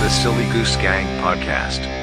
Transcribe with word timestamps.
The 0.00 0.08
Silly 0.08 0.44
Goose 0.52 0.76
Gang 0.76 1.06
Podcast. 1.22 2.02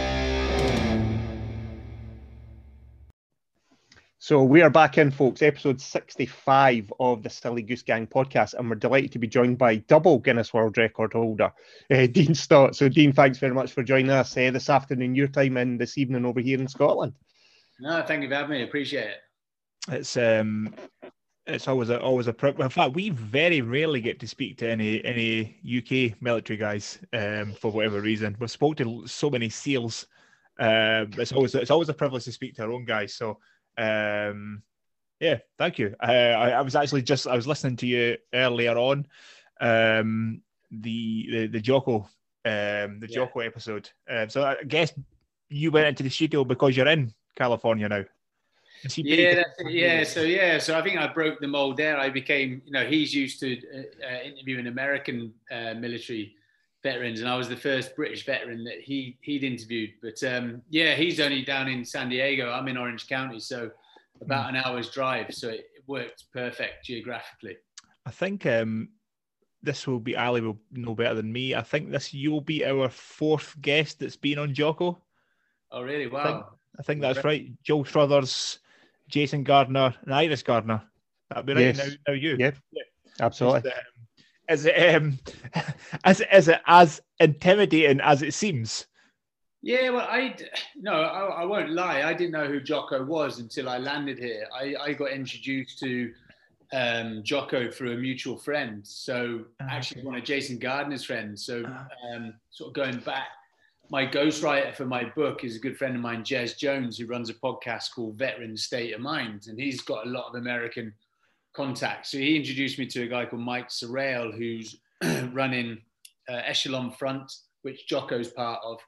So 4.19 4.43
we 4.43 4.61
are 4.61 4.69
back 4.69 4.99
in, 4.99 5.09
folks, 5.09 5.41
episode 5.41 5.81
65 5.81 6.93
of 6.99 7.23
the 7.23 7.31
Silly 7.31 7.63
Goose 7.63 7.81
Gang 7.81 8.05
podcast, 8.05 8.53
and 8.53 8.69
we're 8.69 8.75
delighted 8.75 9.11
to 9.13 9.19
be 9.19 9.27
joined 9.27 9.57
by 9.57 9.77
double 9.77 10.19
Guinness 10.19 10.53
World 10.53 10.77
Record 10.77 11.13
holder, 11.13 11.51
uh, 11.89 12.05
Dean 12.11 12.35
Stott. 12.35 12.75
So, 12.75 12.89
Dean, 12.89 13.11
thanks 13.11 13.39
very 13.39 13.55
much 13.55 13.71
for 13.71 13.81
joining 13.81 14.11
us 14.11 14.37
uh, 14.37 14.51
this 14.51 14.69
afternoon, 14.69 15.15
your 15.15 15.29
time, 15.29 15.57
and 15.57 15.81
this 15.81 15.97
evening 15.97 16.25
over 16.25 16.41
here 16.41 16.59
in 16.59 16.67
Scotland. 16.67 17.13
No, 17.79 18.03
thank 18.03 18.21
you 18.21 18.29
for 18.29 18.35
having 18.35 18.51
me. 18.51 18.63
Appreciate 18.63 19.07
it. 19.07 19.17
It's 19.87 20.15
um, 20.15 20.75
it's 21.49 21.67
always 21.67 21.89
a 21.89 21.99
always 22.01 22.27
a. 22.27 22.33
problem. 22.33 22.65
In 22.65 22.69
fact, 22.69 22.95
we 22.95 23.09
very 23.09 23.61
rarely 23.61 24.01
get 24.01 24.19
to 24.19 24.27
speak 24.27 24.57
to 24.59 24.69
any 24.69 25.03
any 25.05 25.59
UK 25.65 26.21
military 26.21 26.57
guys 26.57 26.99
um, 27.13 27.53
for 27.53 27.71
whatever 27.71 28.01
reason. 28.01 28.35
We've 28.39 28.51
spoke 28.51 28.77
to 28.77 29.05
so 29.07 29.29
many 29.29 29.49
SEALs. 29.49 30.07
Um, 30.59 31.11
it's 31.17 31.31
always 31.31 31.55
it's 31.55 31.71
always 31.71 31.89
a 31.89 31.93
privilege 31.93 32.25
to 32.25 32.31
speak 32.31 32.55
to 32.55 32.63
our 32.63 32.71
own 32.71 32.85
guys. 32.85 33.13
So 33.15 33.39
um, 33.77 34.63
yeah, 35.19 35.39
thank 35.57 35.79
you. 35.79 35.95
I, 35.99 36.13
I, 36.31 36.49
I 36.51 36.61
was 36.61 36.75
actually 36.75 37.01
just 37.01 37.27
I 37.27 37.35
was 37.35 37.47
listening 37.47 37.77
to 37.77 37.87
you 37.87 38.17
earlier 38.33 38.77
on, 38.77 39.07
um, 39.61 40.41
the 40.71 41.27
the 41.31 41.47
the 41.47 41.61
Jocko 41.61 42.09
um 42.45 42.99
the 42.99 43.07
Yeah. 43.09 43.15
Jocko 43.15 43.39
episode. 43.41 43.89
Um, 44.09 44.29
so 44.29 44.43
I 44.43 44.63
guess 44.63 44.93
you 45.49 45.71
went 45.71 45.87
into 45.87 46.03
the 46.03 46.09
studio 46.09 46.43
because 46.43 46.77
you're 46.77 46.87
in 46.87 47.13
California 47.35 47.89
now. 47.89 48.03
Yeah, 48.95 49.35
that's 49.35 49.61
yeah. 49.69 50.03
So 50.03 50.21
yeah, 50.21 50.57
so 50.57 50.77
I 50.77 50.81
think 50.81 50.97
I 50.97 51.07
broke 51.07 51.39
the 51.39 51.47
mold 51.47 51.77
there. 51.77 51.97
I 51.97 52.09
became, 52.09 52.61
you 52.65 52.71
know, 52.71 52.85
he's 52.85 53.13
used 53.13 53.39
to 53.41 53.57
uh, 53.57 53.81
uh, 54.05 54.23
interviewing 54.23 54.67
American 54.67 55.33
uh, 55.51 55.73
military 55.73 56.35
veterans, 56.83 57.19
and 57.19 57.29
I 57.29 57.35
was 57.35 57.49
the 57.49 57.57
first 57.57 57.95
British 57.95 58.25
veteran 58.25 58.63
that 58.65 58.81
he 58.81 59.17
he'd 59.21 59.43
interviewed. 59.43 59.91
But 60.01 60.23
um, 60.23 60.61
yeah, 60.69 60.95
he's 60.95 61.19
only 61.19 61.43
down 61.43 61.67
in 61.67 61.83
San 61.83 62.09
Diego. 62.09 62.51
I'm 62.51 62.67
in 62.67 62.77
Orange 62.77 63.07
County, 63.07 63.39
so 63.39 63.71
about 64.21 64.49
an 64.49 64.55
hour's 64.55 64.89
drive. 64.89 65.33
So 65.33 65.49
it 65.49 65.65
worked 65.87 66.25
perfect 66.31 66.85
geographically. 66.85 67.57
I 68.05 68.11
think 68.11 68.45
um, 68.45 68.89
this 69.61 69.87
will 69.87 69.99
be 69.99 70.15
Ali 70.15 70.41
will 70.41 70.59
know 70.71 70.95
better 70.95 71.15
than 71.15 71.31
me. 71.31 71.55
I 71.55 71.61
think 71.61 71.91
this 71.91 72.13
you'll 72.13 72.41
be 72.41 72.65
our 72.65 72.89
fourth 72.89 73.55
guest 73.61 73.99
that's 73.99 74.15
been 74.15 74.39
on 74.39 74.53
Jocko. 74.53 74.97
Oh, 75.71 75.81
really? 75.81 76.07
Wow. 76.07 76.53
I 76.77 76.83
think 76.83 77.01
that's 77.01 77.23
right. 77.23 77.51
Joe 77.61 77.83
Struthers, 77.83 78.59
Jason 79.09 79.43
Gardner, 79.43 79.93
and 80.05 80.13
Iris 80.13 80.43
Gardner. 80.43 80.81
That'd 81.29 81.45
be 81.45 81.53
right. 81.53 81.75
Yes. 81.75 81.77
Now, 81.77 81.93
now 82.07 82.13
you. 82.13 82.35
Yeah. 82.39 82.51
Absolutely. 83.19 83.71
Is 84.49 84.65
it, 84.65 84.95
um, 84.95 85.19
is 85.53 85.59
it 85.59 85.63
um, 85.63 85.73
is, 86.11 86.21
is 86.31 86.47
it 86.47 86.61
as 86.65 87.01
intimidating 87.19 87.99
as 88.01 88.21
it 88.21 88.33
seems? 88.33 88.87
Yeah, 89.61 89.89
well, 89.89 90.07
I 90.09 90.35
no, 90.77 90.93
I, 90.93 91.41
I 91.41 91.45
won't 91.45 91.71
lie. 91.71 92.03
I 92.03 92.13
didn't 92.13 92.31
know 92.31 92.47
who 92.47 92.61
Jocko 92.61 93.03
was 93.03 93.39
until 93.39 93.67
I 93.67 93.77
landed 93.77 94.17
here. 94.17 94.47
I, 94.57 94.75
I 94.79 94.93
got 94.93 95.11
introduced 95.11 95.79
to 95.79 96.13
um, 96.71 97.21
Jocko 97.23 97.69
through 97.69 97.93
a 97.93 97.97
mutual 97.97 98.37
friend. 98.37 98.87
So 98.87 99.41
Ah, 99.61 99.65
actually, 99.71 100.01
okay. 100.01 100.07
one 100.07 100.15
of 100.15 100.23
Jason 100.23 100.59
Gardner's 100.59 101.03
friends. 101.03 101.45
So 101.45 101.63
Ah. 101.67 101.87
um, 102.15 102.33
sort 102.51 102.69
of 102.69 102.73
going 102.73 102.99
back, 102.99 103.27
my 103.89 104.05
ghostwriter 104.05 104.73
for 104.73 104.85
my 104.85 105.03
book 105.03 105.43
is 105.43 105.55
a 105.55 105.59
good 105.59 105.77
friend 105.77 105.95
of 105.95 106.01
mine, 106.01 106.23
Jez 106.23 106.57
Jones, 106.57 106.97
who 106.97 107.07
runs 107.07 107.29
a 107.29 107.33
podcast 107.33 107.91
called 107.93 108.17
Veteran 108.17 108.55
State 108.55 108.93
of 108.93 109.01
Mind, 109.01 109.47
and 109.47 109.59
he's 109.59 109.81
got 109.81 110.05
a 110.05 110.09
lot 110.09 110.27
of 110.29 110.35
American 110.35 110.93
contacts. 111.53 112.11
So 112.11 112.19
he 112.19 112.35
introduced 112.35 112.77
me 112.77 112.85
to 112.85 113.03
a 113.03 113.07
guy 113.07 113.25
called 113.25 113.41
Mike 113.41 113.69
Sarraille, 113.69 114.37
who's 114.37 114.77
running 115.33 115.79
uh, 116.29 116.41
Echelon 116.45 116.91
Front, 116.91 117.33
which 117.63 117.87
Jocko's 117.87 118.29
part 118.29 118.59
of 118.63 118.79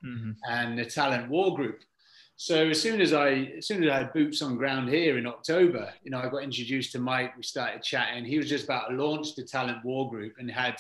and 0.48 0.78
the 0.78 0.86
talent 0.86 1.30
war 1.30 1.56
group. 1.56 1.80
So 2.36 2.70
as 2.70 2.82
soon 2.82 3.02
as 3.02 3.14
I 3.14 3.54
as 3.58 3.68
soon 3.68 3.84
as 3.84 3.90
I 3.90 3.98
had 4.00 4.14
boots 4.14 4.42
on 4.42 4.56
ground 4.56 4.90
here 4.90 5.18
in 5.18 5.28
October, 5.28 5.94
you 6.04 6.12
know, 6.12 6.20
I 6.20 6.30
got 6.30 6.44
introduced 6.44 6.92
to 6.94 7.00
Mike. 7.00 7.36
We 7.36 7.44
started 7.44 7.84
chatting. 7.84 8.26
He 8.26 8.38
was 8.38 8.50
just 8.50 8.66
about 8.66 8.90
to 8.90 8.96
launch 8.96 9.36
the 9.36 9.44
talent 9.44 9.84
war 9.84 10.10
group 10.10 10.34
and 10.40 10.50
had 10.50 10.78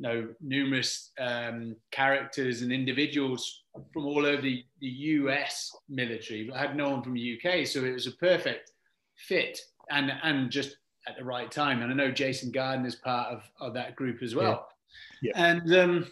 you 0.00 0.08
know 0.08 0.28
numerous 0.40 1.12
um, 1.20 1.76
characters 1.90 2.62
and 2.62 2.72
individuals 2.72 3.64
from 3.92 4.06
all 4.06 4.24
over 4.24 4.40
the, 4.40 4.64
the 4.80 4.88
US 4.88 5.70
military, 5.88 6.44
but 6.44 6.56
I 6.56 6.60
had 6.60 6.76
no 6.76 6.90
one 6.90 7.02
from 7.02 7.14
the 7.14 7.38
UK. 7.38 7.66
So 7.66 7.84
it 7.84 7.92
was 7.92 8.06
a 8.06 8.12
perfect 8.12 8.72
fit 9.16 9.60
and 9.90 10.10
and 10.22 10.50
just 10.50 10.76
at 11.06 11.16
the 11.18 11.24
right 11.24 11.50
time. 11.50 11.82
And 11.82 11.92
I 11.92 11.94
know 11.94 12.10
Jason 12.10 12.50
Gardner 12.50 12.86
is 12.86 12.94
part 12.94 13.28
of, 13.32 13.42
of 13.60 13.74
that 13.74 13.96
group 13.96 14.22
as 14.22 14.34
well. 14.34 14.68
Yeah. 15.22 15.32
And 15.34 15.74
um, 15.74 16.06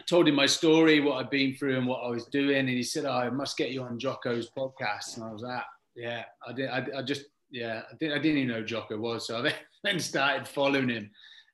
I 0.00 0.02
told 0.04 0.28
him 0.28 0.34
my 0.34 0.46
story, 0.46 1.00
what 1.00 1.16
I'd 1.16 1.30
been 1.30 1.54
through, 1.54 1.76
and 1.76 1.86
what 1.86 2.04
I 2.04 2.08
was 2.08 2.26
doing. 2.26 2.58
And 2.58 2.68
he 2.68 2.82
said, 2.82 3.04
oh, 3.04 3.12
"I 3.12 3.30
must 3.30 3.56
get 3.56 3.70
you 3.70 3.82
on 3.82 3.98
Jocko's 3.98 4.50
podcast." 4.50 5.16
And 5.16 5.24
I 5.24 5.32
was 5.32 5.42
like, 5.42 5.62
"Yeah, 5.94 6.24
I 6.46 6.52
did. 6.52 6.70
I, 6.70 6.86
I 6.98 7.02
just, 7.02 7.24
yeah, 7.50 7.82
I 7.90 7.94
didn't, 7.96 8.18
I 8.18 8.22
didn't 8.22 8.38
even 8.38 8.54
know 8.54 8.62
Jocko 8.62 8.96
was." 8.96 9.26
So 9.26 9.44
I 9.44 9.54
then 9.84 10.00
started 10.00 10.48
following 10.48 10.88
him, 10.88 11.10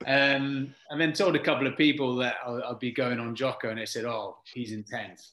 um, 0.07 0.75
and 0.91 1.01
then 1.01 1.13
told 1.13 1.37
a 1.37 1.43
couple 1.43 1.67
of 1.67 1.77
people 1.77 2.17
that 2.17 2.37
I'll, 2.45 2.75
be 2.75 2.93
going 2.93 3.21
on 3.21 3.35
Jocko, 3.35 3.71
and 3.71 3.79
they 3.79 3.87
said, 3.87 4.05
"Oh, 4.05 4.39
he's 4.53 4.73
intense." 4.73 5.33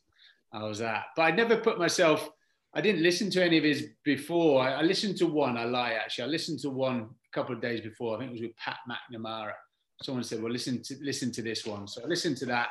I 0.52 0.63
was 0.63 0.80
that, 0.80 1.06
but 1.16 1.24
I 1.24 1.31
never 1.31 1.57
put 1.57 1.78
myself. 1.78 2.30
I 2.74 2.81
didn't 2.81 3.03
listen 3.03 3.30
to 3.31 3.44
any 3.44 3.57
of 3.57 3.63
his 3.63 3.88
before. 4.03 4.62
I, 4.62 4.74
I 4.74 4.81
listened 4.81 5.18
to 5.18 5.28
one. 5.28 5.57
I 5.57 5.66
lie, 5.66 5.94
actually. 5.94 6.25
I 6.25 6.28
listened 6.28 6.59
to 6.59 6.69
one 6.69 7.02
a 7.02 7.31
couple 7.34 7.56
of 7.56 7.62
days 7.62 7.81
before. 7.81 8.16
I 8.16 8.19
think 8.19 8.30
it 8.30 8.34
was 8.34 8.41
with 8.41 8.57
Pat 8.57 8.78
McNamara. 8.90 9.53
Someone 10.02 10.24
said, 10.24 10.41
"Well, 10.41 10.52
listen 10.52 10.81
to 10.84 10.96
listen 11.01 11.31
to 11.34 11.41
this 11.41 11.66
one." 11.66 11.88
So 11.88 12.03
I 12.03 12.07
listened 12.07 12.38
to 12.38 12.46
that, 12.47 12.69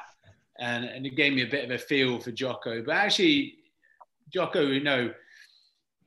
and, 0.58 0.84
and 0.84 1.06
it 1.06 1.16
gave 1.16 1.32
me 1.32 1.42
a 1.42 1.50
bit 1.50 1.64
of 1.64 1.70
a 1.70 1.78
feel 1.78 2.18
for 2.20 2.32
Jocko. 2.32 2.82
But 2.82 2.96
actually, 2.96 3.56
Jocko, 4.32 4.62
you 4.62 4.82
know, 4.82 5.12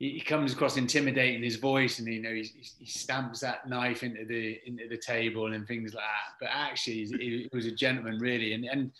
he, 0.02 0.14
he 0.14 0.20
comes 0.20 0.52
across 0.52 0.76
intimidating. 0.76 1.44
His 1.44 1.56
voice, 1.56 2.00
and 2.00 2.08
you 2.08 2.20
know, 2.20 2.34
he, 2.34 2.50
he 2.80 2.86
stamps 2.86 3.38
that 3.40 3.68
knife 3.68 4.02
into 4.02 4.24
the 4.24 4.58
into 4.66 4.88
the 4.88 4.96
table 4.96 5.52
and 5.52 5.66
things 5.66 5.94
like 5.94 6.02
that. 6.02 6.34
But 6.40 6.48
actually, 6.52 7.04
he, 7.04 7.48
was 7.52 7.66
a 7.66 7.70
gentleman, 7.70 8.18
really, 8.18 8.52
and 8.52 8.64
and 8.64 8.90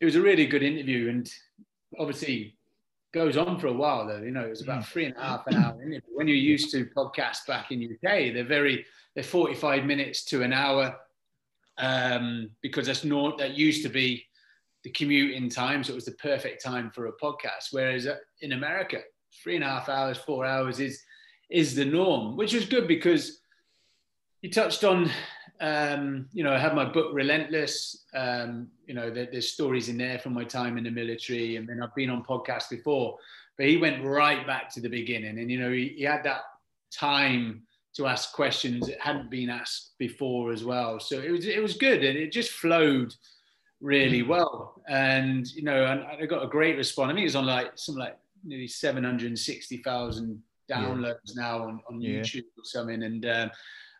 it 0.00 0.06
was 0.06 0.16
a 0.16 0.22
really 0.22 0.46
good 0.46 0.62
interview. 0.62 1.10
And 1.10 1.30
obviously, 1.98 2.56
goes 3.12 3.36
on 3.36 3.60
for 3.60 3.66
a 3.66 3.72
while 3.74 4.06
though. 4.06 4.22
You 4.22 4.30
know, 4.30 4.46
it 4.46 4.50
was 4.50 4.62
about 4.62 4.86
three 4.86 5.04
and 5.04 5.14
a 5.16 5.20
half 5.20 5.46
an 5.48 5.56
hour 5.56 5.74
interview. 5.82 6.00
When 6.14 6.28
you're 6.28 6.36
used 6.38 6.70
to 6.72 6.86
podcasts 6.86 7.46
back 7.46 7.70
in 7.70 7.84
UK, 7.84 8.32
they're 8.32 8.44
very 8.44 8.86
they're 9.14 9.22
45 9.22 9.84
minutes 9.84 10.24
to 10.26 10.42
an 10.42 10.54
hour 10.54 10.96
um, 11.76 12.48
because 12.62 12.86
that's 12.86 13.04
not 13.04 13.36
that 13.36 13.52
used 13.52 13.82
to 13.82 13.90
be 13.90 14.24
the 14.82 14.90
commuting 14.90 15.50
time, 15.50 15.84
so 15.84 15.92
it 15.92 15.96
was 15.96 16.06
the 16.06 16.12
perfect 16.12 16.64
time 16.64 16.90
for 16.90 17.06
a 17.06 17.12
podcast. 17.12 17.68
Whereas 17.70 18.06
uh, 18.06 18.16
in 18.40 18.52
America, 18.52 19.02
three 19.42 19.56
and 19.56 19.64
a 19.64 19.68
half 19.68 19.88
hours, 19.88 20.18
four 20.18 20.44
hours 20.44 20.80
is 20.80 21.02
is 21.50 21.74
the 21.74 21.84
norm, 21.84 22.36
which 22.36 22.54
was 22.54 22.64
good 22.64 22.88
because 22.88 23.40
you 24.40 24.50
touched 24.50 24.84
on. 24.84 25.10
Um, 25.60 26.26
you 26.32 26.42
know, 26.42 26.52
I 26.52 26.58
have 26.58 26.74
my 26.74 26.84
book 26.84 27.10
Relentless. 27.12 28.04
Um, 28.14 28.68
you 28.86 28.94
know, 28.94 29.10
there, 29.10 29.28
there's 29.30 29.52
stories 29.52 29.88
in 29.88 29.96
there 29.96 30.18
from 30.18 30.34
my 30.34 30.44
time 30.44 30.76
in 30.76 30.84
the 30.84 30.90
military, 30.90 31.56
and 31.56 31.68
then 31.68 31.82
I've 31.82 31.94
been 31.94 32.10
on 32.10 32.24
podcasts 32.24 32.70
before. 32.70 33.18
But 33.56 33.66
he 33.66 33.76
went 33.76 34.04
right 34.04 34.46
back 34.46 34.72
to 34.74 34.80
the 34.80 34.88
beginning, 34.88 35.38
and 35.38 35.50
you 35.50 35.60
know, 35.60 35.70
he, 35.70 35.94
he 35.96 36.02
had 36.02 36.24
that 36.24 36.42
time 36.92 37.62
to 37.94 38.06
ask 38.06 38.32
questions 38.32 38.86
that 38.86 38.98
hadn't 39.00 39.30
been 39.30 39.50
asked 39.50 39.92
before 39.98 40.52
as 40.52 40.64
well. 40.64 40.98
So 40.98 41.20
it 41.20 41.30
was 41.30 41.46
it 41.46 41.62
was 41.62 41.76
good, 41.76 42.02
and 42.02 42.18
it 42.18 42.32
just 42.32 42.52
flowed 42.52 43.14
really 43.80 44.22
well. 44.22 44.80
And 44.88 45.46
you 45.52 45.62
know, 45.62 45.84
and 45.84 46.02
I 46.02 46.26
got 46.26 46.44
a 46.44 46.48
great 46.48 46.76
response. 46.76 47.10
I 47.10 47.14
think 47.14 47.24
was 47.24 47.36
on 47.36 47.46
like 47.46 47.72
something 47.76 48.00
like 48.00 48.18
nearly 48.44 48.68
seven 48.68 49.04
hundred 49.04 49.28
and 49.28 49.38
sixty 49.38 49.78
thousand 49.78 50.42
downloads 50.70 51.36
now 51.36 51.62
on, 51.64 51.80
on 51.88 52.00
Yeah. 52.00 52.20
YouTube 52.20 52.44
or 52.58 52.64
something, 52.64 53.02
and. 53.02 53.26
Um, 53.26 53.50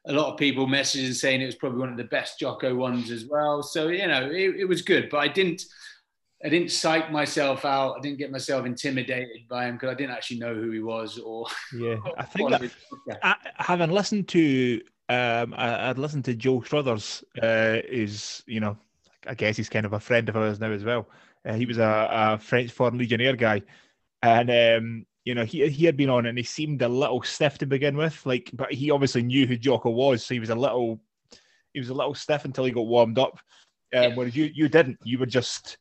a 0.06 0.12
lot 0.12 0.32
of 0.32 0.36
people 0.36 0.66
messaging 0.66 1.14
saying 1.14 1.40
it 1.40 1.46
was 1.46 1.54
probably 1.54 1.78
one 1.78 1.90
of 1.90 1.96
the 1.96 2.02
best 2.02 2.40
Jocko 2.40 2.74
ones 2.74 3.12
as 3.12 3.26
well. 3.26 3.62
So 3.62 3.86
you 3.86 4.06
know, 4.08 4.28
it, 4.32 4.56
it 4.56 4.64
was 4.64 4.82
good, 4.82 5.08
but 5.08 5.18
I 5.18 5.28
didn't, 5.28 5.62
I 6.44 6.48
didn't 6.48 6.72
psych 6.72 7.12
myself 7.12 7.64
out. 7.64 7.98
I 7.98 8.00
didn't 8.00 8.18
get 8.18 8.32
myself 8.32 8.66
intimidated 8.66 9.46
by 9.48 9.66
him 9.66 9.76
because 9.76 9.90
I 9.90 9.94
didn't 9.94 10.16
actually 10.16 10.40
know 10.40 10.56
who 10.56 10.72
he 10.72 10.80
was 10.80 11.18
or. 11.18 11.46
Yeah, 11.78 11.98
I 12.18 12.24
think 12.24 12.50
that. 12.50 12.70
I, 13.22 13.36
having 13.58 13.92
listened 13.92 14.26
to 14.30 14.80
um, 15.08 15.54
I, 15.56 15.90
I'd 15.90 15.98
listened 15.98 16.24
to 16.26 16.34
Joe 16.34 16.60
Struthers, 16.62 17.22
uh, 17.42 17.78
is 17.88 18.42
you 18.46 18.60
know, 18.60 18.76
I 19.26 19.34
guess 19.34 19.56
he's 19.56 19.68
kind 19.68 19.86
of 19.86 19.92
a 19.92 20.00
friend 20.00 20.28
of 20.28 20.36
ours 20.36 20.58
now 20.58 20.70
as 20.70 20.84
well. 20.84 21.08
Uh, 21.44 21.54
he 21.54 21.66
was 21.66 21.78
a, 21.78 22.08
a 22.10 22.38
French 22.38 22.70
Foreign 22.70 22.98
Legionnaire 22.98 23.36
guy, 23.36 23.62
and 24.22 24.50
um, 24.50 25.06
you 25.24 25.34
know, 25.34 25.44
he 25.44 25.68
he 25.68 25.84
had 25.84 25.96
been 25.96 26.10
on 26.10 26.26
and 26.26 26.36
he 26.36 26.44
seemed 26.44 26.82
a 26.82 26.88
little 26.88 27.22
stiff 27.22 27.58
to 27.58 27.66
begin 27.66 27.96
with, 27.96 28.24
like, 28.26 28.50
but 28.52 28.72
he 28.72 28.90
obviously 28.90 29.22
knew 29.22 29.46
who 29.46 29.56
Jocko 29.56 29.90
was, 29.90 30.24
so 30.24 30.34
he 30.34 30.40
was 30.40 30.50
a 30.50 30.54
little, 30.54 31.00
he 31.72 31.80
was 31.80 31.90
a 31.90 31.94
little 31.94 32.14
stiff 32.14 32.44
until 32.44 32.64
he 32.64 32.72
got 32.72 32.86
warmed 32.86 33.18
up. 33.18 33.38
Um, 33.94 34.02
Yeah. 34.02 34.14
Whereas 34.16 34.36
you 34.36 34.50
you 34.52 34.68
didn't, 34.68 34.98
you 35.04 35.18
were 35.18 35.26
just, 35.26 35.78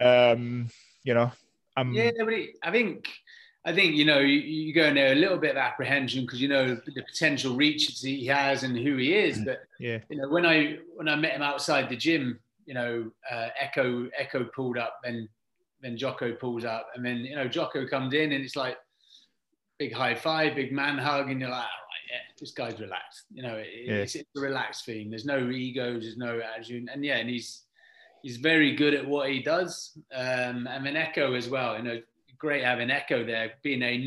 um, 0.00 0.68
you 1.02 1.14
know, 1.14 1.30
um, 1.76 1.92
Yeah, 1.92 2.10
but 2.18 2.32
it, 2.32 2.50
I 2.62 2.70
think 2.70 3.08
I 3.66 3.72
think 3.74 3.94
you 3.96 4.04
know 4.04 4.18
you, 4.18 4.38
you 4.40 4.74
go 4.74 4.84
in 4.84 4.94
there 4.94 5.12
a 5.12 5.16
little 5.16 5.38
bit 5.38 5.52
of 5.52 5.56
apprehension 5.56 6.22
because 6.22 6.40
you 6.40 6.48
know 6.48 6.74
the 6.74 7.02
potential 7.02 7.56
reaches 7.56 8.02
he 8.02 8.26
has 8.26 8.62
and 8.62 8.76
who 8.76 8.96
he 8.96 9.14
is. 9.14 9.40
But 9.44 9.62
Yeah. 9.78 9.98
you 10.08 10.18
know 10.18 10.28
when 10.28 10.46
I 10.46 10.78
when 10.96 11.08
I 11.08 11.16
met 11.16 11.32
him 11.32 11.42
outside 11.42 11.88
the 11.88 11.96
gym, 11.96 12.38
you 12.66 12.74
know 12.74 13.10
uh, 13.30 13.48
Echo 13.58 14.08
Echo 14.16 14.44
pulled 14.44 14.78
up, 14.78 15.00
then 15.02 15.28
then 15.84 15.96
Jocko 15.96 16.32
pulls 16.34 16.64
up, 16.64 16.86
and 16.94 17.04
then 17.04 17.18
you 17.18 17.36
know 17.36 17.46
Jocko 17.48 17.86
comes 17.86 18.14
in 18.14 18.32
and 18.32 18.44
it's 18.44 18.56
like 18.56 18.76
big 19.78 19.92
high 19.92 20.14
five, 20.14 20.54
big 20.54 20.72
man 20.72 20.96
hug, 20.98 21.30
and 21.30 21.40
you're 21.40 21.50
like, 21.50 21.58
all 21.58 21.64
right, 21.64 22.10
yeah, 22.10 22.20
this 22.38 22.52
guy's 22.52 22.80
relaxed. 22.80 23.24
You 23.32 23.42
know, 23.42 23.56
it, 23.56 23.68
Yeah. 23.86 23.94
it's, 23.96 24.14
it's 24.14 24.30
a 24.36 24.40
relaxed 24.40 24.86
theme. 24.86 25.10
There's 25.10 25.24
no 25.24 25.50
egos, 25.50 26.02
there's 26.02 26.16
no 26.16 26.40
attitude, 26.40 26.88
and 26.92 27.04
yeah, 27.04 27.16
and 27.16 27.28
he's 27.28 27.64
he's 28.22 28.36
very 28.38 28.74
good 28.74 28.94
at 28.94 29.06
what 29.06 29.28
he 29.30 29.42
does. 29.42 29.98
Um, 30.14 30.66
and 30.66 30.86
then 30.86 30.96
Echo 30.96 31.34
as 31.34 31.48
well. 31.48 31.76
You 31.76 31.82
know, 31.82 32.00
great 32.38 32.64
having 32.64 32.90
Echo 32.90 33.24
there, 33.24 33.52
being 33.62 33.82
a 33.82 33.98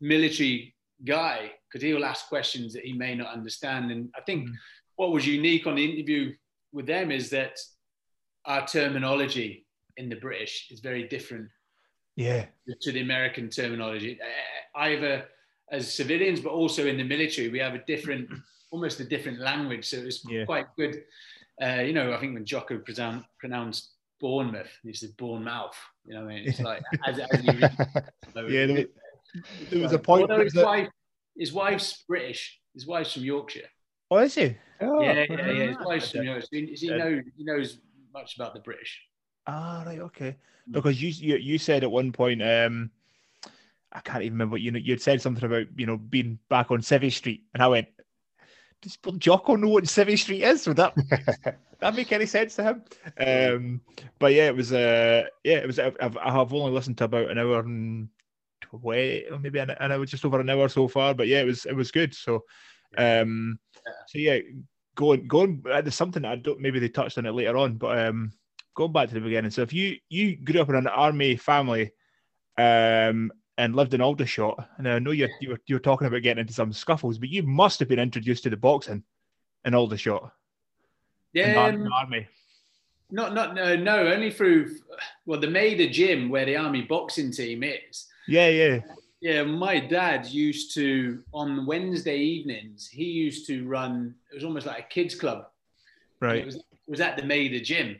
non-military 0.00 0.74
guy, 1.04 1.52
because 1.68 1.82
he'll 1.82 2.04
ask 2.04 2.28
questions 2.28 2.72
that 2.74 2.84
he 2.84 2.92
may 2.92 3.14
not 3.14 3.32
understand. 3.32 3.90
And 3.90 4.10
I 4.16 4.20
think 4.22 4.48
Mm. 4.48 4.54
what 4.96 5.12
was 5.12 5.26
unique 5.26 5.66
on 5.66 5.74
the 5.76 5.84
interview 5.84 6.34
with 6.72 6.86
them 6.86 7.10
is 7.10 7.30
that 7.30 7.58
our 8.44 8.66
terminology 8.66 9.66
in 10.00 10.08
the 10.08 10.16
British 10.26 10.54
is 10.72 10.80
very 10.80 11.04
different 11.14 11.46
Yeah. 12.16 12.46
to 12.84 12.90
the 12.92 13.02
American 13.08 13.48
terminology, 13.58 14.12
Uh, 14.20 14.78
either 14.90 15.12
as 15.76 15.82
civilians, 16.00 16.40
but 16.40 16.52
also 16.60 16.82
in 16.92 16.96
the 16.96 17.04
military, 17.14 17.48
we 17.56 17.60
have 17.66 17.74
a 17.80 17.82
different, 17.92 18.24
almost 18.74 18.96
a 19.00 19.04
different 19.14 19.38
language. 19.50 19.84
So 19.90 19.96
it's 20.08 20.20
Yeah. 20.28 20.44
quite 20.52 20.66
good. 20.80 20.94
Uh, 21.64 21.82
you 21.86 21.92
know, 21.92 22.06
I 22.14 22.18
think 22.20 22.32
when 22.34 22.44
Jocko 22.52 22.78
pronoun- 22.78 23.24
pronounced 23.42 23.84
Bournemouth, 24.20 24.72
he 24.82 24.92
said 25.00 25.12
Bournemouth. 25.16 25.78
You 26.06 26.14
know, 26.14 26.22
what 26.24 26.32
I 26.32 26.34
mean, 26.34 26.48
it's 26.48 26.60
like 26.70 26.82
as, 27.08 27.18
as 27.34 27.44
you 27.44 27.52
read, 27.52 27.74
Yeah, 28.56 28.66
there 28.66 28.78
it- 28.84 28.94
There 29.70 29.82
was 29.86 29.92
a 29.92 29.98
point. 29.98 30.22
Although 30.22 30.44
his 30.44 30.54
was 30.54 30.62
a- 30.64 30.66
wife, 30.72 30.88
his 31.42 31.52
wife's 31.52 31.90
British. 32.10 32.42
His 32.74 32.86
wife's 32.86 33.12
from 33.14 33.24
Yorkshire. 33.24 33.68
oh, 34.10 34.18
is 34.18 34.34
he? 34.34 34.56
Oh, 34.80 35.02
yeah, 35.02 35.24
yeah, 35.28 35.50
yeah. 35.58 35.66
His 35.72 35.76
wife's 35.90 36.10
from 36.10 36.20
okay. 36.20 36.28
Yorkshire. 36.30 36.48
He, 36.52 36.62
he 36.82 36.90
Uh, 36.92 36.96
knows 37.02 37.18
he 37.38 37.44
knows 37.50 37.68
much 38.18 38.30
about 38.36 38.52
the 38.54 38.60
British. 38.68 38.92
Ah, 39.46 39.82
right, 39.86 40.00
okay. 40.00 40.36
Mm. 40.68 40.72
Because 40.72 41.02
you 41.02 41.08
you, 41.08 41.36
you 41.36 41.58
said 41.58 41.82
at 41.82 41.90
one 41.90 42.12
point, 42.12 42.42
um, 42.42 42.90
I 43.92 44.00
can't 44.00 44.22
even 44.22 44.34
remember. 44.34 44.56
You 44.56 44.70
know, 44.70 44.78
you'd 44.78 45.02
said 45.02 45.20
something 45.20 45.44
about 45.44 45.66
you 45.76 45.86
know 45.86 45.96
being 45.96 46.38
back 46.48 46.70
on 46.70 46.80
Civvy 46.80 47.12
Street, 47.12 47.44
and 47.54 47.62
I 47.62 47.68
went, 47.68 47.88
"Does 48.82 48.98
Jocko 49.18 49.56
know 49.56 49.68
what 49.68 49.84
Civvy 49.84 50.18
Street 50.18 50.42
is?" 50.42 50.66
Would 50.68 50.76
that 50.76 50.94
that 51.80 51.94
make 51.94 52.12
any 52.12 52.26
sense 52.26 52.56
to 52.56 52.62
him? 52.62 52.84
Um, 53.18 53.80
but 54.18 54.32
yeah, 54.32 54.46
it 54.46 54.56
was. 54.56 54.72
Uh, 54.72 55.24
yeah, 55.44 55.56
it 55.58 55.66
was. 55.66 55.78
I've, 55.78 55.96
I've 56.00 56.52
only 56.54 56.72
listened 56.72 56.98
to 56.98 57.04
about 57.04 57.30
an 57.30 57.38
hour 57.38 57.60
and 57.60 58.08
twenty, 58.60 59.26
or 59.30 59.38
maybe 59.38 59.58
an, 59.58 59.70
an 59.70 59.92
hour, 59.92 60.04
just 60.04 60.24
over 60.24 60.40
an 60.40 60.50
hour 60.50 60.68
so 60.68 60.86
far. 60.86 61.14
But 61.14 61.26
yeah, 61.28 61.40
it 61.40 61.46
was 61.46 61.64
it 61.66 61.74
was 61.74 61.90
good. 61.90 62.14
So, 62.14 62.44
um, 62.96 63.58
so 64.06 64.18
yeah, 64.18 64.38
going 64.94 65.26
going. 65.26 65.64
uh, 65.70 65.80
There's 65.80 65.94
something 65.94 66.24
I 66.24 66.36
don't. 66.36 66.60
Maybe 66.60 66.78
they 66.78 66.88
touched 66.88 67.18
on 67.18 67.26
it 67.26 67.32
later 67.32 67.56
on, 67.56 67.76
but 67.76 67.98
um, 67.98 68.32
going 68.74 68.92
back 68.92 69.08
to 69.08 69.14
the 69.14 69.20
beginning. 69.20 69.50
So 69.50 69.62
if 69.62 69.72
you 69.72 69.96
you 70.08 70.36
grew 70.36 70.60
up 70.60 70.68
in 70.68 70.74
an 70.74 70.86
army 70.86 71.36
family, 71.36 71.92
um, 72.58 73.32
and 73.58 73.76
lived 73.76 73.94
in 73.94 74.00
Aldershot, 74.00 74.68
and 74.78 74.88
I 74.88 74.98
know 74.98 75.10
you 75.10 75.28
you 75.40 75.50
were 75.50 75.60
you 75.66 75.76
were 75.76 75.80
talking 75.80 76.06
about 76.06 76.22
getting 76.22 76.40
into 76.40 76.54
some 76.54 76.72
scuffles, 76.72 77.18
but 77.18 77.28
you 77.28 77.42
must 77.42 77.78
have 77.80 77.88
been 77.88 77.98
introduced 77.98 78.42
to 78.44 78.50
the 78.50 78.56
boxing 78.56 79.02
in 79.64 79.74
Aldershot. 79.74 80.32
in 81.34 81.42
the 81.42 81.48
Yeah, 81.48 81.64
um, 81.66 81.84
the 81.84 81.90
army. 81.90 82.28
Not, 83.12 83.34
not, 83.34 83.54
no, 83.56 83.74
no, 83.74 84.06
only 84.06 84.30
through, 84.30 84.76
well, 85.26 85.40
the 85.40 85.50
Maida 85.50 85.88
gym 85.88 86.28
where 86.28 86.46
the 86.46 86.56
army 86.56 86.82
boxing 86.82 87.32
team 87.32 87.64
is. 87.64 88.06
Yeah, 88.28 88.48
yeah. 88.48 88.80
Yeah, 89.20 89.42
my 89.42 89.80
dad 89.80 90.26
used 90.26 90.72
to, 90.74 91.22
on 91.34 91.66
Wednesday 91.66 92.18
evenings, 92.18 92.88
he 92.88 93.04
used 93.04 93.46
to 93.48 93.66
run, 93.66 94.14
it 94.30 94.36
was 94.36 94.44
almost 94.44 94.66
like 94.66 94.78
a 94.78 94.88
kids 94.88 95.14
club. 95.14 95.46
And 96.20 96.30
It 96.30 96.34
Right. 96.36 96.46
was, 96.46 96.56
it 96.56 96.64
was 96.88 97.00
at 97.00 97.16
the 97.16 97.24
Maida 97.24 97.60
gym. 97.60 97.96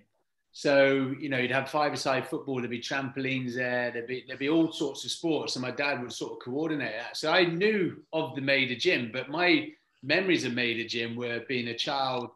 So, 0.52 1.14
you 1.19 1.29
know, 1.29 1.38
you'd 1.38 1.52
have 1.52 1.70
five-a-side 1.70 2.26
football, 2.26 2.56
there'd 2.56 2.70
be 2.70 2.81
trampolines 2.81 3.55
there, 3.55 3.93
there'd 3.93 4.08
be, 4.08 4.25
there'd 4.26 4.38
be 4.41 4.49
all 4.49 4.73
sorts 4.73 5.05
of 5.05 5.11
sports. 5.12 5.55
And 5.56 5.62
my 5.62 5.70
dad 5.70 6.02
would 6.02 6.12
sort 6.12 6.32
of 6.32 6.38
coordinate 6.41 6.94
that. 6.99 7.17
So 7.17 7.31
I 7.31 7.44
knew 7.44 8.02
of 8.12 8.35
the 8.35 8.41
Maida 8.41 8.75
gym, 8.75 9.11
but 9.12 9.29
my 9.29 9.69
memories 10.02 10.44
of 10.44 10.55
Maida 10.55 10.85
gym 10.85 11.14
were 11.14 11.44
being 11.49 11.69
a 11.69 11.76
child 11.76 12.31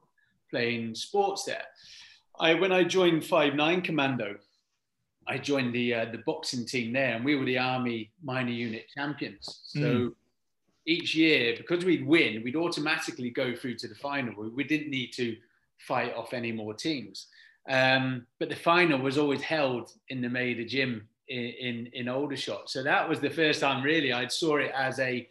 playing 0.50 0.94
sports 0.94 1.44
there. 1.44 1.64
I 2.38 2.54
when 2.54 2.72
I 2.72 2.84
joined 2.84 3.24
Five 3.24 3.54
Nine 3.54 3.80
Commando, 3.80 4.36
I 5.26 5.38
joined 5.38 5.74
the 5.74 5.94
uh, 5.94 6.04
the 6.12 6.18
boxing 6.18 6.66
team 6.66 6.92
there, 6.92 7.14
and 7.14 7.24
we 7.24 7.34
were 7.34 7.44
the 7.44 7.58
Army 7.58 8.10
minor 8.22 8.50
unit 8.50 8.86
champions. 8.94 9.60
So 9.64 9.78
Mm. 9.80 10.14
each 10.86 11.14
year, 11.14 11.54
because 11.56 11.84
we'd 11.84 12.06
win, 12.06 12.42
we'd 12.44 12.56
automatically 12.56 13.30
go 13.30 13.54
through 13.54 13.76
to 13.76 13.88
the 13.88 13.94
final. 13.94 14.34
We, 14.36 14.48
we 14.48 14.64
didn't 14.64 14.90
need 14.90 15.12
to 15.14 15.36
fight 15.78 16.14
off 16.14 16.34
any 16.34 16.52
more 16.52 16.74
teams. 16.74 17.26
Um, 17.68 18.26
but 18.38 18.48
the 18.48 18.56
final 18.56 18.98
was 18.98 19.16
always 19.16 19.42
held 19.42 19.90
in 20.10 20.20
the 20.20 20.28
Maida 20.28 20.64
gym 20.64 21.08
in, 21.28 21.38
in 21.38 21.86
in 21.94 22.08
Aldershot. 22.08 22.68
So 22.68 22.82
that 22.82 23.08
was 23.08 23.20
the 23.20 23.30
first 23.30 23.60
time 23.60 23.82
really 23.82 24.12
I 24.12 24.26
saw 24.28 24.56
it 24.56 24.72
as 24.76 24.98
a 24.98 25.28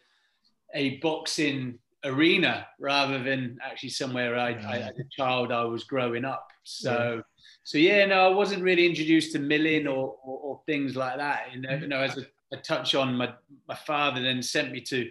a 0.74 0.98
boxing 0.98 1.78
arena 2.04 2.68
rather 2.80 3.24
than 3.24 3.58
actually 3.62 3.90
somewhere 3.90 4.38
I, 4.38 4.50
I 4.50 4.78
as 4.80 5.00
a 5.00 5.04
child 5.12 5.52
I 5.52 5.64
was 5.64 5.84
growing 5.84 6.26
up. 6.26 6.48
So 6.64 7.22
so 7.64 7.78
yeah, 7.78 8.06
no, 8.06 8.28
I 8.28 8.34
wasn't 8.34 8.64
really 8.64 8.86
introduced 8.86 9.32
to 9.34 9.40
milling 9.40 9.88
or, 9.88 10.16
or, 10.24 10.40
or 10.40 10.62
things 10.66 10.96
like 10.96 11.18
that. 11.18 11.54
You 11.54 11.62
know, 11.62 11.76
you 11.76 11.88
know 11.88 12.00
as 12.00 12.18
a, 12.18 12.26
a 12.52 12.58
touch 12.58 12.96
on 12.96 13.16
my 13.16 13.34
my 13.68 13.76
father 13.76 14.22
then 14.24 14.42
sent 14.42 14.72
me 14.72 14.82
to 14.82 15.10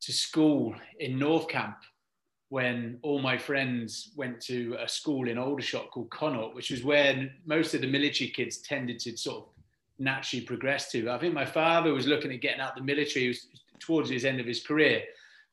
to 0.00 0.12
school 0.12 0.74
in 1.00 1.18
North 1.18 1.48
Camp 1.48 1.76
when 2.50 2.98
all 3.02 3.20
my 3.20 3.36
friends 3.36 4.12
went 4.16 4.40
to 4.40 4.76
a 4.80 4.88
school 4.88 5.28
in 5.28 5.36
Aldershot 5.36 5.90
called 5.90 6.10
Connaught, 6.10 6.54
which 6.54 6.70
was 6.70 6.82
where 6.82 7.30
most 7.44 7.74
of 7.74 7.82
the 7.82 7.86
military 7.86 8.30
kids 8.30 8.58
tended 8.58 8.98
to 9.00 9.16
sort 9.16 9.44
of 9.44 9.48
naturally 9.98 10.44
progress 10.44 10.90
to. 10.92 11.10
I 11.10 11.18
think 11.18 11.34
my 11.34 11.44
father 11.44 11.92
was 11.92 12.06
looking 12.06 12.32
at 12.32 12.40
getting 12.40 12.60
out 12.60 12.74
the 12.74 12.82
military. 12.82 13.24
He 13.24 13.28
was 13.28 13.48
towards 13.80 14.08
his 14.08 14.24
end 14.24 14.40
of 14.40 14.46
his 14.46 14.62
career. 14.62 15.02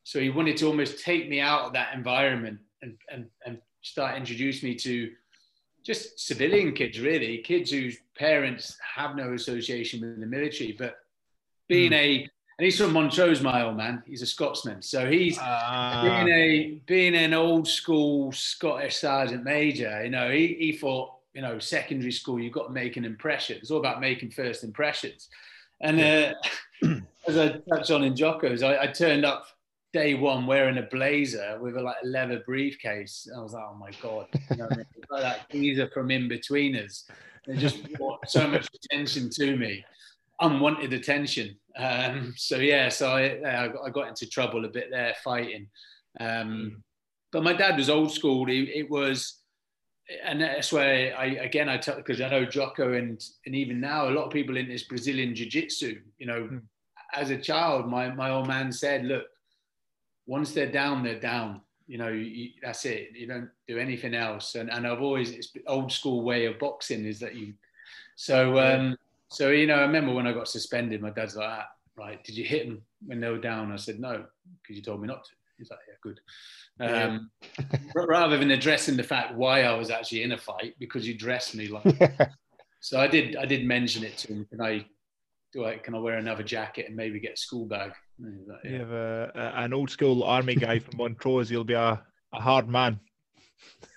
So 0.04 0.20
he 0.20 0.30
wanted 0.30 0.56
to 0.58 0.68
almost 0.68 1.04
take 1.04 1.28
me 1.28 1.42
out 1.42 1.66
of 1.66 1.74
that 1.74 1.94
environment 1.94 2.60
and, 2.82 2.98
and, 3.12 3.26
and 3.46 3.60
start 3.82 4.16
introducing 4.16 4.70
me 4.70 4.76
to 4.76 5.12
just 5.84 6.20
civilian 6.20 6.74
kids, 6.74 7.00
really, 7.00 7.40
kids 7.40 7.72
whose 7.72 7.98
parents 8.18 8.78
have 8.96 9.16
no 9.16 9.34
association 9.34 10.02
with 10.02 10.20
the 10.20 10.26
military. 10.26 10.76
But 10.78 10.96
being 11.68 11.92
hmm. 11.92 11.96
a, 11.96 12.28
and 12.58 12.66
he's 12.66 12.80
from 12.80 12.94
Montrose, 12.94 13.42
my 13.42 13.64
old 13.64 13.76
man, 13.76 14.02
he's 14.06 14.22
a 14.22 14.26
Scotsman. 14.26 14.82
So 14.82 15.10
he's, 15.10 15.38
Ah, 15.42 16.02
being 16.04 16.28
a 16.36 16.82
being 16.86 17.16
an 17.16 17.34
old 17.34 17.68
school 17.68 18.32
Scottish 18.32 18.98
sergeant 18.98 19.44
major, 19.44 20.04
you 20.04 20.10
know, 20.10 20.32
he, 20.32 20.56
he 20.60 20.72
thought, 20.72 21.16
you 21.34 21.42
know, 21.42 21.60
secondary 21.60 22.14
school, 22.14 22.40
you've 22.40 22.54
got 22.54 22.68
to 22.68 22.72
make 22.72 22.96
an 22.96 23.04
impression. 23.04 23.58
It's 23.58 23.72
all 23.72 23.80
about 23.80 24.00
making 24.00 24.32
first 24.32 24.64
impressions. 24.64 25.28
And 25.82 26.00
uh, 26.00 26.34
as 27.28 27.38
I 27.38 27.60
touched 27.70 27.92
on 27.92 28.04
in 28.04 28.16
Jocko's, 28.16 28.64
I, 28.64 28.84
I 28.84 28.88
turned 28.88 29.26
up 29.26 29.48
day 29.92 30.14
one 30.14 30.46
wearing 30.46 30.78
a 30.78 30.84
blazer 30.84 31.58
with 31.62 31.76
a 31.76 31.82
like 31.82 31.98
a 32.04 32.08
leather 32.08 32.42
briefcase. 32.46 33.30
I 33.36 33.42
was 33.42 33.54
like, 33.54 33.64
oh 33.70 33.76
my 33.76 33.92
god, 34.02 34.28
you 34.52 34.58
know, 34.58 34.68
I 34.72 34.76
mean? 34.78 34.86
It's 34.96 35.12
like 35.12 35.24
that 35.24 35.50
geezer 35.50 35.90
from 35.94 36.08
Inbetweeners. 36.08 37.04
It 37.48 37.58
just 37.58 37.92
brought 37.94 38.30
so 38.30 38.48
much 38.48 38.68
attention 38.74 39.30
to 39.32 39.58
me, 39.58 39.84
unwanted 40.40 40.94
attention. 40.94 41.58
Um, 41.78 42.34
so 42.38 42.58
yeah, 42.58 42.90
so 42.90 43.10
I, 43.10 43.64
I 43.64 43.68
got- 43.68 43.86
I 43.86 43.90
got 43.90 44.08
into 44.08 44.28
trouble 44.30 44.66
a 44.66 44.70
bit 44.70 44.90
there 44.92 45.16
fighting. 45.24 45.68
Um, 46.20 46.84
but 47.32 47.44
my 47.44 47.54
dad 47.54 47.78
was 47.78 47.90
old 47.90 48.12
school. 48.14 48.46
He, 48.46 48.64
it 48.64 48.90
was, 48.90 49.42
and 50.24 50.42
that's 50.42 50.72
where 50.72 51.18
I 51.18 51.26
again 51.26 51.68
I 51.68 51.78
tell 51.78 51.96
because 51.98 52.22
I 52.22 52.30
know 52.30 52.46
Jocko 52.46 52.94
and 52.94 53.22
and 53.46 53.56
even 53.56 53.82
now 53.82 54.08
a 54.08 54.12
lot 54.12 54.26
of 54.26 54.32
people 54.32 54.56
in 54.56 54.70
this 54.70 54.84
Brazilian 54.84 55.36
jiu-jitsu. 55.36 56.00
You 56.18 56.26
know, 56.28 56.44
Hmm. 56.48 56.58
as 57.14 57.30
a 57.32 57.38
child, 57.38 57.90
my 57.90 58.10
my 58.10 58.30
old 58.30 58.48
man 58.48 58.72
said, 58.72 59.04
look, 59.06 59.26
once 60.28 60.54
they're 60.54 60.72
down, 60.72 61.04
they're 61.04 61.20
down. 61.20 61.62
You 61.88 61.98
know, 62.00 62.08
you, 62.08 62.52
that's 62.64 62.86
it. 62.86 63.10
You 63.14 63.28
don't 63.28 63.50
do 63.68 63.78
anything 63.78 64.16
else. 64.16 64.56
And 64.56 64.72
and 64.72 64.88
I've 64.88 65.02
always 65.02 65.32
it's 65.32 65.52
the 65.52 65.64
old 65.68 65.92
school 65.92 66.22
way 66.24 66.46
of 66.46 66.58
boxing 66.60 67.06
is 67.06 67.20
that 67.20 67.36
you. 67.36 67.54
So 68.16 68.58
um, 68.60 68.98
so 69.30 69.50
you 69.50 69.68
know, 69.68 69.76
I 69.76 69.82
remember 69.82 70.14
when 70.14 70.28
I 70.28 70.34
got 70.34 70.48
suspended, 70.48 71.02
my 71.02 71.10
dad's 71.10 71.36
like, 71.36 71.48
ah, 71.50 71.68
right, 71.98 72.24
did 72.24 72.38
you 72.38 72.44
hit 72.46 72.68
them 72.68 72.82
when 73.06 73.20
they 73.20 73.30
were 73.30 73.38
down? 73.40 73.72
I 73.72 73.76
said 73.78 74.00
no, 74.00 74.26
because 74.62 74.76
you 74.76 74.82
told 74.82 75.02
me 75.02 75.08
not 75.08 75.24
to. 75.24 75.32
He's 75.58 75.70
like, 75.70 75.80
yeah, 75.88 75.96
good. 76.02 76.20
Um, 76.82 77.32
r- 77.96 78.08
rather 78.08 78.38
than 78.38 78.52
addressing 78.52 78.98
the 78.98 79.04
fact 79.04 79.36
why 79.36 79.64
I 79.64 79.74
was 79.74 79.90
actually 79.90 80.24
in 80.24 80.34
a 80.34 80.38
fight 80.38 80.76
because 80.80 81.08
you 81.08 81.18
dressed 81.18 81.56
me 81.56 81.68
like. 81.70 82.30
so 82.82 83.00
I 83.00 83.08
did. 83.08 83.36
I 83.38 83.46
did 83.46 83.66
mention 83.66 84.04
it 84.04 84.18
to 84.20 84.34
him. 84.34 84.46
Can 84.50 84.62
I 84.62 84.86
do 85.54 85.66
I 85.66 85.78
can 85.78 85.96
I 85.96 86.00
wear 86.00 86.18
another 86.18 86.44
jacket 86.44 86.88
and 86.88 86.96
maybe 86.96 87.20
get 87.20 87.34
a 87.34 87.38
school 87.38 87.66
bag? 87.66 87.92
And 88.20 88.38
he's 88.40 88.48
like, 88.48 88.60
you 88.66 88.80
have 88.80 88.92
a, 88.92 89.32
a- 89.36 89.64
an 89.64 89.74
old 89.74 89.90
school 89.90 90.24
army 90.24 90.56
guy 90.56 90.80
from 90.80 90.98
Montrose. 90.98 91.48
He'll 91.50 91.64
be 91.64 91.74
a, 91.74 92.04
a 92.34 92.40
hard 92.42 92.68
man. 92.68 93.00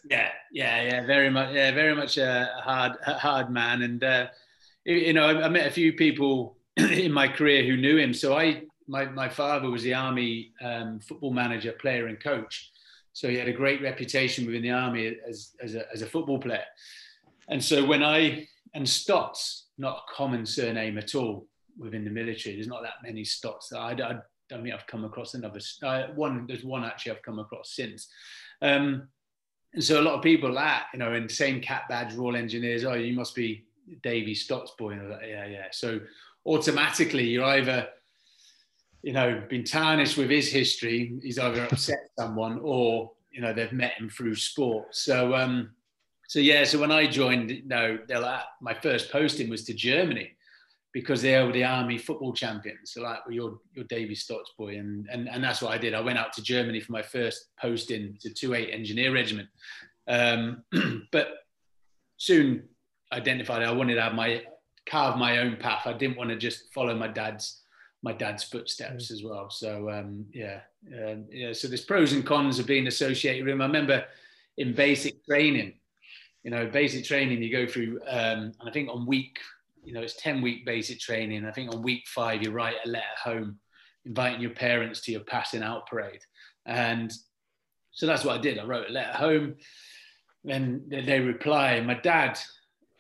Yeah, 0.09 0.31
yeah, 0.53 0.83
yeah, 0.83 1.07
very 1.07 1.31
much, 1.31 1.53
yeah, 1.55 1.73
very 1.73 1.95
much 1.95 2.17
a 2.19 2.49
hard, 2.63 2.93
a 3.07 3.15
hard 3.15 3.51
man. 3.51 3.83
And 3.83 4.03
uh, 4.03 4.27
you 4.95 5.13
know, 5.13 5.27
I, 5.27 5.45
I 5.45 5.49
met 5.49 5.67
a 5.67 5.71
few 5.71 5.93
people 5.93 6.57
in 6.77 7.13
my 7.13 7.29
career 7.29 7.65
who 7.65 7.77
knew 7.77 7.97
him. 7.97 8.15
So 8.15 8.37
I, 8.37 8.63
my, 8.87 9.07
my 9.07 9.29
father 9.29 9.71
was 9.71 9.83
the 9.83 9.95
army 9.95 10.53
um, 10.63 11.01
football 11.01 11.33
manager, 11.33 11.73
player, 11.73 12.07
and 12.07 12.19
coach. 12.21 12.71
So 13.13 13.29
he 13.29 13.37
had 13.37 13.49
a 13.49 13.53
great 13.53 13.83
reputation 13.83 14.47
within 14.47 14.63
the 14.63 14.71
army 14.71 15.17
as, 15.29 15.53
as, 15.63 15.75
a, 15.75 15.85
as 15.93 16.03
a 16.03 16.07
football 16.07 16.39
player. 16.39 16.65
And 17.49 17.63
so 17.63 17.85
when 17.85 18.03
I, 18.03 18.47
and 18.75 18.89
Stott's 18.89 19.67
not 19.79 20.05
a 20.09 20.15
common 20.15 20.45
surname 20.45 20.99
at 20.99 21.15
all 21.15 21.47
within 21.79 22.05
the 22.05 22.11
military. 22.11 22.57
There's 22.57 22.67
not 22.67 22.83
that 22.83 23.03
many 23.03 23.25
Stotts. 23.25 23.73
I, 23.73 23.91
I 23.91 23.95
don't 23.95 24.63
think 24.63 24.75
I've 24.75 24.87
come 24.87 25.05
across 25.05 25.35
another 25.35 25.61
uh, 25.83 26.09
one. 26.15 26.47
There's 26.47 26.65
one 26.65 26.85
actually 26.85 27.13
I've 27.13 27.23
come 27.23 27.39
across 27.39 27.75
since. 27.75 28.09
Um, 28.61 29.09
and 29.75 29.85
so 29.85 30.01
a 30.01 30.03
lot 30.03 30.15
of 30.15 30.23
people 30.23 30.53
that, 30.55 30.87
you 30.93 30.99
know, 30.99 31.15
in 31.15 31.29
same 31.29 31.61
cat 31.61 31.83
badge, 31.89 32.15
Royal 32.15 32.37
Engineers, 32.37 32.85
oh, 32.85 32.95
you 32.95 33.15
must 33.15 33.35
be 33.35 33.65
Davy 34.03 34.35
Stott's 34.35 34.73
boy. 34.79 34.91
And 34.91 35.01
I 35.01 35.05
was 35.05 35.13
like, 35.13 35.29
yeah, 35.29 35.47
yeah. 35.47 35.67
So 35.71 36.01
automatically 36.47 37.25
you're 37.25 37.45
either, 37.45 37.89
you 39.03 39.13
know, 39.13 39.43
been 39.49 39.65
tarnished 39.65 40.17
with 40.17 40.31
his 40.31 40.51
history. 40.51 41.19
He's 41.23 41.39
either 41.39 41.65
upset 41.65 42.09
someone 42.19 42.61
or, 42.63 43.13
you 43.31 43.41
know, 43.41 43.53
they've 43.53 43.73
met 43.73 43.93
him 43.93 44.09
through 44.09 44.35
sport. 44.35 44.95
So, 44.95 45.35
um, 45.35 45.71
so 46.27 46.41
yeah, 46.41 46.65
so 46.65 46.79
when 46.79 46.93
I 46.93 47.07
joined, 47.07 47.51
you 47.51 47.67
know, 47.67 47.99
like, 48.09 48.43
my 48.61 48.75
first 48.75 49.11
posting 49.11 49.49
was 49.49 49.65
to 49.65 49.75
Germany 49.75 50.33
because 50.93 51.23
they 51.23 51.41
were 51.43 51.53
the 51.53 51.65
army 51.65 51.99
football 51.99 52.33
champions. 52.33 52.93
So 52.93 53.03
like, 53.03 53.25
well, 53.25 53.35
you're, 53.35 53.59
you're 53.75 53.85
Davy 53.85 54.15
Stott's 54.15 54.53
boy. 54.59 54.79
And, 54.79 55.07
and, 55.11 55.29
and 55.29 55.45
that's 55.45 55.63
what 55.63 55.73
I 55.73 55.79
did. 55.79 55.95
I 55.95 56.01
went 56.01 56.19
out 56.19 56.33
to 56.35 56.43
Germany 56.43 56.81
for 56.81 56.93
my 56.93 57.03
first 57.03 57.51
posting 57.61 58.17
to 58.21 58.31
2-8 58.31 58.75
Engineer 58.75 59.13
Regiment. 59.13 59.49
Um, 60.09 60.65
but 61.13 61.29
soon 62.17 62.65
identified 63.13 63.63
I 63.63 63.73
wanted 63.73 63.95
to 63.95 64.03
have 64.03 64.15
my 64.15 64.43
carve 64.89 65.17
my 65.17 65.39
own 65.39 65.57
path. 65.57 65.87
I 65.87 65.93
didn't 65.93 66.17
want 66.17 66.31
to 66.31 66.37
just 66.37 66.73
follow 66.73 66.95
my 66.95 67.09
dad's 67.09 67.63
my 68.03 68.13
dad's 68.13 68.45
footsteps 68.45 69.09
mm. 69.09 69.11
as 69.11 69.23
well. 69.23 69.51
So 69.51 69.91
um, 69.91 70.27
yeah, 70.33 70.61
um, 71.07 71.27
yeah. 71.31 71.53
So 71.53 71.69
there's 71.69 71.85
pros 71.85 72.13
and 72.13 72.25
cons 72.25 72.59
of 72.59 72.67
being 72.67 72.87
associated 72.87 73.45
with 73.45 73.53
him. 73.53 73.61
I 73.61 73.67
remember 73.67 74.05
in 74.57 74.75
basic 74.75 75.25
training, 75.27 75.75
you 76.43 76.51
know, 76.51 76.67
basic 76.67 77.05
training 77.05 77.43
you 77.43 77.53
go 77.53 77.67
through, 77.67 78.01
um, 78.09 78.53
and 78.61 78.69
I 78.69 78.71
think 78.71 78.89
on 78.89 79.07
week, 79.07 79.39
you 79.85 79.93
know, 79.93 80.03
it's 80.03 80.17
ten 80.17 80.41
week 80.41 80.65
basic 80.65 81.01
training. 81.01 81.45
I 81.45 81.53
think 81.53 81.75
on 81.75 81.83
week 81.83 82.05
five 82.07 82.43
you 82.43 82.51
write 82.51 82.77
a 82.85 82.89
letter 82.89 83.05
home, 83.23 83.59
inviting 84.05 84.41
your 84.41 84.53
parents 84.53 85.01
to 85.03 85.13
your 85.13 85.23
passing 85.23 85.63
out 85.63 85.89
parade, 85.89 86.23
and 86.67 87.13
so 87.93 88.07
that's 88.07 88.25
what 88.25 88.39
I 88.39 88.41
did. 88.41 88.59
I 88.59 88.65
wrote 88.65 88.91
a 88.91 88.93
letter 88.93 89.17
home. 89.17 89.57
Then 90.45 90.85
they 90.89 91.19
reply. 91.19 91.81
My 91.81 91.95
dad 91.95 92.39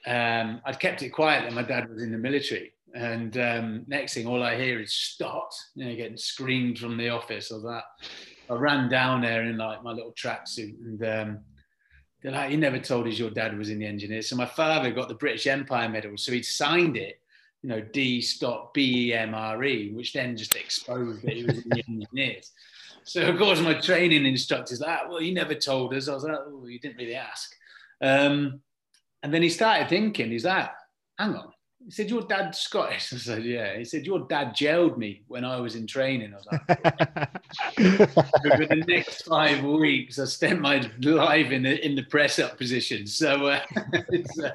um, 0.06 0.60
I'd 0.64 0.80
kept 0.80 1.02
it 1.02 1.10
quiet 1.10 1.44
that 1.44 1.52
my 1.52 1.62
dad 1.62 1.88
was 1.90 2.02
in 2.02 2.12
the 2.12 2.18
military. 2.18 2.72
And 2.94 3.36
um, 3.38 3.84
next 3.86 4.14
thing, 4.14 4.26
all 4.26 4.42
I 4.42 4.56
hear 4.56 4.80
is 4.80 4.92
"Stott!" 4.92 5.54
you 5.74 5.84
know, 5.84 5.94
getting 5.94 6.16
screamed 6.16 6.78
from 6.78 6.96
the 6.96 7.10
office 7.10 7.50
or 7.50 7.60
that. 7.60 7.84
I 8.50 8.54
ran 8.54 8.88
down 8.88 9.20
there 9.20 9.42
in 9.44 9.58
like 9.58 9.82
my 9.82 9.92
little 9.92 10.12
tracksuit, 10.12 10.74
and 10.80 11.04
um, 11.04 11.38
they're 12.22 12.32
like, 12.32 12.50
"You 12.50 12.56
never 12.56 12.78
told 12.78 13.06
us 13.06 13.18
your 13.18 13.30
dad 13.30 13.56
was 13.58 13.68
in 13.68 13.78
the 13.78 13.86
engineers." 13.86 14.28
So 14.28 14.36
my 14.36 14.46
father 14.46 14.90
got 14.90 15.08
the 15.08 15.14
British 15.14 15.46
Empire 15.46 15.88
Medal, 15.88 16.16
so 16.16 16.32
he'd 16.32 16.44
signed 16.46 16.96
it, 16.96 17.20
you 17.62 17.68
know, 17.68 17.80
D 17.80 18.22
Stott 18.22 18.72
B 18.72 19.08
E 19.08 19.14
M 19.14 19.34
R 19.34 19.62
E, 19.64 19.92
which 19.92 20.14
then 20.14 20.36
just 20.36 20.56
exposed 20.56 21.22
that 21.22 21.36
he 21.36 21.44
was 21.44 21.58
in 21.58 21.68
the 21.68 21.84
engineers. 21.88 22.52
So 23.04 23.22
of 23.28 23.38
course, 23.38 23.60
my 23.60 23.74
training 23.74 24.24
instructor's 24.24 24.80
like, 24.80 25.10
"Well, 25.10 25.20
you 25.20 25.34
never 25.34 25.54
told 25.54 25.92
us." 25.92 26.08
I 26.08 26.14
was 26.14 26.24
like, 26.24 26.38
"Oh, 26.38 26.66
you 26.66 26.78
didn't 26.78 26.96
really 26.96 27.16
ask." 27.16 27.54
Um, 28.00 28.60
and 29.22 29.32
then 29.32 29.42
he 29.42 29.48
started 29.48 29.88
thinking, 29.88 30.30
he's 30.30 30.44
like, 30.44 30.70
hang 31.18 31.34
on. 31.34 31.52
He 31.84 31.92
said, 31.92 32.10
Your 32.10 32.22
dad's 32.22 32.58
Scottish. 32.58 33.12
I 33.14 33.16
said, 33.16 33.44
Yeah. 33.44 33.78
He 33.78 33.84
said, 33.84 34.04
Your 34.04 34.26
dad 34.28 34.54
jailed 34.54 34.98
me 34.98 35.22
when 35.26 35.44
I 35.44 35.60
was 35.60 35.74
in 35.74 35.86
training. 35.86 36.34
I 36.34 36.36
was 36.36 36.46
like, 36.50 36.66
For 38.58 38.66
the 38.66 38.84
next 38.86 39.22
five 39.22 39.64
weeks, 39.64 40.18
I 40.18 40.24
spent 40.26 40.60
my 40.60 40.90
life 41.00 41.50
in 41.50 41.62
the 41.62 41.84
in 41.84 41.94
the 41.94 42.04
press 42.04 42.38
up 42.38 42.58
position. 42.58 43.06
So 43.06 43.46
uh, 43.46 43.60
it's, 44.10 44.38
uh, 44.38 44.50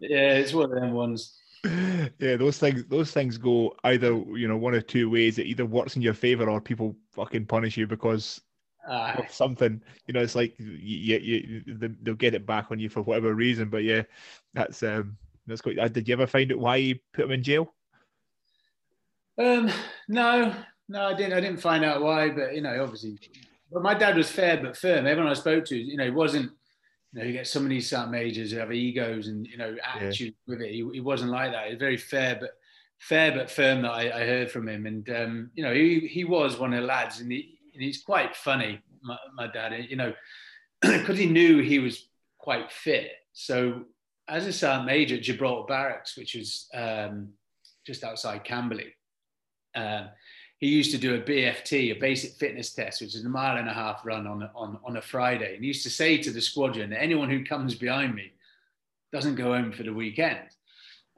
yeah, 0.00 0.34
it's 0.34 0.54
one 0.54 0.72
of 0.72 0.80
them 0.80 0.92
ones. 0.92 1.34
Yeah, 1.64 2.36
those 2.36 2.58
things 2.58 2.84
those 2.86 3.10
things 3.10 3.36
go 3.36 3.74
either, 3.84 4.14
you 4.14 4.46
know, 4.46 4.56
one 4.56 4.74
or 4.74 4.80
two 4.80 5.10
ways. 5.10 5.38
It 5.38 5.46
either 5.46 5.66
works 5.66 5.96
in 5.96 6.02
your 6.02 6.14
favor 6.14 6.48
or 6.48 6.60
people 6.60 6.96
fucking 7.12 7.46
punish 7.46 7.76
you 7.76 7.86
because 7.86 8.40
uh, 8.86 9.22
something. 9.30 9.82
You 10.06 10.14
know, 10.14 10.20
it's 10.20 10.34
like 10.34 10.54
you, 10.58 10.66
you, 11.18 11.62
you, 11.66 11.96
they'll 12.02 12.14
get 12.14 12.34
it 12.34 12.46
back 12.46 12.70
on 12.70 12.78
you 12.78 12.88
for 12.88 13.02
whatever 13.02 13.34
reason. 13.34 13.68
But 13.68 13.84
yeah, 13.84 14.02
that's 14.54 14.82
um, 14.82 15.16
that's 15.46 15.60
quite. 15.60 15.78
Uh, 15.78 15.88
did 15.88 16.08
you 16.08 16.14
ever 16.14 16.26
find 16.26 16.52
out 16.52 16.58
why 16.58 16.76
you 16.76 16.98
put 17.12 17.24
him 17.24 17.32
in 17.32 17.42
jail? 17.42 17.74
Um, 19.38 19.70
no, 20.08 20.54
no, 20.88 21.06
I 21.06 21.14
didn't. 21.14 21.32
I 21.32 21.40
didn't 21.40 21.60
find 21.60 21.84
out 21.84 22.02
why, 22.02 22.30
but 22.30 22.54
you 22.54 22.60
know, 22.60 22.82
obviously, 22.82 23.18
but 23.72 23.82
my 23.82 23.94
dad 23.94 24.16
was 24.16 24.30
fair 24.30 24.56
but 24.56 24.76
firm. 24.76 25.06
Everyone 25.06 25.30
I 25.30 25.34
spoke 25.34 25.64
to, 25.66 25.76
you 25.76 25.96
know, 25.96 26.04
he 26.04 26.10
wasn't. 26.10 26.52
You 27.12 27.20
know, 27.20 27.24
you 27.24 27.32
get 27.32 27.46
some 27.46 27.62
of 27.62 27.70
these 27.70 27.92
majors 28.10 28.52
who 28.52 28.58
have 28.58 28.70
egos 28.70 29.28
and 29.28 29.46
you 29.46 29.56
know 29.56 29.74
attitude 29.94 30.34
yeah. 30.46 30.54
with 30.54 30.60
it. 30.60 30.72
He, 30.72 30.86
he 30.92 31.00
wasn't 31.00 31.30
like 31.30 31.52
that. 31.52 31.66
He 31.66 31.70
was 31.72 31.80
very 31.80 31.96
fair, 31.96 32.36
but 32.38 32.50
fair 32.98 33.32
but 33.32 33.50
firm 33.50 33.82
that 33.82 33.92
I, 33.92 34.10
I 34.10 34.26
heard 34.26 34.50
from 34.50 34.68
him. 34.68 34.86
And 34.86 35.08
um, 35.10 35.50
you 35.54 35.62
know, 35.62 35.72
he 35.72 36.00
he 36.00 36.24
was 36.24 36.58
one 36.58 36.74
of 36.74 36.80
the 36.80 36.86
lads, 36.86 37.20
and 37.20 37.32
he, 37.32 37.57
he's 37.78 38.02
quite 38.02 38.36
funny, 38.36 38.80
my, 39.02 39.16
my 39.34 39.46
dad, 39.46 39.86
you 39.88 39.96
know, 39.96 40.12
because 40.80 41.18
he 41.18 41.26
knew 41.26 41.62
he 41.62 41.78
was 41.78 42.08
quite 42.38 42.70
fit. 42.70 43.10
So 43.32 43.84
as 44.28 44.46
a 44.46 44.52
sergeant 44.52 44.86
major 44.86 45.16
at 45.16 45.22
Gibraltar 45.22 45.66
Barracks, 45.66 46.16
which 46.16 46.34
was 46.34 46.68
um, 46.74 47.30
just 47.86 48.04
outside 48.04 48.44
Camberley, 48.44 48.94
um, 49.74 50.08
he 50.58 50.68
used 50.68 50.90
to 50.90 50.98
do 50.98 51.14
a 51.14 51.20
BFT, 51.20 51.96
a 51.96 52.00
basic 52.00 52.32
fitness 52.32 52.74
test, 52.74 53.00
which 53.00 53.14
is 53.14 53.24
a 53.24 53.28
mile 53.28 53.56
and 53.56 53.68
a 53.68 53.72
half 53.72 54.04
run 54.04 54.26
on 54.26 54.48
on, 54.54 54.78
on 54.84 54.96
a 54.96 55.02
Friday. 55.02 55.54
And 55.54 55.62
he 55.62 55.68
used 55.68 55.84
to 55.84 55.90
say 55.90 56.18
to 56.18 56.30
the 56.32 56.40
squadron, 56.40 56.92
anyone 56.92 57.30
who 57.30 57.44
comes 57.44 57.76
behind 57.76 58.14
me 58.14 58.32
doesn't 59.12 59.36
go 59.36 59.54
home 59.54 59.72
for 59.72 59.84
the 59.84 59.92
weekend. 59.92 60.48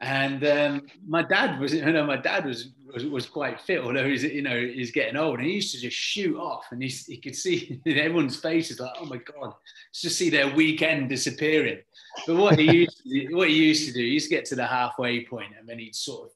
And 0.00 0.46
um, 0.46 0.86
my 1.06 1.22
dad 1.22 1.58
was, 1.58 1.74
you 1.74 1.84
know, 1.92 2.06
my 2.06 2.16
dad 2.16 2.44
was, 2.44 2.70
was, 2.92 3.04
was 3.06 3.26
quite 3.26 3.60
fit, 3.60 3.80
although 3.80 4.08
he's, 4.08 4.22
you 4.22 4.42
know, 4.42 4.58
he's 4.58 4.90
getting 4.90 5.16
old. 5.16 5.38
And 5.38 5.48
he 5.48 5.54
used 5.54 5.74
to 5.74 5.80
just 5.80 5.96
shoot 5.96 6.36
off, 6.36 6.66
and 6.70 6.82
he, 6.82 6.88
he 6.88 7.16
could 7.16 7.36
see 7.36 7.80
everyone's 7.86 8.36
faces 8.36 8.80
like, 8.80 8.92
oh 8.98 9.06
my 9.06 9.18
god, 9.18 9.54
just 9.92 10.18
see 10.18 10.30
their 10.30 10.54
weekend 10.54 11.08
disappearing. 11.08 11.78
But 12.26 12.36
what 12.36 12.58
he 12.58 12.72
used, 12.72 13.02
to 13.02 13.08
do, 13.08 13.36
what 13.36 13.48
he 13.48 13.56
used 13.56 13.86
to 13.88 13.92
do, 13.92 14.00
he 14.00 14.10
used 14.10 14.28
to 14.28 14.34
get 14.34 14.44
to 14.46 14.56
the 14.56 14.66
halfway 14.66 15.24
point, 15.24 15.52
and 15.58 15.68
then 15.68 15.78
he'd 15.78 15.94
sort 15.94 16.26
of, 16.26 16.32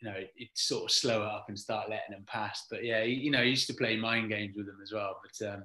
you 0.00 0.08
know, 0.08 0.16
he'd 0.34 0.50
sort 0.54 0.84
of 0.84 0.90
slow 0.90 1.22
it 1.22 1.28
up 1.28 1.46
and 1.48 1.58
start 1.58 1.90
letting 1.90 2.12
them 2.12 2.24
pass. 2.26 2.66
But 2.70 2.84
yeah, 2.84 3.04
he, 3.04 3.12
you 3.12 3.30
know, 3.30 3.42
he 3.42 3.50
used 3.50 3.68
to 3.68 3.74
play 3.74 3.96
mind 3.96 4.30
games 4.30 4.56
with 4.56 4.66
them 4.66 4.78
as 4.82 4.92
well. 4.92 5.18
But 5.22 5.48
um, 5.48 5.64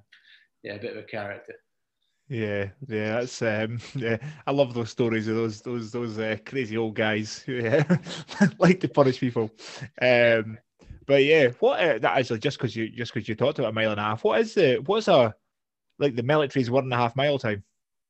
yeah, 0.64 0.74
a 0.74 0.80
bit 0.80 0.92
of 0.96 1.04
a 1.04 1.08
character. 1.08 1.56
Yeah, 2.30 2.70
yeah, 2.88 3.20
that's 3.20 3.42
um, 3.42 3.80
yeah. 3.96 4.18
I 4.46 4.52
love 4.52 4.74
those 4.74 4.90
stories 4.90 5.28
of 5.28 5.36
those 5.36 5.62
those 5.62 5.92
those 5.92 6.20
uh, 6.20 6.38
crazy 6.46 6.78
old 6.78 6.96
guys 6.96 7.40
who 7.40 7.54
yeah, 7.64 7.98
like 8.60 8.80
to 8.82 8.88
punish 8.88 9.20
people. 9.20 9.52
Um, 10.02 10.58
but 11.06 11.24
yeah, 11.24 11.50
what 11.60 11.80
uh, 11.80 12.00
that 12.00 12.18
actually 12.18 12.40
just 12.40 12.58
because 12.58 12.76
you 12.76 12.90
just 12.90 13.14
because 13.14 13.30
you 13.30 13.36
talked 13.36 13.60
about 13.60 13.70
a 13.70 13.74
mile 13.74 13.92
and 13.92 14.00
a 14.00 14.04
half, 14.04 14.24
what 14.24 14.42
is 14.42 14.54
the 14.54 14.78
what's 14.86 15.08
a 15.08 15.34
like 16.00 16.16
the 16.16 16.24
military's 16.24 16.70
one 16.70 16.84
and 16.84 16.94
a 16.94 16.98
half 16.98 17.16
mile 17.16 17.40
time? 17.40 17.64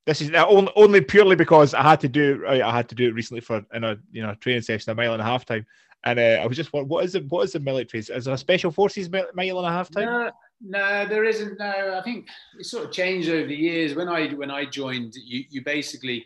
This 0.07 0.21
is 0.21 0.31
only, 0.31 0.71
only 0.75 1.01
purely 1.01 1.36
because 1.36 1.74
I 1.74 1.83
had 1.83 2.00
to 2.00 2.07
do. 2.07 2.43
I 2.47 2.71
had 2.71 2.89
to 2.89 2.95
do 2.95 3.09
it 3.09 3.13
recently 3.13 3.41
for 3.41 3.63
in 3.74 3.83
a 3.83 3.97
you 4.12 4.24
know 4.24 4.33
training 4.36 4.63
session, 4.63 4.91
a 4.91 4.95
mile 4.95 5.13
and 5.13 5.21
a 5.21 5.25
half 5.25 5.45
time, 5.45 5.65
and 6.05 6.17
uh, 6.17 6.39
I 6.41 6.47
was 6.47 6.57
just 6.57 6.74
wondering 6.74 6.89
what 6.89 7.05
is 7.05 7.13
it? 7.13 7.29
What 7.29 7.43
is 7.43 7.51
the 7.51 7.59
military? 7.59 8.00
Is 8.00 8.09
it 8.09 8.27
a 8.27 8.38
special 8.38 8.71
forces 8.71 9.12
mile 9.12 9.27
and 9.36 9.67
a 9.67 9.69
half 9.69 9.91
time? 9.91 10.05
No, 10.05 10.31
no, 10.61 11.05
there 11.05 11.23
isn't. 11.23 11.59
No, 11.59 11.97
I 11.97 12.01
think 12.03 12.27
it's 12.57 12.71
sort 12.71 12.85
of 12.85 12.91
changed 12.91 13.29
over 13.29 13.47
the 13.47 13.55
years. 13.55 13.95
When 13.95 14.07
I 14.07 14.29
when 14.29 14.51
I 14.51 14.65
joined, 14.65 15.15
you 15.15 15.43
you 15.49 15.63
basically 15.63 16.25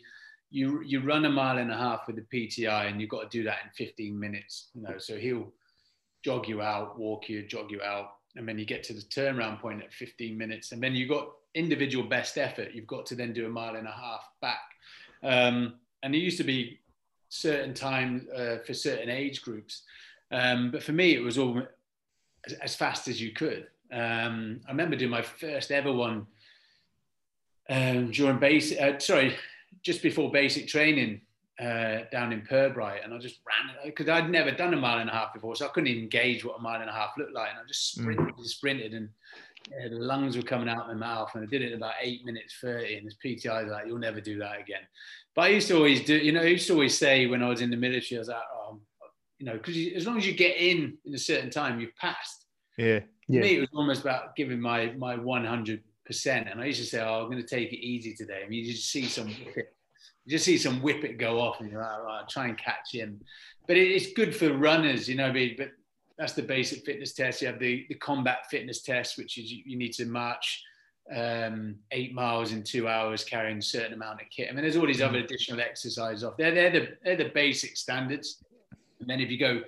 you 0.50 0.82
you 0.84 1.02
run 1.02 1.26
a 1.26 1.30
mile 1.30 1.58
and 1.58 1.72
a 1.72 1.78
half 1.78 2.08
with 2.08 2.16
the 2.16 2.22
PTI, 2.22 2.90
and 2.90 3.02
you've 3.02 3.10
got 3.10 3.30
to 3.30 3.38
do 3.38 3.44
that 3.44 3.60
in 3.64 3.86
15 3.86 4.18
minutes. 4.18 4.70
You 4.74 4.84
know, 4.84 4.98
so 4.98 5.18
he'll 5.18 5.52
jog 6.24 6.48
you 6.48 6.62
out, 6.62 6.98
walk 6.98 7.30
you, 7.30 7.44
jog 7.44 7.72
you 7.72 7.82
out, 7.82 8.12
and 8.36 8.48
then 8.48 8.58
you 8.58 8.66
get 8.66 8.84
to 8.86 8.94
the 8.94 9.02
turnaround 9.02 9.60
point 9.60 9.84
at 9.84 9.94
15 9.94 10.38
minutes, 10.38 10.72
and 10.72 10.82
then 10.82 10.94
you 10.94 11.08
have 11.08 11.18
got 11.18 11.32
individual 11.56 12.08
best 12.08 12.38
effort. 12.38 12.70
You've 12.74 12.88
got 12.88 13.06
to 13.08 13.16
then 13.16 13.34
do 13.34 13.46
a 13.46 13.50
mile 13.50 13.76
and 13.76 13.88
a 13.88 13.92
half 13.92 14.30
back. 14.42 14.62
Um, 15.24 15.76
and 16.04 16.16
it 16.16 16.20
used 16.20 16.38
to 16.38 16.44
be 16.44 16.80
certain 17.30 17.74
time 17.74 18.28
uh, 18.36 18.58
for 18.66 18.74
certain 18.74 19.10
age 19.10 19.42
groups, 19.42 19.84
um, 20.32 20.72
but 20.72 20.84
for 20.84 20.94
me, 20.94 21.16
it 21.16 21.22
was 21.22 21.38
all 21.38 21.62
as 22.62 22.76
fast 22.76 23.08
as 23.08 23.22
you 23.22 23.32
could. 23.32 23.68
Um, 23.92 24.62
I 24.68 24.72
remember 24.72 24.96
doing 24.96 25.12
my 25.12 25.22
first 25.22 25.72
ever 25.72 25.92
one 25.92 26.28
um, 27.70 28.12
during 28.12 28.40
basic, 28.40 28.80
uh, 28.82 29.00
sorry, 29.00 29.36
just 29.84 30.02
before 30.02 30.32
basic 30.32 30.68
training 30.68 31.22
uh, 31.60 32.00
down 32.12 32.34
in 32.34 32.42
Pirbright, 32.42 33.04
and 33.04 33.14
I 33.14 33.18
just 33.18 33.40
ran 33.46 33.76
because 33.86 34.10
I'd 34.10 34.30
never 34.30 34.52
done 34.52 34.74
a 34.74 34.78
mile 34.78 35.00
and 35.00 35.10
a 35.10 35.14
half 35.14 35.34
before, 35.34 35.56
so 35.56 35.66
I 35.66 35.70
couldn't 35.70 35.90
even 35.90 36.10
gauge 36.10 36.44
what 36.44 36.58
a 36.58 36.62
mile 36.62 36.82
and 36.82 36.90
a 36.90 36.94
half 36.94 37.12
looked 37.18 37.34
like, 37.34 37.50
and 37.52 37.60
I 37.60 37.68
just 37.68 37.98
mm. 37.98 38.02
sprinted, 38.02 38.36
mm. 38.36 38.46
sprinted, 38.46 38.94
and 38.94 39.10
yeah, 39.70 39.90
the 39.90 39.96
lungs 39.96 40.36
were 40.36 40.44
coming 40.44 40.68
out 40.68 40.82
of 40.82 40.88
my 40.88 40.94
mouth, 40.94 41.32
and 41.36 41.44
I 41.44 41.48
did 41.48 41.62
it 41.62 41.72
in 41.72 41.78
about 41.78 41.94
eight 42.02 42.26
minutes 42.26 42.56
thirty, 42.60 42.96
and 42.96 43.06
this 43.06 43.16
PTI 43.24 43.64
was 43.64 43.72
like, 43.72 43.88
"You'll 43.88 44.00
never 44.00 44.22
do 44.22 44.40
that 44.40 44.60
again." 44.60 44.82
But 45.36 45.44
I 45.44 45.48
used 45.50 45.68
to 45.68 45.76
always 45.76 46.04
do, 46.04 46.18
you 46.18 46.32
know, 46.32 46.42
I 46.42 46.46
used 46.46 46.68
to 46.68 46.74
always 46.74 46.98
say 46.98 47.28
when 47.28 47.44
I 47.44 47.50
was 47.50 47.62
in 47.62 47.70
the 47.70 47.78
military, 47.78 48.18
I 48.18 48.22
was 48.22 48.30
like, 48.30 48.38
"Oh, 48.54 48.80
you 49.38 49.46
know, 49.46 49.54
because 49.54 49.76
as 49.96 50.06
long 50.06 50.18
as 50.18 50.26
you 50.26 50.34
get 50.34 50.58
in 50.58 50.98
in 51.06 51.14
a 51.14 51.20
certain 51.20 51.50
time, 51.50 51.80
you've 51.80 51.96
passed. 51.96 52.41
Yeah. 52.82 53.00
For 53.00 53.34
Yeah. 53.34 53.42
me, 53.42 53.56
it 53.58 53.60
was 53.60 53.70
almost 53.74 54.02
about 54.02 54.36
giving 54.36 54.60
my 54.60 54.92
my 54.94 55.16
100 55.16 55.84
percent, 56.06 56.50
and 56.50 56.60
I 56.60 56.66
used 56.66 56.80
to 56.80 56.86
say, 56.86 57.00
"Oh, 57.02 57.22
I'm 57.22 57.32
going 57.32 57.42
to 57.42 57.48
take 57.48 57.72
it 57.72 57.80
easy 57.80 58.14
today." 58.14 58.42
I 58.44 58.50
mean, 58.50 58.66
you 58.66 58.72
just 58.74 58.90
see 58.90 59.06
some 59.06 59.28
whip 59.28 59.58
it, 59.58 59.76
you 60.26 60.32
just 60.32 60.46
see 60.46 60.58
some 60.58 60.82
whip 60.82 61.04
it 61.04 61.18
go 61.18 61.40
off, 61.40 61.60
and 61.62 61.72
you're 61.72 61.82
like, 61.82 61.92
"All 61.92 62.04
right, 62.06 62.20
I'll 62.22 62.28
try 62.28 62.48
and 62.48 62.58
catch 62.58 62.92
him." 62.92 63.22
But 63.68 63.78
it, 63.78 63.88
it's 63.92 64.14
good 64.14 64.36
for 64.36 64.52
runners, 64.54 65.08
you 65.08 65.16
know. 65.16 65.28
I 65.28 65.32
mean? 65.32 65.56
But 65.58 65.72
that's 66.18 66.34
the 66.34 66.44
basic 66.44 66.84
fitness 66.86 67.14
test. 67.14 67.42
You 67.42 67.48
have 67.48 67.60
the 67.60 67.86
the 67.88 67.96
combat 67.96 68.50
fitness 68.50 68.82
test, 68.82 69.18
which 69.18 69.38
is 69.38 69.52
you, 69.52 69.64
you 69.66 69.78
need 69.78 69.94
to 69.94 70.06
march 70.06 70.64
um, 71.16 71.76
eight 71.92 72.14
miles 72.14 72.52
in 72.52 72.64
two 72.64 72.88
hours, 72.88 73.24
carrying 73.24 73.60
a 73.60 73.62
certain 73.62 73.94
amount 73.94 74.22
of 74.22 74.28
kit. 74.36 74.48
I 74.50 74.54
mean, 74.54 74.64
there's 74.64 74.78
all 74.78 74.88
these 74.88 75.02
other 75.02 75.20
additional 75.20 75.62
exercises 75.62 76.24
off. 76.24 76.36
They're 76.38 76.54
they're 76.54 76.72
the 76.72 76.88
they're 77.04 77.16
the 77.16 77.32
basic 77.34 77.78
standards. 77.78 78.44
And 79.00 79.10
then 79.10 79.20
if 79.20 79.32
you 79.32 79.38
go 79.38 79.62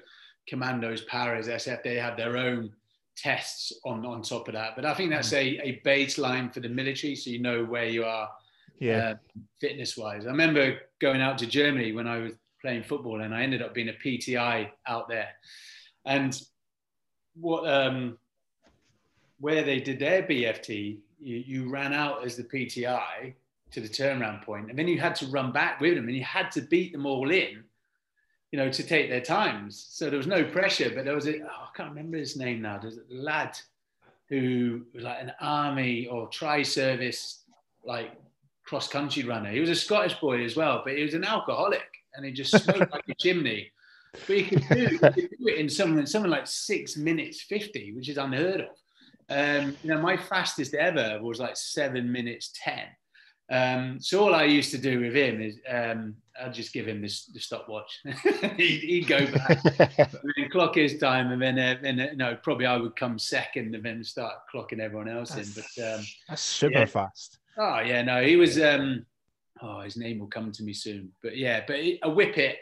commandos, 0.48 1.01
paras, 1.05 1.48
SF, 1.48 1.84
they 1.84 1.96
have 1.96 2.17
their 2.17 2.38
own 2.38 2.72
tests 3.15 3.72
on 3.86 4.05
on 4.05 4.22
top 4.22 4.48
of 4.48 4.53
that. 4.53 4.75
But 4.75 4.86
I 4.86 4.93
think 4.93 5.12
that's 5.12 5.34
a, 5.34 5.58
a 5.60 5.82
baseline 5.86 6.53
for 6.53 6.60
the 6.60 6.70
military, 6.70 7.15
so 7.15 7.29
you 7.29 7.39
know 7.39 7.63
where 7.63 7.86
you 7.86 8.03
are 8.05 8.29
Yeah. 8.79 8.98
uh, 8.98 9.15
fitness 9.62 9.96
wise. 9.98 10.25
I 10.25 10.29
remember 10.29 10.79
going 11.00 11.22
out 11.22 11.38
to 11.39 11.46
Germany 11.48 11.91
when 11.91 12.08
I 12.08 12.17
was 12.20 12.34
playing 12.62 12.84
football, 12.84 13.22
and 13.22 13.34
I 13.34 13.43
ended 13.43 13.62
up 13.62 13.74
being 13.74 13.89
a 13.89 13.93
PTI 13.93 14.70
out 14.88 15.08
there. 15.10 15.29
And 16.05 16.39
what 17.36 17.67
um, 17.70 18.17
where 19.39 19.63
they 19.63 19.79
did 19.79 20.00
their 20.00 20.24
BFT, 20.24 21.00
you, 21.20 21.38
you 21.38 21.70
ran 21.70 21.93
out 21.93 22.24
as 22.25 22.36
the 22.38 22.43
PTI 22.43 23.34
to 23.72 23.82
the 23.82 23.89
turnaround 23.89 24.43
point, 24.43 24.70
and 24.70 24.77
then 24.77 24.88
you 24.88 25.00
had 25.00 25.15
to 25.15 25.25
run 25.27 25.51
back 25.51 25.82
with 25.82 25.96
them, 25.96 26.08
and 26.08 26.15
you 26.15 26.24
had 26.24 26.51
to 26.51 26.62
beat 26.62 26.91
them 26.93 27.05
all 27.05 27.32
in, 27.32 27.63
you 28.54 28.60
know, 28.60 28.70
to 28.70 28.84
take 28.84 29.10
their 29.10 29.20
times. 29.20 29.88
So 29.90 30.12
there 30.12 30.18
was 30.18 30.28
no 30.28 30.44
pressure, 30.44 30.92
but 30.94 31.06
there 31.06 31.16
was 31.16 31.28
a 31.28 31.42
oh, 31.42 31.48
I 31.48 31.76
can't 31.76 31.90
remember 31.90 32.18
his 32.18 32.38
name 32.38 32.62
now. 32.62 32.78
There's 32.78 33.00
a 33.00 33.02
lad 33.10 33.58
who 34.30 34.84
was 34.94 35.04
like 35.04 35.24
an 35.24 35.32
army 35.42 36.06
or 36.06 36.28
tri-service 36.28 37.46
like 37.84 38.12
cross 38.64 38.88
country 38.88 39.24
runner. 39.24 39.50
He 39.50 39.60
was 39.60 39.72
a 39.72 39.76
Scottish 39.76 40.14
boy 40.20 40.46
as 40.46 40.56
well, 40.56 40.84
but 40.86 40.96
he 40.96 41.02
was 41.02 41.16
an 41.16 41.24
alcoholic 41.24 41.90
and 42.14 42.24
he 42.24 42.32
just 42.32 42.56
smoked 42.64 42.92
like 42.92 43.10
a 43.10 43.16
chimney. 43.16 43.72
But 44.28 44.38
he 44.38 44.44
could 44.44 44.64
do, 44.70 44.88
he 44.88 44.98
could 45.00 45.40
do 45.40 45.48
it 45.48 45.58
in 45.58 45.68
something, 45.68 46.06
something 46.06 46.30
like 46.30 46.46
six 46.46 46.96
minutes 46.96 47.42
50, 47.42 47.94
which 47.94 48.08
is 48.08 48.20
unheard 48.20 48.62
of. 48.62 48.76
Um, 49.30 49.76
you 49.82 49.90
know, 49.90 50.00
my 50.00 50.16
fastest 50.16 50.76
ever 50.76 51.18
was 51.24 51.40
like 51.40 51.58
seven 51.58 52.12
minutes 52.12 52.52
10. 52.64 52.84
Um, 53.52 54.00
so 54.00 54.24
all 54.24 54.36
I 54.36 54.44
used 54.44 54.70
to 54.72 54.78
do 54.78 55.00
with 55.00 55.16
him 55.16 55.42
is 55.42 55.58
um, 55.68 56.18
I'd 56.42 56.54
just 56.54 56.74
give 56.74 56.88
him 56.88 57.02
this 57.02 57.25
the 57.25 57.40
stopwatch. 57.40 58.00
he'd, 58.58 58.80
he'd 58.82 59.08
go 59.08 59.25
back 59.32 59.63
and 59.80 60.34
then 60.38 60.50
clock 60.52 60.75
his 60.75 60.98
time, 60.98 61.32
and 61.32 61.42
then, 61.42 61.60
uh, 61.60 61.75
then 61.82 62.00
uh, 62.00 62.08
no, 62.16 62.36
probably 62.42 62.66
I 62.66 62.78
would 62.78 62.96
come 62.96 63.20
second, 63.20 63.75
and 63.75 63.84
then 63.86 64.04
start 64.04 64.34
clocking 64.54 64.80
everyone 64.80 65.08
else 65.10 65.36
in. 65.36 65.46
But 65.56 65.84
um, 66.00 66.06
That's 66.30 66.42
super 66.42 66.80
Yeah. 66.80 66.86
fast. 66.86 67.40
Oh 67.58 67.80
yeah, 67.82 68.02
no, 68.02 68.24
he 68.24 68.36
was. 68.36 68.60
Um, 68.60 69.06
oh, 69.62 69.82
his 69.82 69.96
name 69.98 70.20
will 70.20 70.28
come 70.28 70.52
to 70.52 70.63
me 70.63 70.74
soon. 70.74 71.12
But 71.22 71.38
yeah, 71.38 71.62
but 71.68 71.78
he, 71.78 72.00
a 72.02 72.10
whip 72.10 72.38
it, 72.40 72.58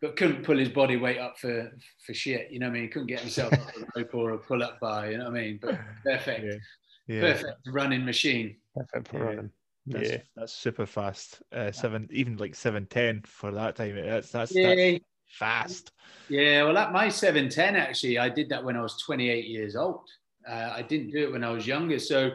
but 0.00 0.16
couldn't 0.16 0.44
pull 0.44 0.56
his 0.58 0.68
body 0.68 0.96
weight 0.96 1.18
up 1.18 1.38
for 1.38 1.72
for 2.06 2.14
shit. 2.14 2.52
You 2.52 2.60
know 2.60 2.66
what 2.66 2.70
I 2.70 2.74
mean? 2.74 2.82
He 2.84 2.88
couldn't 2.88 3.08
get 3.08 3.20
himself 3.20 3.52
up 3.52 3.68
a 3.76 3.98
rope 4.00 4.14
or 4.14 4.30
a 4.30 4.38
pull 4.38 4.62
up 4.62 4.78
bar. 4.78 5.10
You 5.10 5.18
know 5.18 5.24
what 5.24 5.38
I 5.38 5.40
mean? 5.42 5.58
But 5.60 5.78
perfect, 6.04 6.44
Yeah. 6.44 7.14
Yeah. 7.16 7.20
perfect 7.20 7.58
running 7.66 8.04
machine. 8.04 8.56
Perfect 8.76 9.08
for 9.08 9.18
Yeah. 9.18 9.24
running. 9.24 9.50
That's, 9.90 10.10
Yeah. 10.10 10.18
that's 10.36 10.52
super 10.52 10.86
fast. 10.86 11.42
Uh, 11.52 11.72
seven, 11.72 12.08
even 12.12 12.36
like 12.36 12.54
seven 12.54 12.86
ten 12.86 13.22
for 13.24 13.50
that 13.52 13.76
time. 13.76 13.96
That's 13.96 14.30
that's, 14.30 14.54
Yeah, 14.54 14.74
that's 14.74 15.04
fast. 15.28 15.92
yeah. 16.28 16.64
Well, 16.64 16.78
at 16.78 16.92
my 16.92 17.08
seven 17.08 17.48
ten 17.48 17.76
actually, 17.76 18.18
I 18.18 18.28
did 18.28 18.48
that 18.50 18.64
when 18.64 18.76
I 18.76 18.82
was 18.82 19.00
twenty 19.02 19.30
eight 19.30 19.46
years 19.46 19.76
old. 19.76 20.08
Uh, 20.48 20.72
I 20.76 20.82
didn't 20.82 21.10
do 21.10 21.24
it 21.24 21.32
when 21.32 21.44
I 21.44 21.50
was 21.50 21.66
younger. 21.66 21.98
So, 21.98 22.30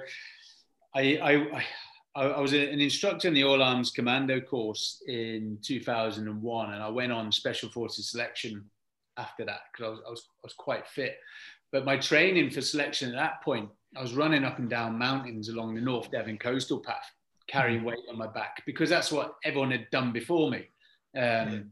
I 0.96 1.02
I. 1.22 1.34
I 1.58 1.66
I 2.16 2.40
was 2.40 2.54
an 2.54 2.80
instructor 2.80 3.28
in 3.28 3.34
the 3.34 3.44
All 3.44 3.64
Arms 3.64 3.90
Commando 3.90 4.40
course 4.40 5.02
in 5.08 5.58
2001, 5.64 6.72
and 6.72 6.84
I 6.84 6.88
went 6.88 7.12
on 7.12 7.32
Special 7.32 7.70
Forces 7.70 8.12
selection 8.12 8.64
after 9.18 9.44
that 9.46 9.62
because 9.72 9.88
I 9.88 9.90
was, 9.90 10.00
I, 10.06 10.10
was, 10.12 10.28
I 10.30 10.42
was 10.44 10.54
quite 10.54 10.88
fit. 10.88 11.18
But 11.72 11.86
my 11.86 11.98
training 11.98 12.52
for 12.52 12.62
selection 12.62 13.10
at 13.10 13.16
that 13.16 13.42
point, 13.42 13.68
I 13.98 14.02
was 14.04 14.14
running 14.14 14.44
up 14.44 14.60
and 14.60 14.70
down 14.70 14.96
mountains 15.00 15.50
along 15.50 15.74
the 15.74 15.82
North 15.82 16.12
Devon 16.12 16.38
coastal 16.38 16.82
path, 16.82 17.10
carrying 17.48 17.84
weight 17.84 18.00
on 18.10 18.18
my 18.18 18.28
back 18.28 18.64
because 18.66 18.90
that's 18.90 19.12
what 19.12 19.36
everyone 19.44 19.72
had 19.72 19.90
done 19.92 20.12
before 20.12 20.50
me. 20.50 20.70
Um, 21.18 21.72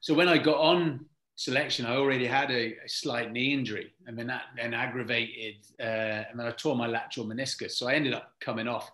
So 0.00 0.14
when 0.14 0.28
I 0.28 0.38
got 0.38 0.58
on 0.58 1.04
selection, 1.36 1.86
I 1.86 1.96
already 1.96 2.26
had 2.26 2.50
a, 2.50 2.76
a 2.84 2.88
slight 2.88 3.32
knee 3.32 3.52
injury, 3.52 3.94
and 4.06 4.18
then 4.18 4.26
that 4.28 4.44
then 4.56 4.74
aggravated, 4.74 5.56
uh, 5.78 6.24
and 6.28 6.38
then 6.38 6.46
I 6.46 6.50
tore 6.52 6.76
my 6.76 6.86
lateral 6.86 7.26
meniscus. 7.26 7.72
So 7.72 7.88
I 7.88 7.94
ended 7.94 8.14
up 8.14 8.32
coming 8.40 8.68
off. 8.68 8.90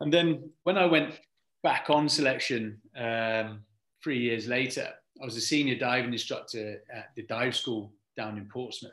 And 0.00 0.12
then 0.12 0.50
when 0.62 0.78
I 0.78 0.86
went 0.86 1.18
back 1.62 1.90
on 1.90 2.08
selection 2.08 2.80
um, 2.96 3.64
three 4.02 4.18
years 4.18 4.46
later, 4.46 4.88
I 5.20 5.24
was 5.24 5.36
a 5.36 5.40
senior 5.40 5.76
diving 5.76 6.12
instructor 6.12 6.82
at 6.92 7.10
the 7.16 7.22
dive 7.22 7.56
school 7.56 7.92
down 8.16 8.38
in 8.38 8.46
Portsmouth. 8.46 8.92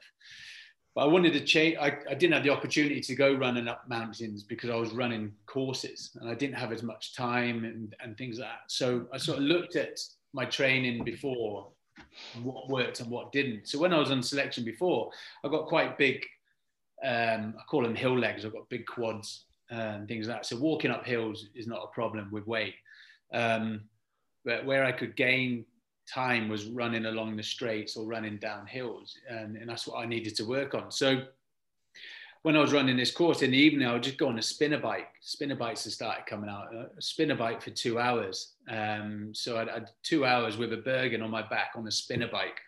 But 0.96 1.02
I 1.02 1.08
wanted 1.08 1.34
to 1.34 1.42
change. 1.42 1.76
I, 1.78 1.98
I 2.10 2.14
didn't 2.14 2.34
have 2.34 2.44
the 2.44 2.52
opportunity 2.52 3.02
to 3.02 3.16
go 3.16 3.34
running 3.34 3.68
up 3.68 3.84
mountains 3.90 4.44
because 4.44 4.70
I 4.70 4.76
was 4.76 4.94
running 4.94 5.34
courses 5.46 6.12
and 6.20 6.30
I 6.30 6.36
didn't 6.36 6.56
have 6.56 6.72
as 6.72 6.84
much 6.84 7.14
time 7.14 7.66
and, 7.66 7.94
and 8.00 8.18
things 8.18 8.40
like 8.40 8.48
that. 8.48 8.72
So 8.72 9.06
I 9.14 9.18
sort 9.18 9.40
of 9.40 9.44
looked 9.44 9.76
at 9.76 10.00
my 10.32 10.46
training 10.46 11.04
before, 11.04 11.68
what 12.42 12.70
worked 12.70 13.02
and 13.02 13.10
what 13.12 13.34
didn't. 13.34 13.68
So 13.68 13.78
when 13.78 13.94
I 13.94 14.00
was 14.00 14.10
on 14.10 14.24
selection 14.24 14.64
before, 14.64 15.12
I 15.44 15.50
got 15.50 15.68
quite 15.68 15.98
big. 15.98 16.24
Um, 17.04 17.56
I 17.60 17.64
call 17.70 17.84
them 17.84 17.96
hill 17.96 18.18
legs. 18.18 18.46
I've 18.46 18.54
got 18.54 18.70
big 18.70 18.86
quads 18.86 19.46
and 19.70 20.08
things 20.08 20.30
like 20.30 20.38
that. 20.38 20.46
So 20.46 20.56
walking 20.58 20.92
up 20.92 21.06
hills 21.06 21.48
is 21.56 21.68
not 21.68 21.84
a 21.84 21.94
problem 21.94 22.30
with 22.32 22.48
weight. 22.48 22.76
Um, 23.34 23.82
but 24.46 24.66
where 24.66 24.86
I 24.86 24.94
could 24.94 25.18
gain 25.18 25.66
time 26.12 26.50
was 26.50 26.66
running 26.68 27.06
along 27.06 27.36
the 27.36 27.44
straights 27.44 27.96
or 27.98 28.06
running 28.06 28.38
down 28.38 28.68
hills, 28.68 29.18
and, 29.30 29.58
and 29.58 29.70
that's 29.70 29.88
what 29.88 30.00
I 30.00 30.06
needed 30.06 30.36
to 30.38 30.46
work 30.46 30.74
on. 30.76 30.92
So 30.92 31.24
when 32.46 32.56
I 32.56 32.60
was 32.60 32.74
running 32.74 32.96
this 32.96 33.10
course 33.10 33.42
in 33.42 33.50
the 33.50 33.58
evening, 33.58 33.88
I 33.88 33.94
would 33.94 34.04
just 34.04 34.20
go 34.20 34.28
on 34.28 34.38
a 34.38 34.42
spinner 34.42 34.78
bike. 34.78 35.08
Spinner 35.20 35.56
bikes 35.56 35.84
had 35.84 35.94
started 35.94 36.28
coming 36.28 36.48
out. 36.48 36.68
A 36.76 37.02
spinner 37.02 37.36
bike 37.36 37.60
for 37.60 37.72
two 37.72 37.98
hours. 37.98 38.54
Um, 38.70 39.34
so 39.34 39.58
I 39.58 39.62
had 39.62 39.90
two 40.04 40.26
hours 40.26 40.56
with 40.56 40.72
a 40.72 40.78
Bergen 40.78 41.24
on 41.24 41.32
my 41.32 41.42
back 41.42 41.72
on 41.76 41.88
a 41.88 41.92
spinner 41.92 42.28
bike, 42.28 42.62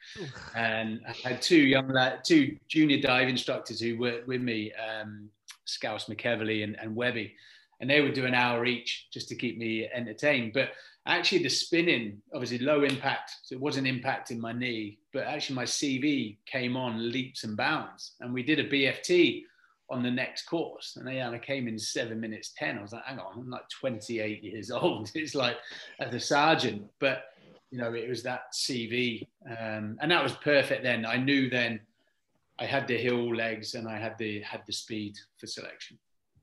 and 0.55 1.01
I 1.07 1.29
had 1.29 1.43
two 1.43 1.59
young 1.59 1.89
lad, 1.89 2.21
two 2.25 2.57
junior 2.67 2.99
dive 2.99 3.27
instructors 3.27 3.79
who 3.79 3.99
worked 3.99 4.27
with 4.27 4.41
me, 4.41 4.73
um, 4.73 5.29
Scouse 5.65 6.05
McEverly 6.05 6.63
and, 6.63 6.75
and 6.79 6.95
Webby, 6.95 7.35
and 7.79 7.87
they 7.87 8.01
would 8.01 8.13
do 8.13 8.25
an 8.25 8.33
hour 8.33 8.65
each 8.65 9.07
just 9.13 9.29
to 9.29 9.35
keep 9.35 9.59
me 9.59 9.87
entertained. 9.93 10.53
But 10.53 10.71
actually, 11.07 11.43
the 11.43 11.49
spinning, 11.49 12.21
obviously 12.33 12.59
low 12.59 12.83
impact, 12.83 13.31
so 13.43 13.55
it 13.55 13.61
wasn't 13.61 13.87
impacting 13.87 14.37
my 14.37 14.51
knee, 14.51 14.99
but 15.13 15.23
actually 15.23 15.55
my 15.55 15.63
CV 15.63 16.37
came 16.45 16.75
on 16.77 17.11
leaps 17.11 17.43
and 17.43 17.57
bounds, 17.57 18.13
and 18.19 18.33
we 18.33 18.43
did 18.43 18.59
a 18.59 18.69
BFT 18.69 19.43
on 19.89 20.03
the 20.03 20.11
next 20.11 20.43
course, 20.43 20.97
and 20.97 21.11
yeah, 21.13 21.29
I 21.29 21.39
came 21.39 21.67
in 21.67 21.79
seven 21.79 22.19
minutes 22.19 22.53
ten. 22.57 22.77
I 22.77 22.81
was 22.81 22.91
like, 22.91 23.05
hang 23.05 23.19
on, 23.19 23.39
I'm 23.39 23.49
like 23.49 23.69
28 23.69 24.43
years 24.43 24.69
old. 24.71 25.09
It's 25.15 25.33
like 25.33 25.57
as 25.99 26.13
a 26.13 26.19
sergeant, 26.19 26.83
but 26.99 27.23
you 27.71 27.77
know, 27.77 27.93
it 27.93 28.07
was 28.07 28.23
that 28.23 28.53
CV, 28.53 29.27
um, 29.45 29.97
and 30.01 30.11
that 30.11 30.23
was 30.23 30.33
perfect. 30.33 30.83
Then 30.83 31.05
I 31.05 31.17
knew 31.17 31.49
then 31.49 31.79
I 32.59 32.65
had 32.65 32.87
the 32.87 32.97
hill 32.97 33.35
legs 33.35 33.75
and 33.75 33.87
I 33.87 33.97
had 33.97 34.17
the 34.17 34.41
had 34.41 34.61
the 34.65 34.73
speed 34.73 35.17
for 35.37 35.47
selection. 35.47 35.97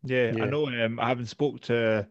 Yeah, 0.04 0.32
Yeah. 0.34 0.44
I 0.44 0.46
know. 0.46 0.66
Um, 0.66 1.00
I 1.00 1.08
haven't 1.08 1.26
spoke 1.26 1.60
to 1.62 2.06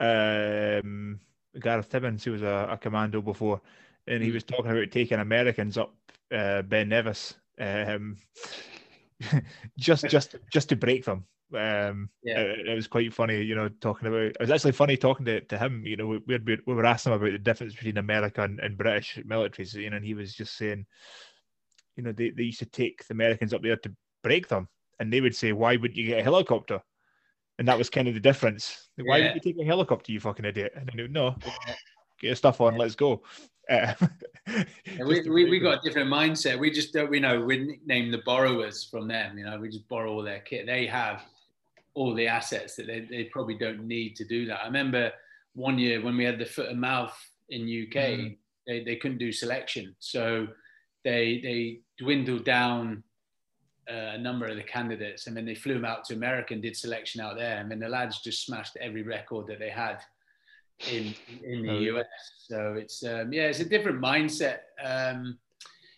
um, 0.00 1.20
Gareth 1.60 1.88
Timmins, 1.88 2.24
who 2.24 2.32
was 2.32 2.42
a, 2.42 2.68
a 2.70 2.78
commando 2.78 3.20
before, 3.20 3.60
and 4.06 4.22
he 4.22 4.30
Mm. 4.30 4.34
was 4.34 4.44
talking 4.44 4.70
about 4.70 4.90
taking 4.90 5.18
Americans 5.18 5.78
up 5.78 5.94
uh, 6.32 6.62
Ben 6.62 6.88
Nevis, 6.88 7.34
um, 7.60 8.16
just 9.78 10.08
just 10.08 10.36
just 10.52 10.68
to 10.68 10.76
break 10.76 11.04
them. 11.04 11.26
Um, 11.54 12.08
Yeah. 12.22 12.40
it, 12.40 12.68
it 12.68 12.74
was 12.74 12.86
quite 12.86 13.12
funny, 13.12 13.42
you 13.42 13.54
know, 13.54 13.68
talking 13.68 14.08
about. 14.08 14.22
It 14.22 14.40
was 14.40 14.50
actually 14.50 14.72
funny 14.72 14.96
talking 14.96 15.26
to, 15.26 15.40
to 15.42 15.58
him. 15.58 15.84
You 15.84 15.96
know, 15.96 16.06
we 16.06 16.18
we, 16.26 16.38
we 16.38 16.58
we 16.66 16.74
were 16.74 16.86
asking 16.86 17.12
him 17.12 17.20
about 17.20 17.32
the 17.32 17.38
difference 17.38 17.74
between 17.74 17.98
America 17.98 18.42
and, 18.42 18.58
and 18.60 18.78
British 18.78 19.18
militaries, 19.26 19.74
you 19.74 19.90
know, 19.90 19.96
and 19.96 20.04
he 20.04 20.14
was 20.14 20.34
just 20.34 20.56
saying, 20.56 20.86
you 21.96 22.02
know, 22.02 22.12
they, 22.12 22.30
they 22.30 22.44
used 22.44 22.58
to 22.60 22.66
take 22.66 23.06
the 23.06 23.14
Americans 23.14 23.52
up 23.52 23.62
there 23.62 23.76
to 23.76 23.94
break 24.22 24.48
them, 24.48 24.68
and 24.98 25.12
they 25.12 25.20
would 25.20 25.36
say, 25.36 25.52
"Why 25.52 25.76
wouldn't 25.76 25.96
you 25.96 26.06
get 26.06 26.20
a 26.20 26.24
helicopter?" 26.24 26.82
And 27.62 27.68
that 27.68 27.78
was 27.78 27.88
kind 27.88 28.08
of 28.08 28.14
the 28.14 28.18
difference. 28.20 28.88
Why 28.96 29.18
Yeah. 29.18 29.26
would 29.34 29.34
you 29.44 29.52
take 29.52 29.62
a 29.62 29.64
helicopter, 29.64 30.10
you 30.10 30.18
fucking 30.18 30.44
idiot? 30.44 30.72
And 30.74 30.84
then 30.88 30.96
they 30.96 31.02
would, 31.04 31.12
no, 31.12 31.36
get 32.20 32.26
your 32.26 32.34
stuff 32.34 32.60
on, 32.60 32.76
let's 32.76 32.96
go. 32.96 33.22
Uh, 33.70 33.94
we, 35.06 35.20
we, 35.30 35.48
we 35.48 35.60
got 35.60 35.78
a 35.78 35.80
different 35.88 36.10
mindset. 36.10 36.58
We 36.58 36.72
just 36.72 36.92
don't, 36.92 37.08
we 37.08 37.20
know, 37.20 37.40
we 37.40 37.58
nickname 37.58 38.10
the 38.10 38.20
borrowers 38.26 38.82
from 38.82 39.06
them. 39.06 39.38
You 39.38 39.44
know, 39.44 39.60
we 39.60 39.68
just 39.68 39.86
borrow 39.86 40.10
all 40.12 40.24
their 40.24 40.40
kit. 40.40 40.66
They 40.66 40.86
have 40.88 41.22
all 41.94 42.16
the 42.16 42.26
assets 42.26 42.74
that 42.74 42.88
they, 42.88 43.06
they 43.08 43.24
probably 43.26 43.56
don't 43.56 43.86
need 43.86 44.16
to 44.16 44.24
do 44.24 44.44
that. 44.46 44.62
I 44.62 44.66
remember 44.66 45.12
one 45.54 45.78
year 45.78 46.02
when 46.02 46.16
we 46.16 46.24
had 46.24 46.40
the 46.40 46.44
foot 46.46 46.68
and 46.68 46.80
mouth 46.80 47.16
in 47.50 47.62
UK, 47.62 47.94
Mm. 47.94 48.36
they, 48.66 48.82
they 48.82 48.96
couldn't 48.96 49.18
do 49.18 49.30
selection. 49.30 49.94
So 50.00 50.48
they 51.04 51.38
they 51.44 51.78
dwindled 51.96 52.44
down 52.44 53.04
a 53.88 54.18
number 54.18 54.46
of 54.46 54.56
the 54.56 54.62
candidates, 54.62 55.26
and 55.26 55.36
then 55.36 55.44
they 55.44 55.54
flew 55.54 55.74
them 55.74 55.84
out 55.84 56.04
to 56.04 56.14
America 56.14 56.54
and 56.54 56.62
did 56.62 56.76
selection 56.76 57.20
out 57.20 57.36
there, 57.36 57.58
and 57.58 57.70
then 57.70 57.78
the 57.78 57.88
lads 57.88 58.20
just 58.20 58.44
smashed 58.44 58.76
every 58.80 59.02
record 59.02 59.46
that 59.46 59.58
they 59.58 59.70
had 59.70 59.98
in 60.90 61.14
in 61.42 61.62
the 61.62 61.70
Oh, 61.70 61.98
US. 61.98 62.06
So 62.38 62.74
it's 62.78 63.04
um, 63.04 63.32
yeah, 63.32 63.44
it's 63.44 63.60
a 63.60 63.64
different 63.64 64.00
mindset. 64.00 64.58
Um, 64.82 65.38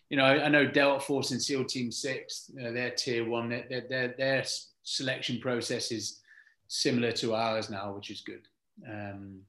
you 0.09 0.17
know, 0.17 0.25
I, 0.25 0.45
I 0.45 0.49
know 0.49 0.65
Delta 0.67 1.03
Force 1.03 1.31
and 1.31 1.41
SEAL 1.41 1.65
Team 1.65 1.91
Six, 1.91 2.51
you 2.53 2.61
know, 2.61 2.71
they're 2.71 2.91
tier 2.91 3.27
one. 3.27 3.49
Their, 3.49 3.85
their, 3.89 4.15
their, 4.17 4.43
selection 4.87 5.39
process 5.39 5.91
is 5.91 6.21
similar 6.67 7.11
to 7.11 7.33
ours 7.33 7.71
now, 7.71 7.91
which 7.93 8.11
is 8.11 8.21
good. 8.21 8.47
Um, 8.87 9.39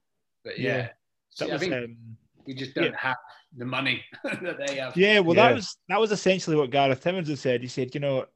but 0.43 0.59
yeah, 0.59 0.77
Yeah, 1.39 1.47
That 1.47 1.51
I 1.53 1.59
think 1.59 1.99
we 2.47 2.55
just 2.55 2.75
don't 2.75 2.93
yeah. 2.93 2.97
have 2.99 3.17
the 3.57 3.65
money 3.65 4.05
that 4.25 4.57
they 4.67 4.77
have. 4.77 4.97
Yeah, 4.97 5.21
well, 5.21 5.37
Yeah. 5.37 5.49
that 5.49 5.55
was 5.55 5.77
that 5.89 6.01
was 6.01 6.13
essentially 6.13 6.57
what 6.57 6.71
Gareth 6.71 7.03
Timmins 7.03 7.29
had 7.29 7.39
said. 7.39 7.63
He 7.63 7.69
said, 7.69 7.95
you 7.95 8.01
know, 8.01 8.27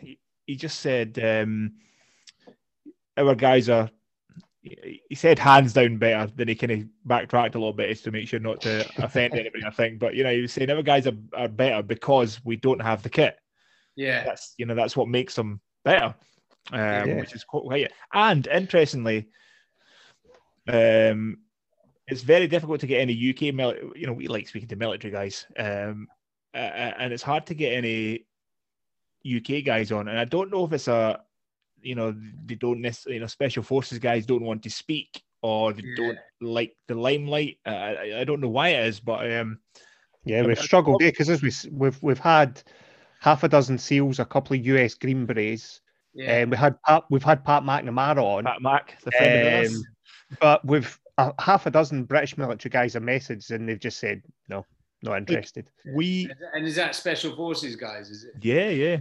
he, 0.00 0.18
he 0.46 0.56
just 0.56 0.80
said 0.80 1.18
um, 1.22 1.72
our 3.16 3.34
guys 3.34 3.68
are. 3.68 3.90
He 4.62 5.02
he 5.08 5.14
said 5.14 5.38
hands 5.38 5.72
down 5.72 5.98
better. 5.98 6.30
Then 6.34 6.48
he 6.48 6.54
kind 6.54 6.72
of 6.72 6.84
backtracked 7.04 7.54
a 7.54 7.58
little 7.58 7.72
bit 7.72 7.90
as 7.90 8.00
to 8.02 8.10
make 8.10 8.26
sure 8.28 8.40
not 8.40 8.60
to 8.62 8.84
offend 8.98 9.34
anybody. 9.34 9.64
I 9.64 9.70
think, 9.70 9.98
but 9.98 10.14
you 10.14 10.24
know, 10.24 10.32
he 10.32 10.42
was 10.42 10.52
saying 10.52 10.70
our 10.70 10.82
guys 10.82 11.06
are, 11.06 11.16
are 11.34 11.48
better 11.48 11.82
because 11.82 12.44
we 12.44 12.56
don't 12.56 12.82
have 12.82 13.02
the 13.02 13.10
kit. 13.10 13.38
Yeah, 13.96 14.24
That's 14.24 14.54
you 14.58 14.66
know 14.66 14.74
that's 14.74 14.96
what 14.96 15.08
makes 15.08 15.34
them 15.34 15.60
better, 15.84 16.14
um, 16.72 16.80
Yeah. 17.08 17.16
which 17.16 17.34
is 17.34 17.44
quite. 17.44 17.90
And 18.12 18.46
interestingly, 18.46 19.28
um, 20.68 21.38
it's 22.08 22.22
very 22.22 22.46
difficult 22.46 22.80
to 22.80 22.86
get 22.86 23.00
any 23.00 23.12
UK. 23.30 23.54
Mil- 23.54 23.92
you 23.94 24.06
know, 24.06 24.12
we 24.12 24.26
like 24.28 24.48
speaking 24.48 24.68
to 24.68 24.76
military 24.76 25.12
guys, 25.12 25.46
um, 25.58 26.08
uh, 26.54 26.56
and 26.98 27.12
it's 27.12 27.22
hard 27.22 27.46
to 27.46 27.54
get 27.54 27.72
any 27.74 28.24
UK 29.24 29.64
guys 29.64 29.92
on. 29.92 30.08
And 30.08 30.18
I 30.18 30.24
don't 30.24 30.50
know 30.50 30.64
if 30.64 30.72
it's 30.72 30.88
a, 30.88 31.20
you 31.82 31.94
know, 31.94 32.14
they 32.46 32.54
don't 32.54 32.80
necessarily, 32.80 33.16
you 33.16 33.20
know, 33.20 33.26
special 33.26 33.62
forces 33.62 33.98
guys 33.98 34.26
don't 34.26 34.42
want 34.42 34.62
to 34.62 34.70
speak 34.70 35.22
or 35.42 35.72
they 35.72 35.82
Yeah. 35.82 35.94
don't 35.96 36.18
like 36.40 36.76
the 36.86 36.94
limelight. 36.94 37.58
Uh, 37.66 37.70
I, 37.70 38.20
I 38.20 38.24
don't 38.24 38.40
know 38.40 38.48
why 38.48 38.70
it 38.70 38.86
is, 38.86 39.00
but 39.00 39.30
um, 39.32 39.60
Yeah, 40.24 40.38
I 40.40 40.46
we've 40.46 40.56
mean, 40.56 40.64
struggled 40.64 40.98
because 40.98 41.30
as 41.30 41.42
we 41.42 41.52
we've 41.70 42.02
we've 42.02 42.18
had 42.18 42.62
half 43.20 43.44
a 43.44 43.48
dozen 43.48 43.78
seals, 43.78 44.18
a 44.18 44.24
couple 44.24 44.56
of 44.56 44.64
US 44.66 44.94
Green 44.94 45.26
Berets, 45.26 45.80
yeah, 46.14 46.38
and 46.38 46.50
we 46.50 46.56
had 46.56 46.80
Pat, 46.82 47.04
we've 47.10 47.22
had 47.22 47.44
Pat 47.44 47.62
McNamara 47.62 48.22
on, 48.22 48.44
Pat 48.44 48.62
Mac, 48.62 48.98
the 49.04 49.12
friend 49.12 49.34
of 49.34 49.54
ours. 49.54 49.76
Um, 49.76 49.84
but 50.40 50.64
we've 50.64 50.98
a 51.18 51.34
half 51.42 51.66
a 51.66 51.70
dozen 51.70 52.04
British 52.04 52.38
military 52.38 52.70
guys 52.70 52.94
have 52.94 53.02
messaged 53.02 53.50
and 53.50 53.68
they've 53.68 53.78
just 53.78 53.98
said 53.98 54.22
no, 54.48 54.64
not 55.02 55.18
interested. 55.18 55.70
we, 55.94 56.30
and 56.54 56.66
is 56.66 56.76
that 56.76 56.94
special 56.94 57.34
forces 57.36 57.76
guys? 57.76 58.08
Is 58.10 58.24
it? 58.24 58.32
yeah, 58.42 58.68
yeah. 58.70 58.96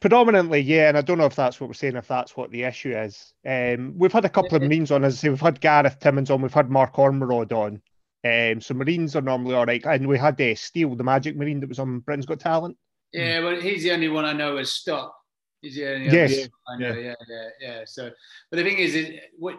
Predominantly, 0.00 0.60
yeah, 0.60 0.88
and 0.88 0.98
I 0.98 1.00
don't 1.00 1.16
know 1.16 1.24
if 1.24 1.34
that's 1.36 1.58
what 1.58 1.68
we're 1.68 1.74
saying, 1.74 1.96
if 1.96 2.06
that's 2.06 2.36
what 2.36 2.50
the 2.50 2.64
issue 2.64 2.94
is. 2.94 3.32
Um, 3.46 3.94
we've 3.96 4.12
had 4.12 4.26
a 4.26 4.28
couple 4.28 4.54
of 4.54 4.60
Yeah. 4.62 4.68
Marines 4.68 4.90
on, 4.90 5.04
as 5.04 5.14
I 5.14 5.16
say, 5.16 5.28
we've 5.30 5.40
had 5.40 5.60
Gareth 5.60 5.98
Timmins 6.00 6.30
on, 6.30 6.42
we've 6.42 6.52
had 6.52 6.68
Mark 6.68 6.96
Ormerod 6.96 7.52
on. 7.52 7.80
Um, 8.22 8.60
so 8.60 8.74
Marines 8.74 9.16
are 9.16 9.22
normally 9.22 9.54
all 9.54 9.64
right, 9.64 9.82
and 9.86 10.06
we 10.06 10.18
had 10.18 10.38
uh, 10.38 10.54
Steele, 10.54 10.94
the 10.96 11.04
Magic 11.04 11.34
Marine 11.34 11.60
that 11.60 11.68
was 11.70 11.78
on 11.78 12.00
Britain's 12.00 12.26
Got 12.26 12.40
Talent. 12.40 12.76
Yeah, 13.14 13.40
well, 13.40 13.58
he's 13.58 13.82
the 13.82 13.92
only 13.92 14.08
one 14.08 14.26
I 14.26 14.34
know 14.34 14.58
has 14.58 14.70
stopped. 14.70 15.14
He's 15.62 15.76
the 15.76 15.94
only 15.94 16.10
Yes. 16.10 16.32
other 16.38 16.48
I 16.68 16.76
know. 16.78 16.98
Yeah, 17.00 17.14
yeah, 17.28 17.48
yeah. 17.60 17.80
So, 17.86 18.10
but 18.50 18.56
the 18.58 18.64
thing 18.64 18.78
is, 18.78 18.94
it, 18.94 19.20
what 19.38 19.56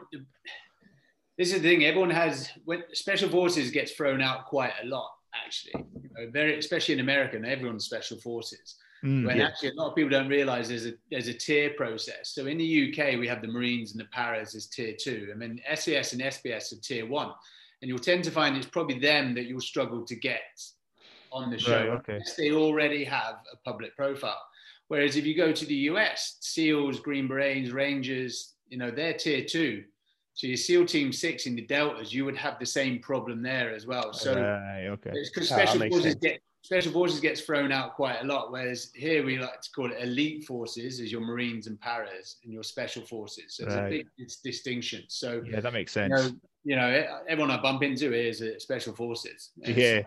this 1.41 1.53
is 1.53 1.61
the 1.63 1.69
thing. 1.69 1.85
Everyone 1.85 2.11
has 2.11 2.51
when 2.65 2.83
special 2.93 3.27
forces 3.27 3.71
gets 3.71 3.93
thrown 3.93 4.21
out 4.21 4.45
quite 4.45 4.73
a 4.83 4.85
lot. 4.85 5.09
Actually, 5.33 5.85
you 6.03 6.09
know, 6.15 6.29
very 6.29 6.59
especially 6.59 6.93
in 6.93 6.99
America, 6.99 7.35
and 7.35 7.47
everyone's 7.47 7.83
special 7.83 8.17
forces. 8.19 8.75
Mm, 9.03 9.25
when 9.25 9.37
yeah. 9.37 9.47
actually 9.47 9.69
a 9.69 9.73
lot 9.73 9.89
of 9.89 9.95
people 9.95 10.11
don't 10.11 10.27
realize 10.27 10.69
there's 10.69 10.85
a 10.85 10.93
there's 11.09 11.29
a 11.29 11.33
tier 11.33 11.71
process. 11.71 12.35
So 12.35 12.45
in 12.45 12.59
the 12.59 12.93
UK, 12.93 13.17
we 13.17 13.27
have 13.27 13.41
the 13.41 13.47
Marines 13.47 13.93
and 13.93 13.99
the 13.99 14.05
Paras 14.11 14.53
as 14.53 14.67
tier 14.67 14.93
two, 14.95 15.29
and 15.31 15.41
then 15.41 15.59
SAS 15.73 16.13
and 16.13 16.21
SBS 16.21 16.73
are 16.73 16.81
tier 16.81 17.07
one. 17.07 17.31
And 17.81 17.89
you'll 17.89 17.97
tend 17.97 18.23
to 18.25 18.31
find 18.31 18.55
it's 18.55 18.67
probably 18.67 18.99
them 18.99 19.33
that 19.33 19.45
you'll 19.45 19.61
struggle 19.61 20.05
to 20.05 20.15
get 20.15 20.61
on 21.31 21.49
the 21.49 21.57
show. 21.57 21.87
Right, 21.87 21.89
okay. 21.89 22.13
unless 22.13 22.35
They 22.35 22.51
already 22.51 23.03
have 23.05 23.37
a 23.51 23.57
public 23.65 23.95
profile. 23.97 24.43
Whereas 24.89 25.15
if 25.15 25.25
you 25.25 25.35
go 25.35 25.51
to 25.51 25.65
the 25.65 25.89
US, 25.89 26.37
SEALs, 26.41 26.99
Green 26.99 27.27
Berets, 27.27 27.71
Rangers, 27.71 28.53
you 28.69 28.77
know, 28.77 28.91
they're 28.91 29.13
tier 29.13 29.43
two. 29.43 29.85
So 30.33 30.47
your 30.47 30.57
SEAL 30.57 30.85
Team 30.85 31.11
Six 31.11 31.45
in 31.45 31.55
the 31.55 31.61
Deltas, 31.61 32.13
you 32.13 32.25
would 32.25 32.37
have 32.37 32.57
the 32.59 32.65
same 32.65 32.99
problem 32.99 33.41
there 33.41 33.73
as 33.73 33.85
well. 33.85 34.13
So 34.13 34.33
Right, 34.35 34.87
okay. 34.87 35.11
because 35.11 35.51
Ah, 35.51 35.55
special 35.55 35.79
makes 35.79 35.95
forces 35.95 36.15
get 36.15 36.41
special 36.63 36.91
forces 36.91 37.19
gets 37.19 37.41
thrown 37.41 37.71
out 37.71 37.95
quite 37.95 38.21
a 38.21 38.23
lot, 38.23 38.51
whereas 38.51 38.91
here 38.95 39.25
we 39.25 39.37
like 39.39 39.61
to 39.61 39.69
call 39.71 39.91
it 39.91 39.97
elite 39.99 40.45
forces, 40.45 40.99
as 40.99 41.11
your 41.11 41.21
Marines 41.21 41.67
and 41.67 41.79
Paras, 41.79 42.37
and 42.43 42.53
your 42.53 42.63
special 42.63 43.03
forces. 43.05 43.55
So 43.55 43.65
it's 43.65 43.75
a 43.75 43.87
big 43.89 44.07
it's 44.17 44.37
distinction. 44.37 45.03
So 45.07 45.43
Yeah, 45.45 45.59
that 45.59 45.73
makes 45.73 45.95
you 45.95 46.01
sense. 46.07 46.11
know, 46.11 46.35
you 46.63 46.75
know, 46.75 47.21
everyone 47.27 47.51
I 47.51 47.61
bump 47.61 47.83
into 47.83 48.13
is 48.13 48.41
uh, 48.41 48.59
special 48.59 48.93
forces. 48.93 49.49
It's- 49.61 49.77
yeah. 49.77 50.03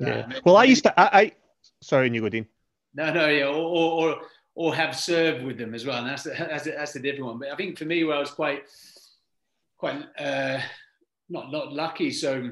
Yeah. 0.00 0.26
Well, 0.44 0.56
I 0.56 0.64
used 0.64 0.82
to, 0.84 1.00
I, 1.00 1.20
I 1.20 1.32
sorry, 1.80 2.10
you 2.10 2.20
go, 2.20 2.28
Dean. 2.28 2.46
No, 2.94 3.12
no, 3.12 3.28
yeah, 3.28 3.44
or, 3.46 3.54
or, 3.54 4.20
or, 4.54 4.74
have 4.74 4.96
served 4.96 5.44
with 5.44 5.58
them 5.58 5.74
as 5.74 5.84
well. 5.86 5.98
And 5.98 6.08
that's 6.08 6.24
the, 6.24 6.30
that's, 6.38 6.64
that's 6.64 6.92
the 6.92 7.00
different 7.00 7.26
one. 7.26 7.38
But 7.38 7.52
I 7.52 7.56
think 7.56 7.78
for 7.78 7.84
me, 7.84 8.02
where 8.04 8.16
I 8.16 8.20
was 8.20 8.30
quite, 8.30 8.64
quite 9.78 10.02
uh, 10.18 10.60
not 11.28 11.52
not 11.52 11.72
lucky. 11.72 12.10
So 12.10 12.50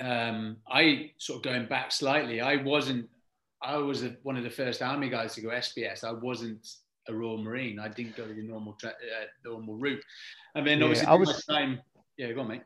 um, 0.00 0.56
I 0.70 1.10
sort 1.18 1.38
of 1.38 1.42
going 1.42 1.66
back 1.66 1.92
slightly. 1.92 2.40
I 2.40 2.56
wasn't. 2.56 3.08
I 3.62 3.76
was 3.76 4.04
a, 4.04 4.16
one 4.22 4.36
of 4.36 4.44
the 4.44 4.50
first 4.50 4.82
army 4.82 5.08
guys 5.08 5.34
to 5.34 5.40
go 5.40 5.48
SBS. 5.48 6.04
I 6.04 6.12
wasn't 6.12 6.66
a 7.08 7.14
Royal 7.14 7.38
Marine. 7.38 7.80
I 7.80 7.88
didn't 7.88 8.16
go 8.16 8.26
the 8.26 8.34
normal 8.42 8.74
tra- 8.74 8.90
uh, 8.90 9.26
normal 9.44 9.76
route. 9.76 10.02
And 10.54 10.66
then 10.66 10.82
obviously, 10.82 11.06
I 11.06 11.14
was 11.14 11.44
time. 11.44 11.80
Yeah, 12.16 12.32
go 12.32 12.42
on, 12.42 12.48
mate. 12.48 12.62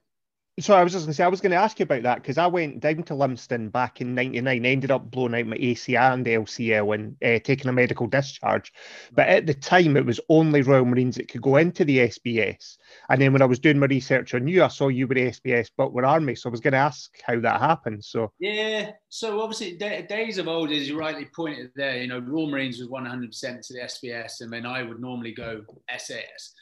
So 0.61 0.75
I 0.75 0.85
was 0.85 0.93
just 0.93 1.07
going 1.07 1.13
to 1.13 1.17
say, 1.17 1.25
I 1.25 1.29
was 1.29 1.41
going 1.41 1.53
to 1.53 1.57
ask 1.57 1.79
you 1.79 1.85
about 1.85 2.03
that 2.03 2.17
because 2.17 2.37
I 2.37 2.47
went 2.47 2.81
down 2.81 3.05
to 3.05 3.15
Lympstone 3.15 3.73
back 3.73 4.03
in 4.03 4.15
'99, 4.15 4.67
ended 4.67 4.91
up 4.91 5.11
blowing 5.11 5.35
out 5.35 5.47
my 5.47 5.57
ACL 5.57 6.13
and 6.13 6.27
LCL 6.27 6.95
and 6.95 7.17
uh, 7.25 7.43
taking 7.43 7.71
a 7.71 7.73
medical 7.73 8.07
discharge. 8.07 8.71
But 9.13 9.29
at 9.29 9.47
the 9.47 9.55
time, 9.55 9.97
it 9.97 10.05
was 10.05 10.21
only 10.29 10.61
Royal 10.61 10.85
Marines 10.85 11.17
that 11.17 11.29
could 11.29 11.41
go 11.41 11.57
into 11.57 11.87
the 11.87 12.01
SBS. 12.01 12.77
And 13.09 13.23
then 13.23 13.33
when 13.33 13.41
I 13.41 13.47
was 13.47 13.61
doing 13.61 13.79
my 13.79 13.87
research 13.87 14.35
on 14.35 14.47
you, 14.47 14.63
I 14.63 14.69
saw 14.69 14.89
you 14.89 15.07
were 15.07 15.15
SBS 15.15 15.71
but 15.75 15.95
were 15.95 16.05
Army. 16.05 16.35
So 16.35 16.51
I 16.51 16.53
was 16.53 16.61
going 16.61 16.73
to 16.73 16.79
ask 16.79 17.11
how 17.23 17.41
that 17.41 17.59
happened. 17.59 18.05
So 18.05 18.31
Yeah, 18.39 18.91
so 19.09 19.41
obviously 19.41 19.79
da- 19.79 20.03
days 20.03 20.37
of 20.37 20.49
old, 20.49 20.71
as 20.71 20.87
you 20.87 20.99
rightly 20.99 21.31
pointed 21.35 21.71
there, 21.77 21.97
you 21.97 22.09
know, 22.09 22.19
Royal 22.19 22.51
Marines 22.51 22.79
was 22.79 22.89
100% 22.89 23.67
to 23.67 23.73
the 23.73 23.81
SBS, 23.81 24.43
and 24.43 24.53
then 24.53 24.67
I 24.67 24.83
would 24.83 25.01
normally 25.01 25.33
go 25.33 25.63
SAS. 25.97 26.53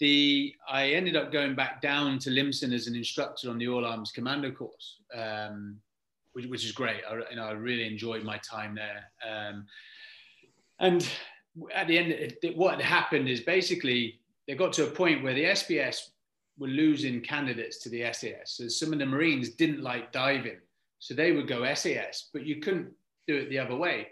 The 0.00 0.54
I 0.68 0.90
ended 0.90 1.16
up 1.16 1.32
going 1.32 1.54
back 1.54 1.80
down 1.82 2.18
to 2.20 2.30
Lympstone 2.30 2.72
as 2.72 2.86
an 2.86 2.94
instructor 2.94 3.50
on 3.50 3.58
the 3.58 3.68
All 3.68 3.84
Arms 3.84 4.12
Commando 4.12 4.50
course, 4.52 4.98
um, 5.14 5.76
which, 6.34 6.46
which 6.46 6.64
is 6.64 6.72
great. 6.72 7.00
I, 7.08 7.14
you 7.30 7.36
know, 7.36 7.46
I 7.46 7.52
really 7.52 7.86
enjoyed 7.86 8.22
my 8.22 8.38
time 8.38 8.76
there. 8.76 9.04
Um, 9.28 9.66
and 10.78 11.08
at 11.74 11.88
the 11.88 11.98
end, 11.98 12.12
it- 12.12 12.56
what 12.56 12.80
happened 12.80 13.28
is 13.28 13.40
basically 13.40 14.20
they 14.46 14.54
got 14.54 14.72
to 14.74 14.86
a 14.86 14.90
point 14.90 15.22
where 15.24 15.34
the 15.34 15.44
SBS 15.46 16.10
were 16.58 16.68
losing 16.68 17.20
candidates 17.20 17.78
to 17.78 17.88
the 17.88 18.02
SAS. 18.12 18.52
So 18.52 18.68
some 18.68 18.92
of 18.92 18.98
the 19.00 19.06
Marines 19.06 19.50
didn't 19.50 19.82
like 19.82 20.12
diving. 20.12 20.58
So 21.00 21.14
they 21.14 21.32
would 21.32 21.46
go 21.48 21.64
SAS, 21.74 22.30
but 22.32 22.44
you 22.46 22.56
couldn't 22.60 22.92
do 23.26 23.36
it 23.36 23.48
the 23.50 23.58
other 23.58 23.76
way. 23.76 24.08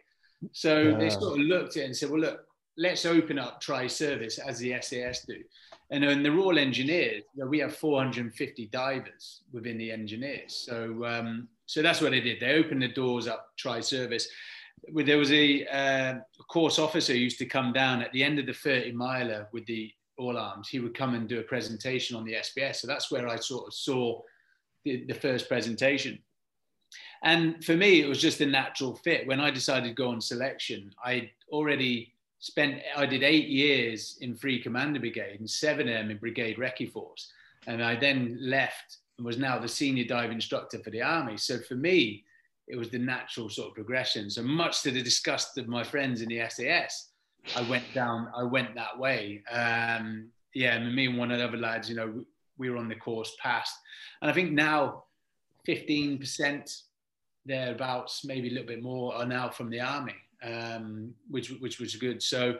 So 0.52 0.96
they 0.98 1.06
Ah. 1.06 1.10
sort 1.10 1.38
of 1.40 1.46
looked 1.46 1.76
at 1.76 1.82
it 1.82 1.86
and 1.86 1.96
said, 1.96 2.10
well, 2.10 2.20
look, 2.20 2.45
let's 2.76 3.06
open 3.06 3.38
up 3.38 3.60
tri 3.60 3.86
service 3.86 4.38
as 4.38 4.58
the 4.58 4.74
SAS 4.80 5.24
do. 5.24 5.42
And 5.90 6.04
in 6.04 6.22
the 6.22 6.32
Royal 6.32 6.58
Engineers, 6.58 7.22
you 7.34 7.44
know, 7.44 7.48
we 7.48 7.60
have 7.60 7.76
450 7.76 8.66
divers 8.66 9.42
within 9.52 9.78
the 9.78 9.92
engineers. 9.92 10.64
So, 10.66 11.04
um, 11.04 11.48
so 11.66 11.80
that's 11.80 12.00
what 12.00 12.10
they 12.10 12.20
did. 12.20 12.40
They 12.40 12.54
opened 12.54 12.82
the 12.82 12.88
doors 12.88 13.28
up 13.28 13.52
tri 13.56 13.80
service. 13.80 14.28
There 14.92 15.18
was 15.18 15.32
a, 15.32 15.66
uh, 15.66 16.14
course 16.48 16.78
officer 16.78 17.12
who 17.12 17.18
used 17.18 17.38
to 17.38 17.46
come 17.46 17.72
down 17.72 18.02
at 18.02 18.12
the 18.12 18.22
end 18.22 18.38
of 18.38 18.46
the 18.46 18.52
30 18.52 18.92
miler 18.92 19.48
with 19.52 19.66
the 19.66 19.92
all 20.18 20.36
arms. 20.36 20.68
He 20.68 20.80
would 20.80 20.96
come 20.96 21.14
and 21.14 21.28
do 21.28 21.40
a 21.40 21.42
presentation 21.42 22.16
on 22.16 22.24
the 22.24 22.34
SBS. 22.34 22.76
So 22.76 22.86
that's 22.86 23.10
where 23.10 23.28
I 23.28 23.36
sort 23.36 23.66
of 23.66 23.74
saw 23.74 24.20
the, 24.84 25.04
the 25.04 25.14
first 25.14 25.48
presentation. 25.48 26.18
And 27.22 27.64
for 27.64 27.76
me, 27.76 28.00
it 28.00 28.08
was 28.08 28.20
just 28.20 28.40
a 28.40 28.46
natural 28.46 28.94
fit. 28.96 29.26
When 29.26 29.40
I 29.40 29.50
decided 29.50 29.88
to 29.88 29.94
go 29.94 30.10
on 30.10 30.20
selection, 30.20 30.90
I 31.04 31.30
already 31.50 32.14
spent, 32.38 32.82
I 32.96 33.06
did 33.06 33.22
eight 33.22 33.48
years 33.48 34.18
in 34.20 34.36
Free 34.36 34.62
Commando 34.62 35.00
Brigade 35.00 35.40
and 35.40 35.48
seven 35.48 35.88
of 35.88 35.94
them 35.94 36.10
in 36.10 36.18
Brigade 36.18 36.58
Recce 36.58 36.90
Force. 36.90 37.32
And 37.66 37.82
I 37.82 37.96
then 37.96 38.38
left 38.40 38.98
and 39.18 39.26
was 39.26 39.38
now 39.38 39.58
the 39.58 39.68
senior 39.68 40.04
dive 40.04 40.30
instructor 40.30 40.78
for 40.78 40.90
the 40.90 41.02
Army. 41.02 41.36
So 41.36 41.58
for 41.58 41.74
me, 41.74 42.24
it 42.68 42.76
was 42.76 42.90
the 42.90 42.98
natural 42.98 43.48
sort 43.48 43.68
of 43.68 43.74
progression. 43.74 44.30
So 44.30 44.42
much 44.42 44.82
to 44.82 44.90
the 44.90 45.02
disgust 45.02 45.56
of 45.58 45.68
my 45.68 45.82
friends 45.82 46.20
in 46.20 46.28
the 46.28 46.42
SAS, 46.48 47.10
I 47.54 47.62
went 47.62 47.84
down, 47.94 48.28
I 48.36 48.42
went 48.42 48.74
that 48.74 48.98
way. 48.98 49.42
Um, 49.50 50.28
yeah, 50.52 50.78
me 50.78 51.06
and 51.06 51.18
one 51.18 51.30
of 51.30 51.38
the 51.38 51.44
other 51.44 51.56
lads, 51.56 51.88
you 51.88 51.96
know, 51.96 52.08
we, 52.08 52.24
we 52.58 52.70
were 52.70 52.78
on 52.78 52.88
the 52.88 52.96
course 52.96 53.36
past. 53.40 53.76
And 54.20 54.30
I 54.30 54.34
think 54.34 54.52
now 54.52 55.04
15% 55.68 56.82
thereabouts, 57.44 58.24
maybe 58.24 58.48
a 58.48 58.52
little 58.52 58.66
bit 58.66 58.82
more, 58.82 59.14
are 59.14 59.26
now 59.26 59.48
from 59.48 59.70
the 59.70 59.80
army, 59.80 60.14
um, 60.42 61.14
which 61.30 61.50
which 61.60 61.80
was 61.80 61.96
good. 61.96 62.22
So 62.22 62.58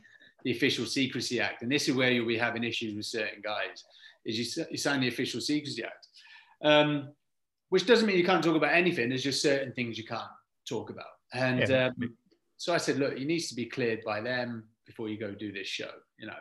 the 0.44 0.52
official 0.52 0.86
secrecy 0.86 1.40
act. 1.40 1.62
And 1.62 1.70
this 1.70 1.88
is 1.88 1.94
where 1.94 2.10
you'll 2.10 2.26
be 2.26 2.38
having 2.38 2.64
issues 2.64 2.96
with 2.96 3.06
certain 3.06 3.40
guys 3.42 3.84
is 4.24 4.56
you, 4.56 4.64
you 4.70 4.76
sign 4.76 5.00
the 5.00 5.08
official 5.08 5.40
secrecy 5.40 5.84
act, 5.84 6.06
um, 6.62 7.10
which 7.70 7.86
doesn't 7.86 8.06
mean 8.06 8.18
you 8.18 8.24
can't 8.24 8.42
talk 8.42 8.56
about 8.56 8.74
anything. 8.74 9.08
There's 9.08 9.22
just 9.22 9.42
certain 9.42 9.72
things 9.72 9.98
you 9.98 10.04
can't 10.04 10.22
talk 10.68 10.90
about. 10.90 11.06
And 11.32 11.68
yeah. 11.68 11.86
um, 11.86 12.14
so 12.56 12.74
I 12.74 12.78
said, 12.78 12.98
look, 12.98 13.16
it 13.16 13.26
needs 13.26 13.48
to 13.48 13.54
be 13.54 13.66
cleared 13.66 14.02
by 14.04 14.20
them 14.20 14.64
before 14.86 15.08
you 15.08 15.18
go 15.18 15.32
do 15.32 15.52
this 15.52 15.68
show, 15.68 15.90
you 16.18 16.26
know. 16.26 16.34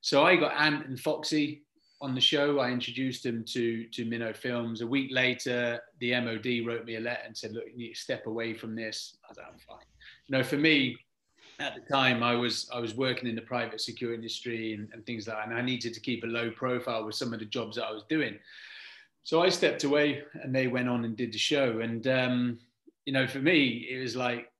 So 0.00 0.24
I 0.24 0.36
got 0.36 0.58
Ant 0.58 0.86
and 0.86 0.98
Foxy 0.98 1.62
on 2.00 2.14
the 2.14 2.20
show. 2.20 2.58
I 2.60 2.70
introduced 2.70 3.24
him 3.24 3.44
to 3.48 3.84
to 3.84 4.04
Minnow 4.04 4.32
Films. 4.32 4.80
A 4.80 4.86
week 4.86 5.10
later, 5.12 5.80
the 5.98 6.12
MOD 6.20 6.66
wrote 6.66 6.84
me 6.84 6.96
a 6.96 7.00
letter 7.00 7.22
and 7.24 7.36
said, 7.36 7.52
"Look, 7.52 7.64
you 7.70 7.76
need 7.76 7.94
to 7.94 8.00
step 8.00 8.26
away 8.26 8.54
from 8.54 8.74
this." 8.74 9.16
I 9.24 9.30
was 9.30 9.38
like, 9.38 9.46
"I'm 9.52 9.58
fine." 9.58 9.86
You 10.26 10.38
know, 10.38 10.44
for 10.44 10.56
me, 10.56 10.96
at 11.58 11.74
the 11.74 11.92
time, 11.92 12.22
I 12.22 12.34
was 12.34 12.68
I 12.72 12.80
was 12.80 12.94
working 12.94 13.28
in 13.28 13.36
the 13.36 13.42
private 13.42 13.80
security 13.80 14.16
industry 14.16 14.74
and, 14.74 14.88
and 14.92 15.04
things 15.04 15.28
like 15.28 15.36
that, 15.36 15.48
and 15.48 15.56
I 15.56 15.62
needed 15.62 15.94
to 15.94 16.00
keep 16.00 16.24
a 16.24 16.26
low 16.26 16.50
profile 16.50 17.04
with 17.04 17.14
some 17.14 17.32
of 17.32 17.38
the 17.38 17.46
jobs 17.46 17.76
that 17.76 17.84
I 17.84 17.92
was 17.92 18.04
doing. 18.08 18.38
So 19.22 19.42
I 19.42 19.50
stepped 19.50 19.84
away, 19.84 20.22
and 20.42 20.54
they 20.54 20.66
went 20.66 20.88
on 20.88 21.04
and 21.04 21.16
did 21.16 21.32
the 21.32 21.38
show. 21.38 21.80
And 21.80 22.06
um, 22.06 22.58
you 23.04 23.12
know, 23.12 23.26
for 23.26 23.38
me, 23.40 23.86
it 23.90 24.00
was 24.00 24.16
like 24.16 24.50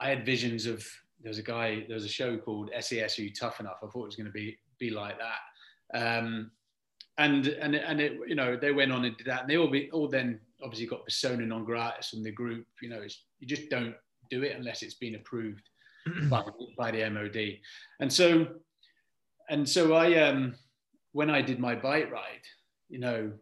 I 0.00 0.08
had 0.08 0.26
visions 0.26 0.66
of 0.66 0.86
there 1.22 1.30
was 1.30 1.38
a 1.38 1.42
guy, 1.42 1.84
there 1.86 1.94
was 1.94 2.04
a 2.04 2.08
show 2.08 2.36
called 2.36 2.70
SESU 2.76 3.34
Tough 3.38 3.60
Enough. 3.60 3.78
I 3.82 3.86
thought 3.86 4.02
it 4.02 4.06
was 4.06 4.16
going 4.16 4.26
to 4.26 4.32
be 4.32 4.58
be 4.78 4.90
like 4.90 5.18
that. 5.18 5.38
Um, 5.94 6.50
and 7.18 7.46
and 7.46 7.74
and 7.74 8.00
it, 8.00 8.18
you 8.26 8.34
know, 8.34 8.56
they 8.56 8.72
went 8.72 8.92
on 8.92 9.04
and 9.04 9.16
did 9.16 9.26
that, 9.26 9.42
and 9.42 9.50
they 9.50 9.56
all 9.56 9.70
be 9.70 9.90
all 9.90 10.08
then 10.08 10.40
obviously 10.62 10.86
got 10.86 11.04
persona 11.04 11.44
non 11.44 11.64
grata 11.64 12.06
from 12.08 12.22
the 12.22 12.30
group. 12.30 12.66
You 12.82 12.90
know, 12.90 13.02
you 13.38 13.46
just 13.46 13.70
don't 13.70 13.94
do 14.30 14.42
it 14.42 14.56
unless 14.56 14.82
it's 14.82 14.94
been 14.94 15.14
approved 15.14 15.62
by, 16.28 16.44
by 16.76 16.90
the 16.90 17.08
MOD. 17.10 17.58
And 18.00 18.12
so, 18.12 18.46
and 19.48 19.68
so 19.68 19.94
I 19.94 20.14
um, 20.16 20.54
when 21.12 21.30
I 21.30 21.40
did 21.42 21.58
my 21.58 21.74
bike 21.74 22.10
ride, 22.10 22.42
you 22.88 22.98
know, 22.98 23.32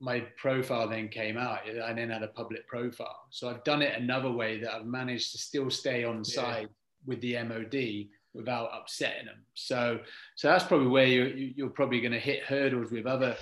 my 0.00 0.20
profile 0.36 0.88
then 0.88 1.08
came 1.08 1.36
out. 1.36 1.60
I 1.84 1.92
then 1.92 2.10
had 2.10 2.22
a 2.22 2.28
public 2.28 2.68
profile. 2.68 3.26
So 3.30 3.48
I've 3.48 3.64
done 3.64 3.82
it 3.82 4.00
another 4.00 4.30
way 4.30 4.60
that 4.60 4.72
I've 4.72 4.86
managed 4.86 5.32
to 5.32 5.38
still 5.38 5.70
stay 5.70 6.04
on 6.04 6.24
side 6.24 6.68
with 7.06 7.20
the 7.20 7.42
MOD 7.42 8.08
without 8.36 8.70
upsetting 8.72 9.26
them. 9.26 9.38
So, 9.54 9.98
so 10.34 10.48
that's 10.48 10.64
probably 10.64 10.88
where 10.88 11.06
you're, 11.06 11.28
you're 11.28 11.70
probably 11.70 12.00
going 12.00 12.12
to 12.12 12.20
hit 12.20 12.44
hurdles 12.44 12.92
with 12.92 13.06
other 13.06 13.36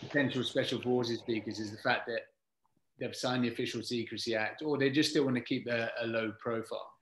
potential 0.00 0.44
special 0.44 0.80
forces 0.80 1.18
speakers 1.18 1.58
is 1.58 1.72
the 1.72 1.78
fact 1.78 2.06
that 2.06 2.22
they've 2.98 3.14
signed 3.14 3.44
the 3.44 3.48
official 3.48 3.82
secrecy 3.82 4.34
act 4.34 4.62
or 4.62 4.78
they 4.78 4.90
just 4.90 5.10
still 5.10 5.24
want 5.24 5.36
to 5.36 5.42
keep 5.42 5.66
a, 5.66 5.90
a 6.02 6.06
low 6.06 6.32
profile. 6.40 6.92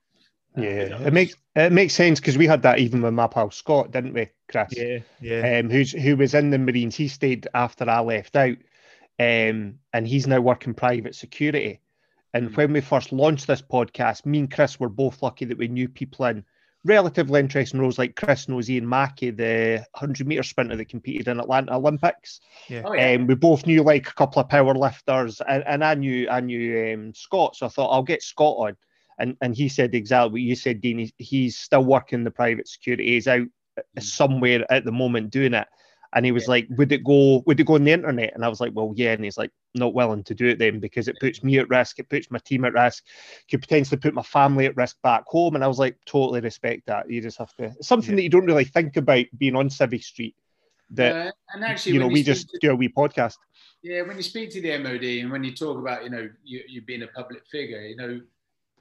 Uh, 0.57 0.63
yeah, 0.63 1.07
it 1.07 1.13
makes 1.13 1.35
it 1.57 1.73
makes 1.73 1.95
sense 1.95 2.21
because 2.21 2.39
we 2.39 2.47
had 2.47 2.63
that 2.63 2.79
even 2.79 3.03
with 3.03 3.13
my 3.13 3.27
pal 3.27 3.51
Scott, 3.51 3.91
didn't 3.91 4.15
we, 4.15 4.29
Chris? 4.49 4.69
Yeah, 4.77 4.99
yeah. 5.21 5.59
Um, 5.59 5.69
who's 5.69 5.91
who 5.91 6.17
was 6.17 6.35
in 6.35 6.51
the 6.51 6.59
Marines? 6.59 6.95
He 6.95 7.09
stayed 7.09 7.49
after 7.55 7.91
I 7.91 7.99
left 7.99 8.37
out, 8.37 8.57
um, 9.19 9.81
and 9.93 10.07
he's 10.07 10.29
now 10.29 10.41
working 10.41 10.73
private 10.73 11.17
security. 11.17 11.81
And 12.35 12.51
mm. 12.51 12.57
when 12.57 12.73
we 12.73 12.81
first 12.81 13.11
launched 13.11 13.49
this 13.49 13.63
podcast, 13.63 14.27
me 14.27 14.41
and 14.41 14.51
Chris 14.51 14.79
were 14.79 14.89
both 14.89 15.23
lucky 15.23 15.45
that 15.45 15.59
we 15.59 15.67
knew 15.67 15.89
people 15.89 16.27
in 16.27 16.45
relatively 16.85 17.41
interesting 17.41 17.81
roles 17.81 17.99
like 17.99 18.15
Chris 18.15 18.49
knows 18.49 18.71
Ian 18.71 18.89
Mackie, 18.89 19.31
the 19.31 19.85
100 19.93 20.27
meter 20.27 20.43
sprinter 20.43 20.77
that 20.77 20.89
competed 20.89 21.29
in 21.29 21.41
Atlanta 21.41 21.75
Olympics. 21.75 22.41
Yeah. 22.69 22.83
Oh, 22.85 22.93
yeah. 22.93 23.13
Um, 23.13 23.27
we 23.27 23.35
both 23.35 23.67
knew 23.67 23.83
like 23.83 24.09
a 24.09 24.15
couple 24.15 24.41
of 24.41 24.49
power 24.49 24.75
lifters, 24.75 25.41
and, 25.49 25.65
and 25.67 25.85
I 25.85 25.95
knew 25.95 26.29
I 26.29 26.41
knew 26.41 26.95
um, 26.95 27.15
Scott, 27.15 27.57
so 27.57 27.67
I 27.67 27.69
thought 27.71 27.91
I'll 27.91 28.03
get 28.03 28.23
Scott 28.23 28.57
on. 28.59 28.77
And 29.19 29.37
and 29.41 29.57
he 29.57 29.69
said 29.69 29.95
exactly 29.95 30.33
what 30.33 30.41
you 30.41 30.57
said, 30.57 30.81
Dean. 30.81 30.99
He's, 30.99 31.13
he's 31.19 31.57
still 31.57 31.85
working 31.85 32.25
the 32.25 32.31
private 32.31 32.69
security. 32.69 33.13
He's 33.13 33.29
out 33.29 33.47
mm. 33.79 34.03
somewhere 34.03 34.71
at 34.71 34.85
the 34.85 34.93
moment 34.93 35.31
doing 35.31 35.55
it. 35.55 35.69
And 36.15 36.25
he 36.25 36.33
was 36.33 36.45
yeah. 36.45 36.51
like, 36.51 36.67
"Would 36.71 36.93
it 36.93 37.03
go? 37.03 37.43
Would 37.47 37.59
it 37.59 37.67
go 37.67 37.75
on 37.75 37.85
the 37.85 37.93
internet?" 37.93 38.35
And 38.35 38.45
I 38.45 38.49
was 38.49 38.61
like, 38.61 38.73
"Well, 38.75 38.93
yeah." 38.97 39.13
And 39.13 39.25
he's 39.25 39.39
like, 39.39 39.51
"Not 39.75 39.95
willing 39.95 40.25
to 40.25 40.35
do 40.35 40.47
it 40.47 40.59
then 40.59 40.79
because 40.81 41.09
it 41.09 41.19
puts 41.21 41.43
me 41.43 41.59
at 41.59 41.69
risk. 41.69 41.99
It 41.99 42.09
puts 42.09 42.31
my 42.31 42.39
team 42.39 42.65
at 42.65 42.73
risk. 42.73 43.05
Could 43.51 43.63
potentially 43.63 43.99
put 43.99 44.15
my 44.15 44.23
family 44.23 44.67
at 44.67 44.77
risk 44.77 44.97
back 45.03 45.25
home." 45.27 45.55
And 45.55 45.65
I 45.65 45.69
was 45.69 45.79
like, 45.79 45.97
"Totally 46.07 46.41
respect 46.41 46.87
that. 46.87 47.11
You 47.11 47.21
just 47.21 47.39
have 47.39 47.55
to. 47.57 47.65
It's 47.65 47.89
something 47.89 48.11
yeah. 48.11 48.17
that 48.17 48.23
you 48.23 48.29
don't 48.29 48.47
really 48.47 48.65
think 48.65 48.97
about 48.97 49.27
being 49.37 49.57
on 49.57 49.69
Civvy 49.69 50.03
Street. 50.03 50.37
That 50.91 51.29
uh, 51.29 51.33
and 51.55 51.65
actually, 51.65 51.93
you 51.93 52.01
know, 52.01 52.09
we 52.09 52.23
just 52.23 52.51
to, 52.51 52.59
do 52.61 52.71
a 52.71 52.77
wee 52.77 52.89
podcast. 52.89 53.37
Yeah, 53.83 54.03
when 54.03 54.17
you 54.17 54.23
speak 54.23 54.51
to 54.53 54.61
the 54.61 54.79
MOD 54.79 55.03
and 55.03 55.31
when 55.31 55.45
you 55.45 55.55
talk 55.55 55.79
about, 55.79 56.05
you 56.05 56.11
know, 56.11 56.29
you, 56.43 56.63
you 56.69 56.83
being 56.83 57.03
a 57.03 57.09
public 57.09 57.47
figure, 57.51 57.83
you 57.83 57.97
know, 57.97 58.21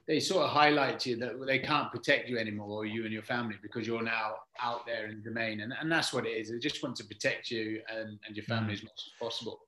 they 0.06 0.20
sort 0.20 0.44
of 0.44 0.50
highlight 0.50 1.00
to 1.00 1.10
you 1.10 1.16
that 1.16 1.44
they 1.46 1.58
can't 1.58 1.90
protect 1.90 2.28
you 2.28 2.38
anymore, 2.38 2.68
or 2.68 2.86
you 2.86 3.04
and 3.04 3.12
your 3.12 3.22
family, 3.22 3.56
because 3.62 3.86
you're 3.86 4.02
now 4.02 4.34
out 4.60 4.84
there 4.86 5.06
in 5.06 5.22
the 5.22 5.30
domain. 5.30 5.60
And, 5.60 5.72
and 5.80 5.90
that's 5.90 6.12
what 6.12 6.26
it 6.26 6.30
is. 6.30 6.50
They 6.50 6.58
just 6.58 6.82
want 6.82 6.96
to 6.96 7.04
protect 7.04 7.50
you 7.50 7.80
and, 7.90 8.18
and 8.26 8.36
your 8.36 8.44
family 8.44 8.72
mm. 8.72 8.78
as 8.78 8.82
much 8.84 8.92
as 9.06 9.12
possible. 9.18 9.60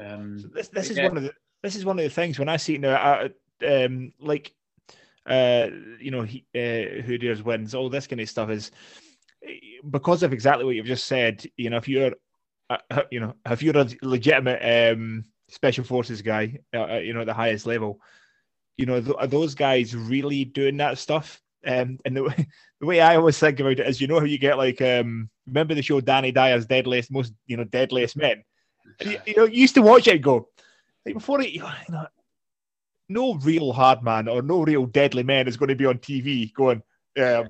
Um, 0.00 0.38
so 0.40 0.48
this 0.48 0.68
this 0.68 0.90
is 0.90 0.96
yeah. 0.96 1.08
one 1.08 1.16
of 1.18 1.22
the 1.22 1.32
this 1.62 1.76
is 1.76 1.84
one 1.84 1.98
of 1.98 2.04
the 2.04 2.10
things 2.10 2.38
when 2.38 2.48
I 2.48 2.56
see 2.56 2.78
now, 2.78 2.94
uh, 2.94 3.28
um, 3.66 4.12
like 4.18 4.52
uh, 5.26 5.68
you 6.00 6.10
know, 6.10 6.22
he, 6.22 6.44
uh, 6.54 7.02
who 7.02 7.18
dares 7.18 7.42
wins, 7.42 7.74
all 7.74 7.88
this 7.88 8.06
kind 8.06 8.20
of 8.20 8.28
stuff 8.28 8.50
is 8.50 8.70
because 9.90 10.22
of 10.22 10.32
exactly 10.32 10.64
what 10.64 10.74
you've 10.74 10.86
just 10.86 11.06
said. 11.06 11.44
You 11.56 11.70
know, 11.70 11.76
if 11.76 11.88
you're, 11.88 12.12
uh, 12.70 12.78
uh 12.90 13.02
you 13.10 13.20
know, 13.20 13.34
if 13.46 13.62
you're 13.62 13.76
a 13.76 13.88
legitimate 14.02 14.92
um, 14.92 15.24
special 15.48 15.84
forces 15.84 16.22
guy, 16.22 16.58
uh, 16.74 16.82
uh 16.82 16.98
you 16.98 17.12
know, 17.12 17.20
at 17.20 17.26
the 17.26 17.34
highest 17.34 17.66
level, 17.66 18.00
you 18.82 18.86
know, 18.86 19.00
th- 19.00 19.16
are 19.16 19.28
those 19.28 19.54
guys 19.54 19.94
really 19.94 20.44
doing 20.44 20.76
that 20.78 20.98
stuff? 20.98 21.40
Um, 21.64 22.00
and 22.04 22.16
the 22.16 22.24
way, 22.24 22.48
the 22.80 22.86
way 22.86 23.00
I 23.00 23.14
always 23.14 23.38
think 23.38 23.60
about 23.60 23.78
it 23.78 23.86
is, 23.86 24.00
you 24.00 24.08
know, 24.08 24.18
how 24.18 24.24
you 24.24 24.38
get 24.38 24.58
like, 24.58 24.82
um, 24.82 25.30
remember 25.46 25.76
the 25.76 25.82
show 25.82 26.00
Danny 26.00 26.32
Dyer's 26.32 26.66
Deadliest, 26.66 27.12
Most, 27.12 27.32
you 27.46 27.56
know, 27.56 27.62
Deadliest 27.62 28.16
Men? 28.16 28.42
You, 29.00 29.18
you, 29.24 29.34
know, 29.36 29.44
you 29.44 29.60
used 29.60 29.76
to 29.76 29.82
watch 29.82 30.08
it 30.08 30.14
and 30.14 30.22
go, 30.22 30.48
like 31.06 31.14
before 31.14 31.40
it, 31.42 31.50
you 31.50 31.62
know, 31.90 32.06
no 33.08 33.34
real 33.34 33.72
hard 33.72 34.02
man 34.02 34.26
or 34.26 34.42
no 34.42 34.62
real 34.62 34.86
deadly 34.86 35.22
man 35.22 35.46
is 35.46 35.56
going 35.56 35.68
to 35.68 35.76
be 35.76 35.86
on 35.86 35.98
TV 35.98 36.52
going, 36.52 36.82
yeah, 37.14 37.44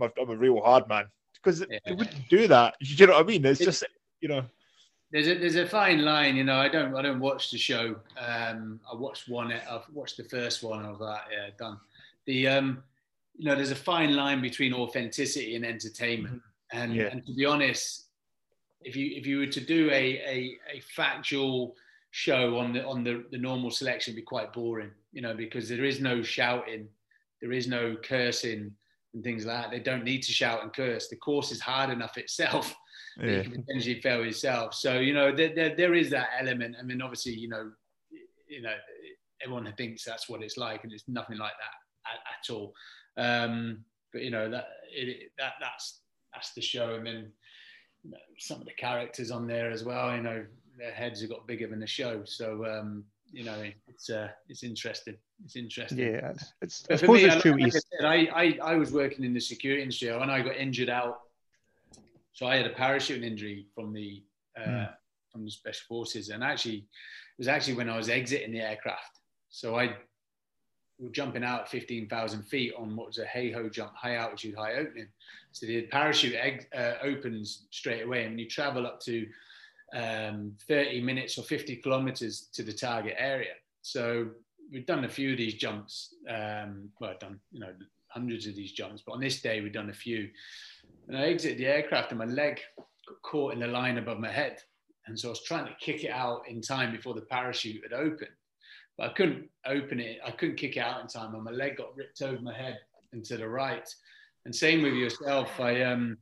I'm, 0.00 0.12
I'm 0.22 0.30
a 0.30 0.36
real 0.36 0.60
hard 0.60 0.88
man. 0.88 1.06
Because 1.34 1.66
yeah. 1.68 1.80
they 1.84 1.94
wouldn't 1.94 2.28
do 2.28 2.46
that. 2.46 2.76
You 2.78 3.08
know 3.08 3.14
what 3.14 3.24
I 3.24 3.26
mean? 3.26 3.44
It's, 3.44 3.60
it's 3.60 3.80
just, 3.80 3.84
you 4.20 4.28
know 4.28 4.44
there's 5.12 5.28
a 5.28 5.38
there's 5.38 5.56
a 5.56 5.66
fine 5.66 6.04
line, 6.04 6.36
you 6.36 6.44
know. 6.44 6.56
I 6.56 6.68
don't 6.68 6.94
I 6.94 7.02
don't 7.02 7.20
watch 7.20 7.50
the 7.50 7.58
show. 7.58 7.96
Um, 8.18 8.80
I 8.90 8.96
watched 8.96 9.28
one. 9.28 9.52
I've 9.52 9.88
watched 9.92 10.16
the 10.16 10.24
first 10.24 10.62
one. 10.62 10.84
of 10.84 10.98
that. 10.98 11.24
yeah, 11.30 11.50
done. 11.58 11.78
The 12.26 12.48
um, 12.48 12.82
you 13.36 13.46
know, 13.46 13.54
there's 13.54 13.70
a 13.70 13.76
fine 13.76 14.16
line 14.16 14.40
between 14.40 14.72
authenticity 14.72 15.56
and 15.56 15.64
entertainment. 15.64 16.36
Mm-hmm. 16.36 16.78
And, 16.78 16.94
yeah. 16.94 17.04
and 17.04 17.24
to 17.26 17.32
be 17.32 17.46
honest, 17.46 18.06
if 18.82 18.96
you 18.96 19.16
if 19.16 19.26
you 19.26 19.38
were 19.38 19.46
to 19.46 19.60
do 19.60 19.88
a 19.90 20.18
a, 20.18 20.58
a 20.74 20.80
factual 20.80 21.76
show 22.10 22.58
on 22.58 22.72
the 22.72 22.84
on 22.84 23.04
the, 23.04 23.24
the 23.30 23.38
normal 23.38 23.70
selection, 23.70 24.12
it'd 24.12 24.22
be 24.22 24.26
quite 24.26 24.52
boring, 24.52 24.90
you 25.12 25.22
know, 25.22 25.34
because 25.34 25.68
there 25.68 25.84
is 25.84 26.00
no 26.00 26.22
shouting, 26.22 26.88
there 27.40 27.52
is 27.52 27.68
no 27.68 27.96
cursing 28.02 28.72
and 29.14 29.22
things 29.22 29.46
like 29.46 29.62
that. 29.62 29.70
They 29.70 29.80
don't 29.80 30.04
need 30.04 30.22
to 30.24 30.32
shout 30.32 30.64
and 30.64 30.72
curse. 30.72 31.06
The 31.08 31.16
course 31.16 31.52
is 31.52 31.60
hard 31.60 31.90
enough 31.90 32.18
itself 32.18 32.74
yeah. 33.20 33.42
you 33.42 33.50
can 33.50 33.64
potentially 33.64 34.00
fail 34.00 34.24
yourself. 34.24 34.74
So 34.74 34.98
you 34.98 35.14
know 35.14 35.34
there, 35.34 35.54
there, 35.54 35.74
there 35.76 35.94
is 35.94 36.10
that 36.10 36.28
element. 36.38 36.76
I 36.78 36.82
mean, 36.82 37.02
obviously, 37.02 37.32
you 37.34 37.48
know, 37.48 37.70
you 38.48 38.62
know, 38.62 38.74
everyone 39.42 39.72
thinks 39.76 40.04
that's 40.04 40.28
what 40.28 40.42
it's 40.42 40.56
like, 40.56 40.84
and 40.84 40.92
it's 40.92 41.04
nothing 41.08 41.38
like 41.38 41.52
that 41.52 42.10
at, 42.12 42.20
at 42.34 42.54
all. 42.54 42.74
Um, 43.16 43.84
but 44.12 44.22
you 44.22 44.30
know 44.30 44.50
that 44.50 44.68
it, 44.90 45.30
that 45.38 45.54
that's 45.60 46.00
that's 46.32 46.52
the 46.52 46.60
show, 46.60 46.94
and 46.94 47.06
then 47.06 47.32
you 48.04 48.10
know, 48.10 48.18
some 48.38 48.60
of 48.60 48.66
the 48.66 48.74
characters 48.74 49.30
on 49.30 49.46
there 49.46 49.70
as 49.70 49.84
well. 49.84 50.14
You 50.14 50.22
know, 50.22 50.44
their 50.78 50.92
heads 50.92 51.20
have 51.20 51.30
got 51.30 51.46
bigger 51.46 51.66
than 51.66 51.80
the 51.80 51.86
show, 51.86 52.22
so 52.24 52.64
um, 52.66 53.04
you 53.32 53.44
know 53.44 53.62
it's 53.88 54.10
uh, 54.10 54.28
it's 54.48 54.62
interesting. 54.62 55.16
It's 55.44 55.56
interesting. 55.56 55.98
Yeah, 55.98 56.32
it's. 56.62 56.84
I 56.90 56.94
But 56.94 57.00
for 57.00 57.12
me, 57.12 57.24
it's 57.24 57.36
I, 57.36 57.40
two 57.40 57.56
like 57.56 57.74
I, 58.02 58.06
I, 58.06 58.42
I, 58.42 58.58
I 58.62 58.74
was 58.76 58.92
working 58.92 59.24
in 59.24 59.34
the 59.34 59.40
security 59.40 59.82
industry 59.82 60.16
when 60.16 60.30
I 60.30 60.42
got 60.42 60.56
injured 60.56 60.90
out. 60.90 61.20
So 62.36 62.46
I 62.46 62.56
had 62.56 62.66
a 62.66 62.74
parachuting 62.74 63.24
injury 63.24 63.66
from 63.74 63.92
the 63.94 64.22
uh, 64.58 64.64
Hmm. 64.64 64.84
from 65.32 65.44
the 65.44 65.50
special 65.50 65.84
forces, 65.88 66.28
and 66.28 66.44
actually, 66.44 66.76
it 66.76 67.38
was 67.38 67.48
actually 67.48 67.74
when 67.74 67.88
I 67.90 67.96
was 67.96 68.08
exiting 68.10 68.52
the 68.52 68.60
aircraft. 68.60 69.20
So 69.48 69.74
I 69.78 69.96
we 70.98 71.06
were 71.06 71.12
jumping 71.12 71.42
out 71.42 71.62
at 71.62 71.68
fifteen 71.70 72.06
thousand 72.08 72.42
feet 72.42 72.74
on 72.78 72.94
what 72.94 73.06
was 73.06 73.18
a 73.18 73.24
HAHO 73.24 73.70
jump, 73.70 73.94
high 73.96 74.16
altitude, 74.16 74.54
high 74.54 74.74
opening. 74.74 75.08
So 75.52 75.64
the 75.64 75.82
parachute 75.86 76.34
egg, 76.34 76.68
uh, 76.76 76.94
opens 77.02 77.66
straight 77.70 78.02
away, 78.02 78.24
and 78.24 78.32
when 78.32 78.38
you 78.38 78.48
travel 78.48 78.86
up 78.86 79.00
to 79.00 79.26
um, 79.94 80.52
30 80.68 81.00
minutes 81.00 81.38
or 81.38 81.42
50 81.42 81.76
kilometers 81.76 82.48
to 82.52 82.62
the 82.62 82.72
target 82.72 83.14
area. 83.18 83.54
So 83.80 84.28
we've 84.70 84.84
done 84.84 85.04
a 85.04 85.08
few 85.08 85.30
of 85.32 85.38
these 85.38 85.54
jumps. 85.54 86.14
Um, 86.28 86.90
well, 87.00 87.10
I've 87.12 87.18
done 87.18 87.40
you 87.50 87.60
know 87.60 87.72
hundreds 88.08 88.46
of 88.46 88.54
these 88.54 88.72
jumps, 88.72 89.02
but 89.06 89.12
on 89.12 89.20
this 89.20 89.40
day 89.40 89.62
we've 89.62 89.72
done 89.72 89.88
a 89.88 89.94
few. 89.94 90.28
And 91.08 91.16
I 91.16 91.22
exited 91.22 91.58
the 91.58 91.66
aircraft, 91.66 92.10
and 92.10 92.18
my 92.18 92.24
leg 92.24 92.60
got 92.76 93.22
caught 93.22 93.52
in 93.52 93.60
the 93.60 93.66
line 93.66 93.98
above 93.98 94.18
my 94.18 94.30
head, 94.30 94.58
and 95.06 95.18
so 95.18 95.28
I 95.28 95.30
was 95.30 95.42
trying 95.42 95.66
to 95.66 95.74
kick 95.80 96.04
it 96.04 96.10
out 96.10 96.42
in 96.48 96.60
time 96.60 96.92
before 96.92 97.14
the 97.14 97.20
parachute 97.20 97.82
had 97.82 97.92
opened, 97.92 98.30
but 98.98 99.10
I 99.10 99.12
couldn't 99.12 99.48
open 99.64 100.00
it. 100.00 100.18
I 100.26 100.32
couldn't 100.32 100.56
kick 100.56 100.76
it 100.76 100.80
out 100.80 101.00
in 101.00 101.06
time, 101.06 101.34
and 101.34 101.44
my 101.44 101.52
leg 101.52 101.76
got 101.76 101.96
ripped 101.96 102.22
over 102.22 102.40
my 102.40 102.54
head 102.54 102.80
and 103.12 103.24
to 103.26 103.36
the 103.36 103.48
right. 103.48 103.88
And 104.44 104.54
same 104.54 104.82
with 104.82 104.94
yourself. 104.94 105.60
I 105.60 105.82
um 105.82 106.18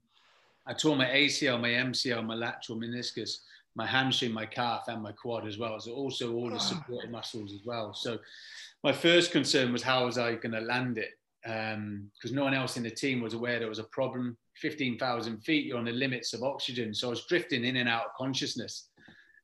I 0.66 0.74
tore 0.74 0.96
my 0.96 1.06
ACL, 1.06 1.60
my 1.60 1.70
MCL, 1.70 2.24
my 2.24 2.34
lateral 2.34 2.78
meniscus, 2.78 3.38
my 3.74 3.86
hamstring, 3.86 4.32
my 4.32 4.46
calf, 4.46 4.84
and 4.88 5.02
my 5.02 5.12
quad 5.12 5.46
as 5.46 5.58
well. 5.58 5.78
So 5.80 5.92
also 5.92 6.34
all 6.34 6.50
the 6.50 6.58
supporting 6.58 7.10
muscles 7.10 7.52
as 7.52 7.60
well. 7.64 7.92
So 7.92 8.18
my 8.82 8.92
first 8.92 9.30
concern 9.32 9.72
was 9.72 9.82
how 9.82 10.06
was 10.06 10.16
I 10.16 10.34
going 10.34 10.52
to 10.52 10.60
land 10.60 10.98
it? 10.98 11.18
Because 11.42 12.32
no 12.32 12.44
one 12.44 12.54
else 12.54 12.76
in 12.76 12.82
the 12.82 12.90
team 12.90 13.20
was 13.20 13.34
aware 13.34 13.58
there 13.58 13.68
was 13.68 13.78
a 13.78 13.84
problem. 13.84 14.38
15,000 14.56 15.38
feet, 15.38 15.66
you're 15.66 15.78
on 15.78 15.84
the 15.84 15.92
limits 15.92 16.32
of 16.32 16.42
oxygen. 16.42 16.94
So 16.94 17.08
I 17.08 17.10
was 17.10 17.26
drifting 17.26 17.64
in 17.64 17.76
and 17.76 17.88
out 17.88 18.06
of 18.06 18.14
consciousness 18.16 18.88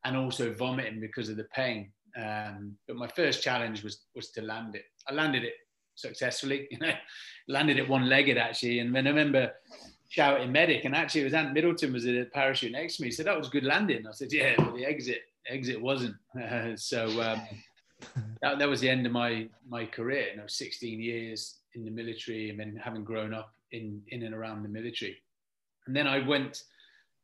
and 0.04 0.16
also 0.16 0.52
vomiting 0.52 1.00
because 1.00 1.28
of 1.28 1.36
the 1.36 1.44
pain. 1.44 1.90
Um, 2.16 2.76
but 2.86 2.96
my 2.96 3.08
first 3.08 3.42
challenge 3.42 3.82
was 3.82 4.00
was 4.14 4.30
to 4.32 4.42
land 4.42 4.74
it. 4.74 4.84
I 5.08 5.14
landed 5.14 5.44
it 5.44 5.54
successfully. 5.94 6.68
You 6.70 6.78
know, 6.78 6.92
landed 7.48 7.78
it 7.78 7.88
one-legged 7.88 8.38
actually. 8.38 8.80
And 8.80 8.94
then 8.94 9.06
I 9.06 9.10
remember 9.10 9.52
shouting 10.08 10.52
medic, 10.52 10.84
and 10.84 10.94
actually 10.94 11.22
it 11.22 11.24
was 11.24 11.34
Ant 11.34 11.52
Middleton 11.52 11.92
was 11.92 12.06
in 12.06 12.18
a 12.18 12.24
parachute 12.24 12.72
next 12.72 12.96
to 12.96 13.02
me. 13.02 13.08
He 13.08 13.12
said 13.12 13.26
that 13.26 13.38
was 13.38 13.48
a 13.48 13.50
good 13.50 13.64
landing. 13.64 14.06
I 14.06 14.12
said, 14.12 14.32
yeah, 14.32 14.54
but 14.56 14.74
the 14.74 14.84
exit 14.84 15.22
exit 15.46 15.80
wasn't. 15.80 16.16
so 16.76 17.06
um, 17.22 17.40
that, 18.42 18.58
that 18.58 18.68
was 18.68 18.80
the 18.80 18.88
end 18.88 19.06
of 19.06 19.12
my 19.12 19.48
my 19.68 19.84
career. 19.86 20.28
You 20.32 20.38
know, 20.38 20.46
16 20.46 21.00
years 21.00 21.58
in 21.74 21.84
the 21.84 21.90
military, 21.90 22.50
and 22.50 22.58
then 22.58 22.80
having 22.82 23.04
grown 23.04 23.32
up 23.32 23.52
in 23.72 24.02
in 24.08 24.22
and 24.22 24.34
around 24.34 24.62
the 24.62 24.68
military. 24.68 25.16
And 25.86 25.94
then 25.96 26.06
I 26.06 26.26
went. 26.26 26.64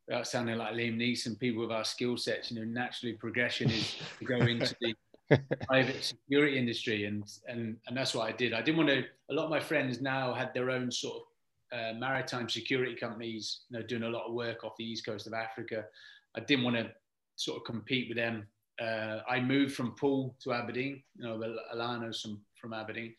Without 0.08 0.28
sounding 0.28 0.56
like 0.56 0.72
Liam 0.72 0.96
Neeson, 0.96 1.36
people 1.36 1.62
with 1.62 1.72
our 1.72 1.82
skill 1.82 2.16
sets, 2.16 2.52
you 2.52 2.60
know, 2.60 2.64
naturally 2.64 3.14
progression 3.14 3.68
is 3.68 3.96
to 4.20 4.24
go 4.24 4.36
into 4.36 4.72
the 4.80 4.94
private 5.66 6.04
security 6.04 6.56
industry, 6.56 7.06
and 7.06 7.24
and 7.48 7.76
and 7.86 7.96
that's 7.96 8.14
what 8.14 8.28
I 8.28 8.32
did. 8.32 8.52
I 8.52 8.62
didn't 8.62 8.76
want 8.76 8.90
to. 8.90 9.04
A 9.30 9.34
lot 9.34 9.44
of 9.44 9.50
my 9.50 9.60
friends 9.60 10.00
now 10.00 10.32
had 10.32 10.54
their 10.54 10.70
own 10.70 10.92
sort 10.92 11.16
of 11.16 11.22
uh, 11.72 11.92
maritime 11.98 12.48
security 12.48 12.94
companies, 12.94 13.62
you 13.68 13.78
know, 13.78 13.84
doing 13.84 14.04
a 14.04 14.08
lot 14.08 14.26
of 14.26 14.34
work 14.34 14.64
off 14.64 14.76
the 14.78 14.84
east 14.84 15.04
coast 15.04 15.26
of 15.26 15.32
Africa. 15.32 15.84
I 16.36 16.40
didn't 16.40 16.64
want 16.64 16.76
to 16.76 16.90
sort 17.36 17.58
of 17.58 17.64
compete 17.64 18.08
with 18.08 18.16
them. 18.16 18.46
Uh, 18.80 19.20
I 19.28 19.40
moved 19.40 19.74
from 19.74 19.96
Poole 19.96 20.36
to 20.44 20.52
Aberdeen. 20.52 21.02
You 21.16 21.24
know, 21.24 21.54
Alana's 21.74 22.20
from 22.20 22.40
from 22.60 22.72
Aberdeen, 22.72 23.14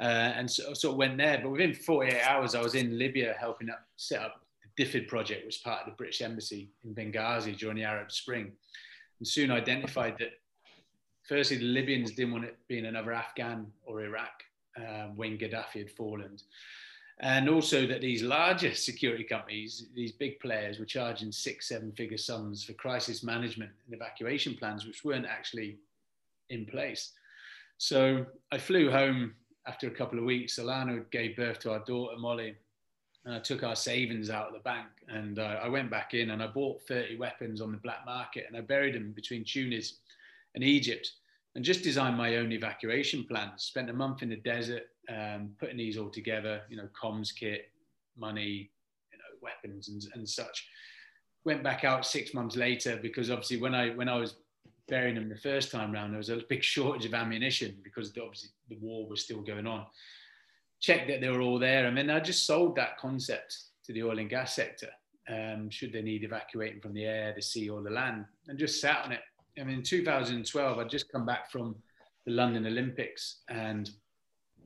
uh, 0.00 0.32
and 0.36 0.50
so, 0.50 0.74
sort 0.74 0.96
went 0.96 1.16
there. 1.16 1.40
But 1.42 1.50
within 1.50 1.74
48 1.74 2.22
hours, 2.22 2.54
I 2.54 2.62
was 2.62 2.74
in 2.74 2.98
Libya 2.98 3.34
helping 3.38 3.70
up 3.70 3.86
set 3.96 4.20
up 4.20 4.40
the 4.76 4.84
DFID 4.84 5.08
project, 5.08 5.44
which 5.46 5.56
was 5.56 5.58
part 5.58 5.80
of 5.80 5.86
the 5.86 5.96
British 5.96 6.20
Embassy 6.20 6.70
in 6.84 6.94
Benghazi 6.94 7.56
during 7.56 7.76
the 7.76 7.84
Arab 7.84 8.10
Spring, 8.10 8.52
and 9.18 9.28
soon 9.28 9.50
identified 9.50 10.16
that 10.18 10.32
firstly 11.22 11.58
the 11.58 11.64
Libyans 11.64 12.12
didn't 12.12 12.32
want 12.32 12.44
it 12.44 12.56
being 12.68 12.86
another 12.86 13.12
Afghan 13.12 13.66
or 13.84 14.02
Iraq 14.02 14.42
um, 14.76 15.16
when 15.16 15.38
Gaddafi 15.38 15.78
had 15.78 15.90
fallen 15.90 16.38
and 17.20 17.48
also 17.48 17.86
that 17.86 18.00
these 18.00 18.22
larger 18.22 18.74
security 18.74 19.24
companies, 19.24 19.86
these 19.94 20.12
big 20.12 20.40
players, 20.40 20.78
were 20.78 20.84
charging 20.84 21.32
six, 21.32 21.68
seven 21.68 21.92
figure 21.92 22.18
sums 22.18 22.64
for 22.64 22.72
crisis 22.74 23.22
management 23.22 23.70
and 23.86 23.94
evacuation 23.94 24.54
plans, 24.54 24.86
which 24.86 25.04
weren't 25.04 25.26
actually 25.26 25.78
in 26.50 26.66
place. 26.66 27.12
So 27.78 28.26
I 28.52 28.58
flew 28.58 28.90
home 28.90 29.34
after 29.66 29.86
a 29.88 29.90
couple 29.90 30.18
of 30.18 30.24
weeks. 30.24 30.58
Alana 30.58 31.08
gave 31.10 31.36
birth 31.36 31.58
to 31.60 31.72
our 31.72 31.80
daughter, 31.80 32.16
Molly, 32.18 32.54
and 33.24 33.34
I 33.34 33.38
took 33.38 33.62
our 33.62 33.76
savings 33.76 34.30
out 34.30 34.48
of 34.48 34.52
the 34.52 34.60
bank. 34.60 34.88
And 35.08 35.38
uh, 35.38 35.60
I 35.62 35.68
went 35.68 35.90
back 35.90 36.14
in 36.14 36.30
and 36.30 36.42
I 36.42 36.46
bought 36.46 36.82
30 36.82 37.16
weapons 37.16 37.60
on 37.60 37.72
the 37.72 37.78
black 37.78 38.04
market 38.04 38.44
and 38.46 38.56
I 38.56 38.60
buried 38.60 38.94
them 38.94 39.12
between 39.12 39.44
Tunis 39.44 39.94
and 40.54 40.62
Egypt 40.62 41.10
and 41.54 41.64
just 41.64 41.82
designed 41.82 42.16
my 42.16 42.36
own 42.36 42.52
evacuation 42.52 43.24
plans. 43.24 43.62
Spent 43.62 43.88
a 43.88 43.92
month 43.92 44.22
in 44.22 44.28
the 44.28 44.36
desert, 44.36 44.88
um, 45.08 45.50
putting 45.58 45.76
these 45.76 45.96
all 45.96 46.10
together, 46.10 46.62
you 46.68 46.76
know, 46.76 46.88
comms 47.00 47.34
kit, 47.34 47.70
money, 48.16 48.70
you 49.12 49.18
know, 49.18 49.24
weapons 49.40 49.88
and, 49.88 50.06
and 50.14 50.28
such. 50.28 50.66
Went 51.44 51.62
back 51.62 51.84
out 51.84 52.06
six 52.06 52.34
months 52.34 52.56
later 52.56 52.98
because 53.00 53.30
obviously 53.30 53.58
when 53.58 53.74
I 53.74 53.90
when 53.90 54.08
I 54.08 54.16
was 54.16 54.36
burying 54.88 55.14
them 55.14 55.28
the 55.28 55.36
first 55.36 55.70
time 55.70 55.92
round, 55.92 56.12
there 56.12 56.18
was 56.18 56.28
a 56.28 56.42
big 56.48 56.62
shortage 56.62 57.06
of 57.06 57.14
ammunition 57.14 57.76
because 57.82 58.12
the, 58.12 58.22
obviously 58.22 58.50
the 58.68 58.78
war 58.80 59.08
was 59.08 59.22
still 59.22 59.42
going 59.42 59.66
on. 59.66 59.86
Checked 60.80 61.08
that 61.08 61.20
they 61.20 61.28
were 61.28 61.40
all 61.40 61.58
there, 61.58 61.86
and 61.86 61.96
then 61.96 62.10
I 62.10 62.20
just 62.20 62.46
sold 62.46 62.76
that 62.76 62.98
concept 62.98 63.56
to 63.86 63.92
the 63.92 64.02
oil 64.02 64.18
and 64.18 64.28
gas 64.28 64.54
sector. 64.54 64.90
Um, 65.26 65.70
should 65.70 65.92
they 65.92 66.02
need 66.02 66.24
evacuating 66.24 66.80
from 66.80 66.92
the 66.92 67.04
air, 67.04 67.32
the 67.34 67.40
sea, 67.40 67.70
or 67.70 67.82
the 67.82 67.90
land, 67.90 68.26
and 68.48 68.58
just 68.58 68.80
sat 68.80 69.04
on 69.04 69.12
it 69.12 69.20
I 69.60 69.64
mean, 69.64 69.78
in 69.78 69.82
2012, 69.82 70.78
I'd 70.78 70.90
just 70.90 71.10
come 71.10 71.24
back 71.24 71.50
from 71.50 71.76
the 72.26 72.32
London 72.32 72.66
Olympics 72.66 73.42
and 73.48 73.90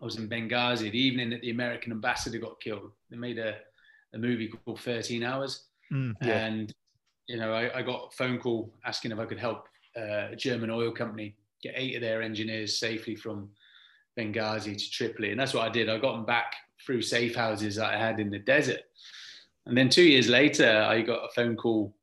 I 0.01 0.05
was 0.05 0.17
in 0.17 0.29
Benghazi 0.29 0.91
the 0.91 0.99
evening 0.99 1.31
that 1.31 1.41
the 1.41 1.51
American 1.51 1.93
ambassador 1.93 2.39
got 2.39 2.61
killed. 2.61 2.93
They 3.11 3.17
made 3.17 3.39
a, 3.39 3.57
a 4.15 4.19
movie 4.19 4.49
called 4.49 4.81
13 4.81 5.23
Hours. 5.23 5.65
Mm, 5.93 6.15
yeah. 6.23 6.47
And, 6.47 6.73
you 7.27 7.37
know, 7.37 7.53
I, 7.53 7.79
I, 7.79 7.83
got 7.83 8.09
a 8.13 8.17
phone 8.17 8.39
call 8.39 8.73
asking 8.85 9.11
if 9.11 9.19
I 9.19 9.25
could 9.25 9.39
help 9.39 9.67
uh, 9.99 10.29
a 10.33 10.37
German 10.37 10.71
oil 10.71 10.93
company 10.93 11.35
get 11.63 11.75
eight 11.77 11.97
of 11.97 12.03
their 12.03 12.23
engineers 12.23 12.79
safely 12.79 13.17
from 13.17 13.49
Benghazi 14.19 14.77
to 14.77 14.91
Tripoli. 14.91 15.31
And 15.31 15.41
that's 15.41 15.55
what 15.55 15.67
I 15.67 15.71
did. 15.71 15.89
I 15.89 15.99
got 15.99 16.13
them 16.13 16.25
back 16.25 16.55
through 16.85 17.03
safe 17.03 17.35
houses 17.35 17.77
that 17.77 17.93
I 17.93 17.99
had 17.99 18.21
in 18.21 18.31
the 18.31 18.39
desert. 18.39 18.83
And 19.67 19.77
then 19.77 19.89
two 19.89 20.03
years 20.03 20.29
later, 20.29 20.87
I 20.89 21.03
got 21.03 21.25
a 21.25 21.33
phone 21.35 21.57
call 21.57 21.95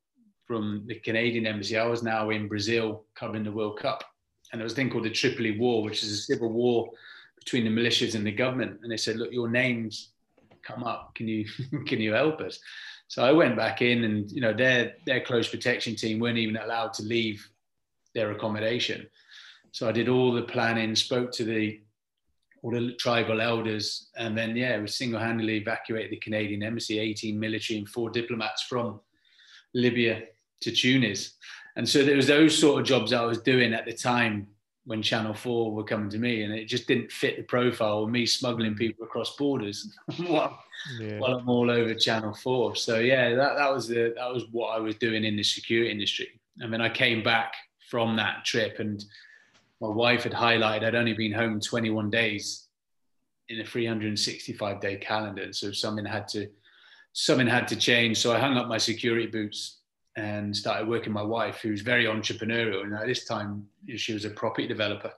from 0.45 0.83
the 0.87 0.95
Canadian 0.95 1.47
embassy. 1.47 1.77
I 1.77 1.87
was 1.87 2.03
now 2.03 2.29
in 2.29 2.47
Brazil 2.47 3.05
covering 3.15 3.43
the 3.43 3.51
World 3.51 3.79
Cup. 3.79 4.03
And 4.51 4.59
there 4.59 4.65
was 4.65 4.73
a 4.73 4.75
thing 4.75 4.89
called 4.89 5.05
the 5.05 5.09
Tripoli 5.09 5.57
War, 5.57 5.83
which 5.83 6.03
is 6.03 6.11
a 6.11 6.17
civil 6.17 6.51
war 6.51 6.91
between 7.39 7.63
the 7.63 7.69
militias 7.69 8.15
and 8.15 8.25
the 8.25 8.31
government. 8.31 8.79
And 8.83 8.91
they 8.91 8.97
said, 8.97 9.17
look, 9.17 9.31
your 9.31 9.49
names 9.49 10.11
come 10.65 10.83
up. 10.83 11.15
Can 11.15 11.27
you 11.27 11.45
can 11.87 11.99
you 11.99 12.13
help 12.13 12.41
us? 12.41 12.59
So 13.07 13.23
I 13.23 13.31
went 13.31 13.55
back 13.55 13.81
in 13.81 14.03
and 14.03 14.31
you 14.31 14.41
know 14.41 14.53
their 14.53 14.95
their 15.05 15.21
close 15.21 15.47
protection 15.47 15.95
team 15.95 16.19
weren't 16.19 16.37
even 16.37 16.57
allowed 16.57 16.93
to 16.93 17.03
leave 17.03 17.47
their 18.15 18.31
accommodation. 18.31 19.05
So 19.71 19.87
I 19.87 19.91
did 19.91 20.09
all 20.09 20.33
the 20.33 20.41
planning, 20.41 20.95
spoke 20.95 21.31
to 21.33 21.43
the 21.43 21.81
all 22.63 22.71
the 22.71 22.93
tribal 22.93 23.41
elders, 23.41 24.09
and 24.17 24.35
then 24.35 24.55
yeah, 24.55 24.79
we 24.79 24.87
single-handedly 24.87 25.57
evacuated 25.57 26.11
the 26.11 26.17
Canadian 26.17 26.63
embassy, 26.63 26.97
18 26.97 27.39
military 27.39 27.77
and 27.77 27.87
four 27.87 28.09
diplomats 28.09 28.63
from 28.63 28.99
Libya 29.75 30.23
to 30.61 30.71
Tunis. 30.71 31.35
And 31.75 31.87
so 31.87 32.03
there 32.03 32.15
was 32.15 32.25
those 32.25 32.57
sort 32.57 32.81
of 32.81 32.87
jobs 32.87 33.13
I 33.13 33.23
was 33.23 33.41
doing 33.41 33.73
at 33.73 33.85
the 33.85 33.93
time 33.93 34.47
when 34.85 35.01
Channel 35.01 35.33
4 35.33 35.73
were 35.73 35.83
coming 35.83 36.09
to 36.09 36.17
me, 36.17 36.43
and 36.43 36.53
it 36.53 36.65
just 36.65 36.87
didn't 36.87 37.11
fit 37.11 37.37
the 37.37 37.43
profile 37.43 38.03
of 38.03 38.09
me 38.09 38.25
smuggling 38.25 38.73
mm. 38.73 38.77
people 38.77 39.05
across 39.05 39.35
borders 39.35 39.95
while, 40.25 40.57
Yeah. 40.99 41.19
while 41.19 41.35
I'm 41.35 41.49
all 41.49 41.69
over 41.69 41.93
Channel 41.93 42.33
4. 42.33 42.75
So 42.75 42.99
yeah, 42.99 43.35
that, 43.35 43.57
that 43.57 43.73
was 43.73 43.87
the 43.87 44.13
that 44.15 44.31
was 44.31 44.45
what 44.51 44.69
I 44.69 44.79
was 44.79 44.95
doing 44.95 45.23
in 45.23 45.35
the 45.35 45.43
security 45.43 45.91
industry. 45.91 46.39
And 46.59 46.71
then 46.71 46.81
I 46.81 46.89
came 46.89 47.23
back 47.23 47.53
from 47.89 48.15
that 48.15 48.45
trip 48.45 48.79
and 48.79 49.03
my 49.81 49.89
wife 49.89 50.23
had 50.23 50.31
highlighted 50.33 50.83
I'd 50.83 50.95
only 50.95 51.13
been 51.13 51.33
home 51.33 51.59
21 51.59 52.09
days 52.09 52.67
in 53.49 53.59
a 53.59 53.65
365 53.65 54.81
day 54.81 54.97
calendar. 54.97 55.43
And 55.43 55.55
so 55.55 55.71
something 55.71 56.05
had 56.05 56.27
to 56.29 56.49
something 57.13 57.47
had 57.47 57.67
to 57.69 57.75
change. 57.75 58.17
So 58.17 58.33
I 58.33 58.39
hung 58.39 58.57
up 58.57 58.67
my 58.67 58.77
security 58.77 59.27
boots 59.27 59.79
and 60.17 60.55
started 60.55 60.87
working 60.87 61.13
my 61.13 61.21
wife, 61.21 61.59
who's 61.61 61.81
very 61.81 62.05
entrepreneurial. 62.05 62.83
And 62.83 62.93
at 62.93 63.05
this 63.05 63.25
time, 63.25 63.67
she 63.95 64.13
was 64.13 64.25
a 64.25 64.29
property 64.29 64.67
developer 64.67 65.13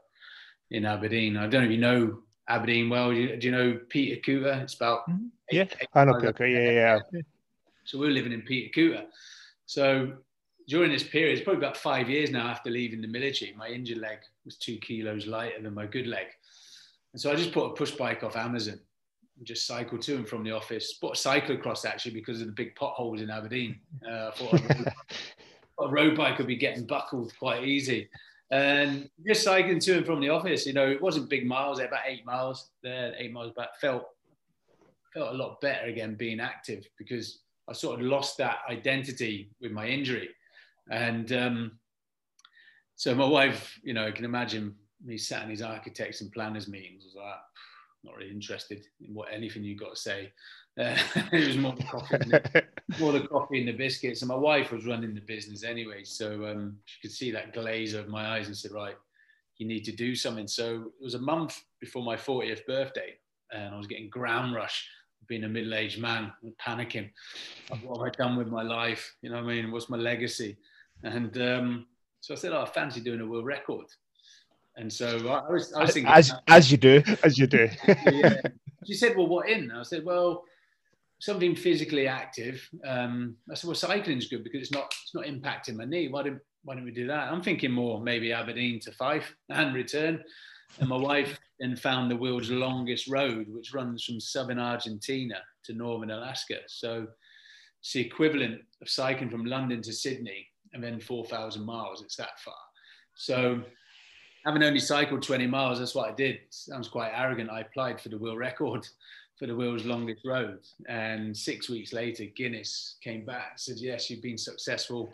in 0.71 0.85
Aberdeen. 0.85 1.37
I 1.37 1.47
don't 1.47 1.61
know 1.61 1.67
if 1.67 1.71
you 1.71 1.77
know 1.77 2.19
Aberdeen 2.49 2.89
well. 2.89 3.11
Do 3.11 3.17
you, 3.17 3.37
do 3.37 3.47
you 3.47 3.51
know 3.51 3.79
Peterculter? 3.89 4.61
It's 4.63 4.75
about 4.75 5.07
Mhm. 5.09 5.29
Yeah. 5.51 5.65
I 5.93 6.05
know, 6.05 6.19
Coco. 6.19 6.45
Yeah, 6.45 6.71
yeah, 6.71 6.99
yeah. 7.11 7.21
So 7.83 7.99
we 7.99 8.07
were 8.07 8.13
living 8.13 8.33
in 8.33 8.41
Peterculter. 8.41 9.05
So 9.65 10.17
during 10.67 10.91
this 10.91 11.03
period, 11.03 11.37
it's 11.37 11.43
probably 11.43 11.63
about 11.63 11.77
five 11.77 12.09
years 12.09 12.29
now 12.29 12.47
after 12.47 12.69
leaving 12.69 13.01
the 13.01 13.07
military, 13.07 13.53
my 13.57 13.69
injured 13.69 13.99
leg 13.99 14.17
was 14.43 14.57
two 14.57 14.77
kilos 14.77 15.25
lighter 15.25 15.61
than 15.61 15.73
my 15.73 15.85
good 15.85 16.07
leg. 16.07 16.27
And 17.13 17.21
so 17.21 17.31
I 17.31 17.35
just 17.35 17.53
put 17.53 17.65
a 17.65 17.73
push 17.73 17.91
bike 17.91 18.23
off 18.23 18.35
Amazon 18.35 18.79
and 19.37 19.47
just 19.47 19.65
cycled 19.65 20.01
to 20.03 20.15
and 20.15 20.27
from 20.27 20.43
the 20.43 20.51
office. 20.51 20.97
Bought 21.01 21.17
a 21.17 21.29
cyclocross 21.29 21.85
actually 21.85 22.11
because 22.11 22.41
of 22.41 22.47
the 22.47 22.53
big 22.53 22.75
potholes 22.75 23.21
in 23.21 23.29
Aberdeen. 23.29 23.79
Uh, 24.05 24.27
I 24.27 24.31
thought 24.31 24.53
a 24.53 24.57
road, 24.57 24.93
a 25.79 25.87
road 25.87 26.17
bike 26.17 26.37
would 26.37 26.47
be 26.47 26.57
getting 26.57 26.85
buckled 26.85 27.33
quite 27.39 27.63
easy. 27.63 28.09
And 28.51 29.09
just 29.25 29.43
cycling 29.43 29.79
to 29.79 29.97
and 29.97 30.05
from 30.05 30.21
the 30.21 30.29
office, 30.29 30.65
you 30.65 30.73
know, 30.73 30.87
it 30.87 31.01
wasn't 31.01 31.29
big 31.29 31.45
miles, 31.45 31.79
about 31.79 32.01
eight 32.05 32.25
miles 32.25 32.69
there, 32.81 33.13
eight 33.17 33.31
miles 33.31 33.53
back. 33.53 33.69
Felt 33.79 34.05
felt 35.13 35.33
a 35.33 35.37
lot 35.37 35.59
better 35.61 35.87
again 35.87 36.15
being 36.15 36.39
active 36.39 36.85
because 36.97 37.39
I 37.69 37.73
sort 37.73 37.99
of 37.99 38.05
lost 38.05 38.37
that 38.37 38.59
identity 38.69 39.49
with 39.61 39.71
my 39.71 39.87
injury. 39.87 40.29
And 40.89 41.31
um, 41.33 41.79
so 42.95 43.13
my 43.13 43.27
wife, 43.27 43.79
you 43.83 43.93
know, 43.93 44.07
you 44.07 44.13
can 44.13 44.25
imagine 44.25 44.75
me 45.03 45.17
sat 45.17 45.43
in 45.43 45.49
these 45.49 45.61
architects 45.61 46.21
and 46.21 46.31
planners 46.31 46.67
meetings. 46.67 47.03
I 47.03 47.07
was 47.07 47.15
like, 47.15 47.35
not 48.03 48.15
really 48.15 48.31
interested 48.31 48.83
in 49.05 49.13
what 49.13 49.31
anything 49.31 49.63
you 49.63 49.75
got 49.75 49.95
to 49.95 50.01
say. 50.01 50.31
Uh, 50.79 50.97
it 51.31 51.47
was 51.47 51.57
more 51.57 51.73
the 51.73 51.83
coffee, 51.83 52.15
and 52.15 52.31
the, 52.31 52.63
more 52.99 53.11
the 53.11 53.27
coffee 53.27 53.59
and 53.59 53.67
the 53.67 53.73
biscuits. 53.73 54.21
And 54.21 54.29
my 54.29 54.35
wife 54.35 54.71
was 54.71 54.85
running 54.85 55.13
the 55.13 55.21
business 55.21 55.63
anyway, 55.63 56.03
so 56.03 56.45
um, 56.47 56.77
she 56.85 57.01
could 57.01 57.15
see 57.15 57.31
that 57.31 57.53
glaze 57.53 57.95
over 57.95 58.09
my 58.09 58.37
eyes 58.37 58.47
and 58.47 58.55
said, 58.55 58.71
"Right, 58.71 58.95
you 59.57 59.67
need 59.67 59.83
to 59.85 59.91
do 59.91 60.15
something." 60.15 60.47
So 60.47 60.91
it 60.99 61.03
was 61.03 61.15
a 61.15 61.19
month 61.19 61.61
before 61.79 62.03
my 62.03 62.15
40th 62.15 62.65
birthday, 62.65 63.15
and 63.51 63.73
I 63.73 63.77
was 63.77 63.87
getting 63.87 64.09
ground 64.09 64.55
rush 64.55 64.87
being 65.27 65.43
a 65.43 65.49
middle-aged 65.49 65.99
man 65.99 66.31
panicking. 66.65 67.09
What 67.83 67.97
have 67.97 68.07
I 68.07 68.09
done 68.11 68.37
with 68.37 68.47
my 68.47 68.63
life? 68.63 69.15
You 69.21 69.29
know 69.29 69.37
what 69.37 69.51
I 69.51 69.55
mean? 69.55 69.71
What's 69.71 69.89
my 69.89 69.97
legacy? 69.97 70.57
And 71.03 71.37
um, 71.41 71.85
so 72.21 72.33
I 72.33 72.37
said, 72.37 72.53
oh, 72.53 72.61
I 72.61 72.65
fancy 72.65 73.01
doing 73.01 73.21
a 73.21 73.25
world 73.25 73.45
record. 73.45 73.85
And 74.75 74.91
so 74.91 75.17
I 75.27 75.51
was, 75.51 75.73
I 75.73 75.81
was 75.81 75.93
thinking, 75.93 76.11
As 76.11 76.31
as 76.47 76.71
you 76.71 76.77
do. 76.77 77.03
As 77.23 77.37
you 77.37 77.47
do. 77.47 77.67
yeah. 77.87 78.41
She 78.85 78.93
said, 78.93 79.17
well, 79.17 79.27
what 79.27 79.49
in? 79.49 79.71
I 79.71 79.83
said, 79.83 80.05
well, 80.05 80.43
something 81.19 81.55
physically 81.55 82.07
active. 82.07 82.69
Um, 82.85 83.35
I 83.51 83.55
said, 83.55 83.67
well, 83.67 83.75
cycling's 83.75 84.27
good 84.27 84.43
because 84.43 84.61
it's 84.61 84.71
not, 84.71 84.93
it's 85.03 85.15
not 85.15 85.25
impacting 85.25 85.75
my 85.75 85.85
knee. 85.85 86.09
Why 86.09 86.23
don't, 86.23 86.39
why 86.63 86.75
don't 86.75 86.85
we 86.85 86.91
do 86.91 87.07
that? 87.07 87.31
I'm 87.31 87.41
thinking 87.41 87.71
more 87.71 87.99
maybe 87.99 88.31
Aberdeen 88.31 88.79
to 88.81 88.91
Fife 88.91 89.33
and 89.49 89.73
return. 89.73 90.23
And 90.79 90.89
my 90.89 90.97
wife 90.97 91.39
then 91.59 91.75
found 91.75 92.11
the 92.11 92.15
world's 92.15 92.51
longest 92.51 93.07
road, 93.07 93.47
which 93.49 93.73
runs 93.73 94.03
from 94.03 94.19
southern 94.19 94.59
Argentina 94.59 95.37
to 95.63 95.73
northern 95.73 96.11
Alaska. 96.11 96.57
So 96.67 97.07
it's 97.79 97.93
the 97.93 98.01
equivalent 98.01 98.61
of 98.81 98.89
cycling 98.89 99.29
from 99.29 99.45
London 99.45 99.81
to 99.81 99.93
Sydney 99.93 100.47
and 100.73 100.83
then 100.83 100.99
4,000 100.99 101.65
miles. 101.65 102.01
It's 102.01 102.15
that 102.17 102.39
far. 102.39 102.53
So 103.15 103.61
having 104.45 104.63
only 104.63 104.79
cycled 104.79 105.21
20 105.21 105.47
miles, 105.47 105.79
that's 105.79 105.95
what 105.95 106.09
I 106.09 106.13
did. 106.13 106.39
Sounds 106.49 106.87
quite 106.87 107.11
arrogant. 107.13 107.49
I 107.49 107.61
applied 107.61 107.99
for 107.99 108.09
the 108.09 108.17
world 108.17 108.37
record 108.37 108.87
for 109.37 109.45
the 109.45 109.55
world's 109.55 109.85
longest 109.85 110.25
road. 110.25 110.59
And 110.87 111.35
six 111.35 111.69
weeks 111.69 111.93
later, 111.93 112.25
Guinness 112.35 112.97
came 113.03 113.23
back, 113.23 113.53
said, 113.57 113.77
yes, 113.77 114.09
you've 114.09 114.23
been 114.23 114.37
successful 114.37 115.13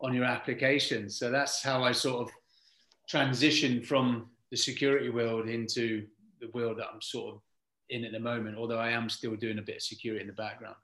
on 0.00 0.14
your 0.14 0.24
application. 0.24 1.08
So 1.08 1.30
that's 1.30 1.62
how 1.62 1.82
I 1.82 1.92
sort 1.92 2.28
of 2.28 2.34
transitioned 3.10 3.86
from 3.86 4.28
the 4.50 4.56
security 4.56 5.08
world 5.08 5.48
into 5.48 6.06
the 6.40 6.50
world 6.52 6.78
that 6.78 6.88
I'm 6.92 7.00
sort 7.00 7.34
of 7.34 7.40
in 7.90 8.04
at 8.04 8.12
the 8.12 8.20
moment, 8.20 8.56
although 8.58 8.78
I 8.78 8.90
am 8.90 9.08
still 9.08 9.34
doing 9.34 9.58
a 9.58 9.62
bit 9.62 9.76
of 9.76 9.82
security 9.82 10.20
in 10.20 10.26
the 10.26 10.34
background. 10.34 10.76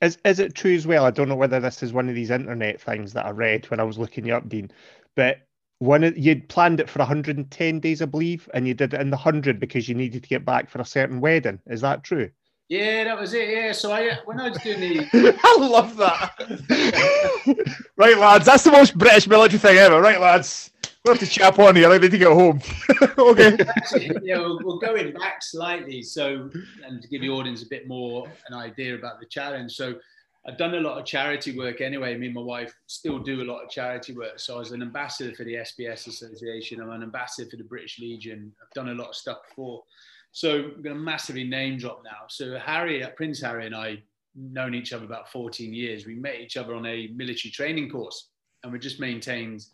Is, 0.00 0.18
is 0.24 0.38
it 0.38 0.54
true 0.54 0.74
as 0.74 0.86
well? 0.86 1.04
I 1.04 1.10
don't 1.10 1.28
know 1.28 1.36
whether 1.36 1.60
this 1.60 1.82
is 1.82 1.92
one 1.92 2.08
of 2.08 2.14
these 2.14 2.30
internet 2.30 2.80
things 2.80 3.12
that 3.12 3.26
I 3.26 3.30
read 3.30 3.70
when 3.70 3.80
I 3.80 3.84
was 3.84 3.98
looking 3.98 4.26
you 4.26 4.34
up, 4.34 4.48
Dean, 4.48 4.70
but 5.14 5.38
one 5.78 6.04
of, 6.04 6.16
you'd 6.16 6.48
planned 6.48 6.78
it 6.78 6.88
for 6.88 7.00
110 7.00 7.80
days, 7.80 8.02
I 8.02 8.04
believe, 8.04 8.48
and 8.54 8.68
you 8.68 8.74
did 8.74 8.94
it 8.94 9.00
in 9.00 9.10
the 9.10 9.16
100 9.16 9.58
because 9.58 9.88
you 9.88 9.96
needed 9.96 10.22
to 10.22 10.28
get 10.28 10.44
back 10.44 10.70
for 10.70 10.80
a 10.80 10.84
certain 10.84 11.20
wedding. 11.20 11.58
Is 11.66 11.80
that 11.80 12.04
true? 12.04 12.30
Yeah, 12.68 13.04
that 13.04 13.20
was 13.20 13.34
it. 13.34 13.50
Yeah, 13.50 13.72
so 13.72 13.92
I 13.92 14.14
when 14.24 14.40
I 14.40 14.48
was 14.48 14.58
doing 14.58 14.80
the 14.80 15.38
I 15.44 15.56
love 15.58 15.96
that. 15.98 17.76
right, 17.96 18.16
lads, 18.16 18.46
that's 18.46 18.64
the 18.64 18.70
most 18.70 18.96
British 18.96 19.26
military 19.26 19.58
thing 19.58 19.76
ever. 19.76 20.00
Right, 20.00 20.20
lads, 20.20 20.71
we 21.04 21.10
have 21.10 21.18
to 21.18 21.26
chap 21.26 21.58
on 21.58 21.74
here. 21.74 21.90
I 21.90 21.98
need 21.98 22.12
to 22.12 22.18
get 22.18 22.28
home. 22.28 22.60
okay. 23.18 23.56
Actually, 23.76 24.12
yeah, 24.22 24.38
we're, 24.38 24.64
we're 24.64 24.78
going 24.78 25.12
back 25.12 25.42
slightly. 25.42 26.00
So, 26.00 26.48
and 26.86 27.02
to 27.02 27.08
give 27.08 27.22
the 27.22 27.28
audience 27.28 27.64
a 27.64 27.68
bit 27.68 27.88
more 27.88 28.28
an 28.46 28.54
idea 28.54 28.94
about 28.94 29.18
the 29.18 29.26
challenge. 29.26 29.72
So, 29.72 29.96
I've 30.46 30.58
done 30.58 30.74
a 30.74 30.80
lot 30.80 30.98
of 30.98 31.04
charity 31.04 31.56
work 31.56 31.80
anyway. 31.80 32.16
Me 32.16 32.26
and 32.26 32.34
my 32.34 32.40
wife 32.40 32.74
still 32.86 33.18
do 33.18 33.42
a 33.42 33.44
lot 33.44 33.62
of 33.62 33.70
charity 33.70 34.12
work. 34.12 34.38
So, 34.38 34.56
I 34.56 34.58
was 34.60 34.70
an 34.70 34.80
ambassador 34.80 35.34
for 35.34 35.42
the 35.42 35.54
SBS 35.54 36.06
Association. 36.06 36.80
I'm 36.80 36.90
an 36.90 37.02
ambassador 37.02 37.50
for 37.50 37.56
the 37.56 37.64
British 37.64 37.98
Legion. 37.98 38.52
I've 38.62 38.70
done 38.70 38.90
a 38.90 38.94
lot 38.94 39.08
of 39.08 39.16
stuff 39.16 39.38
before. 39.48 39.82
So, 40.30 40.54
I'm 40.54 40.82
going 40.82 40.94
to 40.94 41.02
massively 41.02 41.42
name 41.42 41.78
drop 41.78 42.02
now. 42.04 42.26
So, 42.28 42.56
Harry, 42.58 43.02
uh, 43.02 43.10
Prince 43.10 43.40
Harry, 43.40 43.66
and 43.66 43.74
I 43.74 44.04
known 44.36 44.72
each 44.72 44.92
other 44.92 45.04
about 45.04 45.32
14 45.32 45.74
years. 45.74 46.06
We 46.06 46.14
met 46.14 46.36
each 46.36 46.56
other 46.56 46.76
on 46.76 46.86
a 46.86 47.08
military 47.08 47.50
training 47.50 47.90
course, 47.90 48.28
and 48.62 48.72
we 48.72 48.78
just 48.78 49.00
maintained 49.00 49.66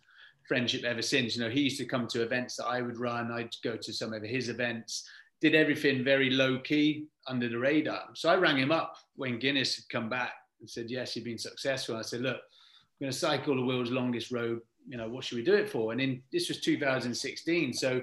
friendship 0.49 0.83
ever 0.83 1.01
since. 1.01 1.35
You 1.35 1.43
know, 1.43 1.49
he 1.49 1.61
used 1.61 1.77
to 1.77 1.85
come 1.85 2.07
to 2.07 2.23
events 2.23 2.57
that 2.57 2.65
I 2.65 2.81
would 2.81 2.97
run. 2.97 3.31
I'd 3.31 3.55
go 3.63 3.77
to 3.77 3.93
some 3.93 4.13
of 4.13 4.23
his 4.23 4.49
events. 4.49 5.07
Did 5.39 5.55
everything 5.55 6.03
very 6.03 6.31
low 6.31 6.59
key 6.59 7.05
under 7.27 7.47
the 7.47 7.57
radar. 7.57 8.09
So 8.15 8.29
I 8.29 8.35
rang 8.35 8.57
him 8.57 8.71
up 8.71 8.97
when 9.15 9.39
Guinness 9.39 9.75
had 9.75 9.87
come 9.87 10.09
back 10.09 10.33
and 10.59 10.69
said, 10.69 10.89
"Yes, 10.89 11.15
you've 11.15 11.23
been 11.23 11.37
successful." 11.37 11.95
I 11.95 12.01
said, 12.01 12.21
"Look, 12.21 12.37
I'm 12.37 12.99
going 12.99 13.11
to 13.11 13.17
cycle 13.17 13.55
the 13.55 13.63
world's 13.63 13.91
longest 13.91 14.31
road. 14.31 14.61
You 14.87 14.97
know, 14.97 15.07
what 15.07 15.23
should 15.23 15.37
we 15.37 15.43
do 15.43 15.53
it 15.53 15.69
for?" 15.69 15.93
And 15.93 16.01
in 16.01 16.21
this 16.33 16.49
was 16.49 16.59
2016, 16.59 17.73
so 17.73 18.01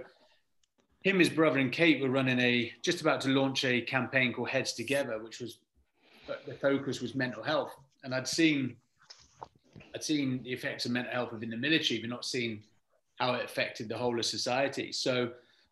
him, 1.03 1.19
his 1.19 1.29
brother, 1.29 1.59
and 1.59 1.73
Kate 1.73 2.01
were 2.01 2.09
running 2.09 2.39
a 2.39 2.73
just 2.81 3.01
about 3.01 3.21
to 3.23 3.29
launch 3.29 3.65
a 3.65 3.81
campaign 3.83 4.33
called 4.33 4.49
Heads 4.49 4.73
Together, 4.73 5.19
which 5.19 5.41
was 5.41 5.59
but 6.27 6.47
the 6.47 6.55
focus 6.55 7.01
was 7.01 7.15
mental 7.15 7.43
health. 7.43 7.75
And 8.03 8.15
I'd 8.15 8.29
seen 8.29 8.77
I'd 9.97 10.05
seen 10.05 10.43
the 10.43 10.53
effects 10.53 10.85
of 10.85 10.93
mental 10.93 11.11
health 11.11 11.33
within 11.33 11.49
the 11.49 11.57
military, 11.57 11.99
but 11.99 12.11
not 12.11 12.23
seen 12.23 12.63
how 13.19 13.33
it 13.33 13.43
affected 13.47 13.89
the 13.89 13.97
whole 13.97 14.19
of 14.19 14.27
society. 14.27 14.93
So 14.93 15.31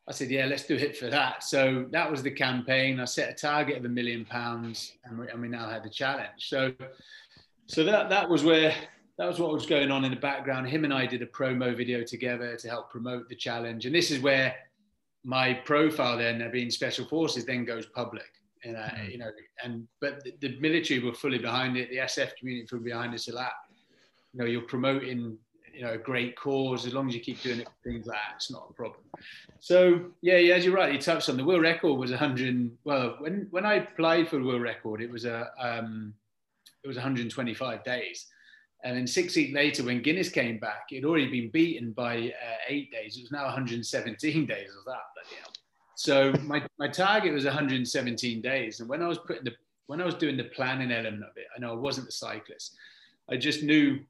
I 0.08 0.12
said, 0.12 0.30
yeah, 0.30 0.46
let's 0.46 0.64
do 0.64 0.76
it 0.76 0.96
for 0.96 1.10
that. 1.10 1.44
So 1.44 1.84
that 1.90 2.10
was 2.10 2.22
the 2.22 2.30
campaign. 2.30 3.00
I 3.00 3.04
set 3.04 3.28
a 3.28 3.34
target 3.34 3.76
of 3.76 3.84
a 3.84 3.88
million 3.90 4.24
pounds, 4.24 4.94
and 5.04 5.18
we, 5.18 5.28
and 5.28 5.42
we 5.42 5.48
now 5.48 5.68
had 5.68 5.82
the 5.82 5.90
challenge. 5.90 6.48
So, 6.48 6.72
so 7.66 7.84
that 7.84 8.08
that 8.08 8.26
was 8.26 8.42
where 8.42 8.74
that 9.18 9.28
was 9.28 9.38
what 9.38 9.52
was 9.52 9.66
going 9.66 9.90
on 9.90 10.06
in 10.06 10.10
the 10.10 10.16
background. 10.16 10.68
Him 10.68 10.84
and 10.84 10.94
I 10.94 11.04
did 11.04 11.20
a 11.20 11.26
promo 11.26 11.76
video 11.76 12.02
together 12.02 12.56
to 12.56 12.68
help 12.70 12.90
promote 12.90 13.28
the 13.28 13.36
challenge, 13.36 13.84
and 13.84 13.94
this 13.94 14.10
is 14.10 14.20
where 14.20 14.54
my 15.22 15.52
profile 15.52 16.16
then, 16.16 16.50
being 16.50 16.70
special 16.70 17.04
forces, 17.04 17.44
then 17.44 17.66
goes 17.66 17.84
public. 17.84 18.30
And 18.64 18.74
uh, 18.78 18.88
you 19.06 19.18
know, 19.18 19.30
and 19.62 19.86
but 20.00 20.24
the, 20.24 20.32
the 20.40 20.58
military 20.60 21.00
were 21.00 21.12
fully 21.12 21.36
behind 21.36 21.76
it. 21.76 21.90
The 21.90 21.98
SF 21.98 22.36
community 22.36 22.68
were 22.72 22.80
behind 22.80 23.12
us 23.12 23.28
a 23.28 23.34
lot 23.34 23.52
you 24.34 24.40
know 24.40 24.46
you're 24.46 24.62
promoting 24.62 25.38
you 25.72 25.82
know 25.82 25.92
a 25.92 25.98
great 25.98 26.36
cause 26.36 26.86
as 26.86 26.94
long 26.94 27.08
as 27.08 27.14
you 27.14 27.20
keep 27.20 27.40
doing 27.42 27.60
it 27.60 27.68
things 27.82 28.06
like 28.06 28.16
that 28.16 28.34
it's 28.36 28.50
not 28.50 28.66
a 28.70 28.72
problem. 28.72 29.00
So 29.60 30.06
yeah, 30.22 30.36
yeah 30.36 30.54
as 30.54 30.64
you're 30.64 30.74
right 30.74 30.92
you 30.92 31.00
touched 31.00 31.28
on 31.28 31.36
the 31.36 31.44
world 31.44 31.62
record 31.62 31.94
was 31.94 32.10
100 32.10 32.70
well 32.84 33.16
when 33.18 33.46
when 33.50 33.64
i 33.64 33.74
applied 33.74 34.28
for 34.28 34.38
the 34.38 34.44
world 34.44 34.62
record 34.62 35.00
it 35.00 35.10
was 35.10 35.24
a 35.24 35.50
um 35.60 36.14
it 36.82 36.88
was 36.88 36.96
125 36.96 37.82
days. 37.84 38.26
And 38.84 38.94
then 38.94 39.06
six 39.06 39.34
weeks 39.34 39.54
later 39.54 39.84
when 39.84 40.02
guinness 40.02 40.28
came 40.28 40.58
back 40.58 40.86
it 40.90 40.96
had 40.96 41.04
already 41.04 41.30
been 41.30 41.50
beaten 41.50 41.92
by 41.92 42.16
uh, 42.16 42.56
eight 42.68 42.92
days. 42.92 43.16
It 43.16 43.22
was 43.22 43.32
now 43.32 43.44
117 43.44 44.46
days 44.46 44.68
of 44.70 44.84
that 44.84 45.00
bloody 45.14 45.40
hell. 45.40 45.52
so 45.94 46.32
my, 46.42 46.62
my 46.78 46.88
target 46.88 47.32
was 47.32 47.44
117 47.44 48.42
days. 48.42 48.80
And 48.80 48.88
when 48.88 49.02
i 49.02 49.08
was 49.08 49.18
putting 49.18 49.44
the 49.44 49.54
when 49.86 50.00
i 50.00 50.04
was 50.04 50.14
doing 50.14 50.36
the 50.36 50.44
planning 50.44 50.92
element 50.92 51.22
of 51.24 51.36
it 51.36 51.46
i 51.54 51.60
know 51.60 51.72
i 51.72 51.76
wasn't 51.76 52.08
a 52.08 52.12
cyclist. 52.12 52.76
I 53.30 53.38
just 53.38 53.62
knew 53.62 54.00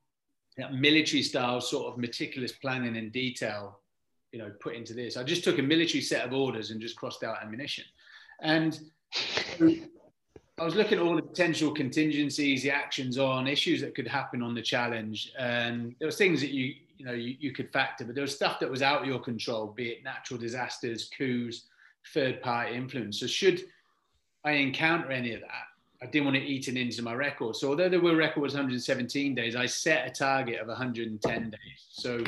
that 0.56 0.74
military 0.74 1.22
style 1.22 1.60
sort 1.60 1.92
of 1.92 1.98
meticulous 1.98 2.52
planning 2.52 2.96
and 2.96 3.10
detail, 3.12 3.80
you 4.32 4.38
know, 4.38 4.50
put 4.60 4.74
into 4.74 4.94
this. 4.94 5.16
I 5.16 5.24
just 5.24 5.44
took 5.44 5.58
a 5.58 5.62
military 5.62 6.00
set 6.00 6.26
of 6.26 6.32
orders 6.32 6.70
and 6.70 6.80
just 6.80 6.96
crossed 6.96 7.22
out 7.24 7.42
ammunition. 7.42 7.84
And 8.40 8.78
I 9.60 10.64
was 10.64 10.76
looking 10.76 10.98
at 10.98 11.04
all 11.04 11.16
the 11.16 11.22
potential 11.22 11.72
contingencies, 11.72 12.62
the 12.62 12.70
actions 12.70 13.18
on 13.18 13.48
issues 13.48 13.80
that 13.80 13.94
could 13.94 14.06
happen 14.06 14.42
on 14.42 14.54
the 14.54 14.62
challenge. 14.62 15.32
And 15.38 15.94
there 15.98 16.06
was 16.06 16.16
things 16.16 16.40
that 16.40 16.50
you, 16.50 16.74
you 16.96 17.04
know, 17.04 17.12
you, 17.12 17.36
you 17.40 17.52
could 17.52 17.72
factor, 17.72 18.04
but 18.04 18.14
there 18.14 18.22
was 18.22 18.34
stuff 18.34 18.60
that 18.60 18.70
was 18.70 18.82
out 18.82 19.02
of 19.02 19.08
your 19.08 19.18
control, 19.18 19.66
be 19.66 19.88
it 19.88 20.04
natural 20.04 20.38
disasters, 20.38 21.10
coups, 21.16 21.64
third 22.12 22.40
party 22.42 22.76
influence. 22.76 23.18
So 23.18 23.26
should 23.26 23.62
I 24.44 24.52
encounter 24.52 25.10
any 25.10 25.32
of 25.32 25.40
that, 25.40 25.66
I 26.04 26.06
didn't 26.08 26.26
want 26.26 26.36
it 26.36 26.68
into 26.68 27.02
my 27.02 27.14
record. 27.14 27.56
So 27.56 27.70
although 27.70 27.88
the 27.88 27.98
world 27.98 28.18
record 28.18 28.42
was 28.42 28.52
117 28.52 29.34
days, 29.34 29.56
I 29.56 29.64
set 29.64 30.06
a 30.06 30.10
target 30.10 30.60
of 30.60 30.68
110 30.68 31.50
days. 31.50 31.86
So 31.88 32.22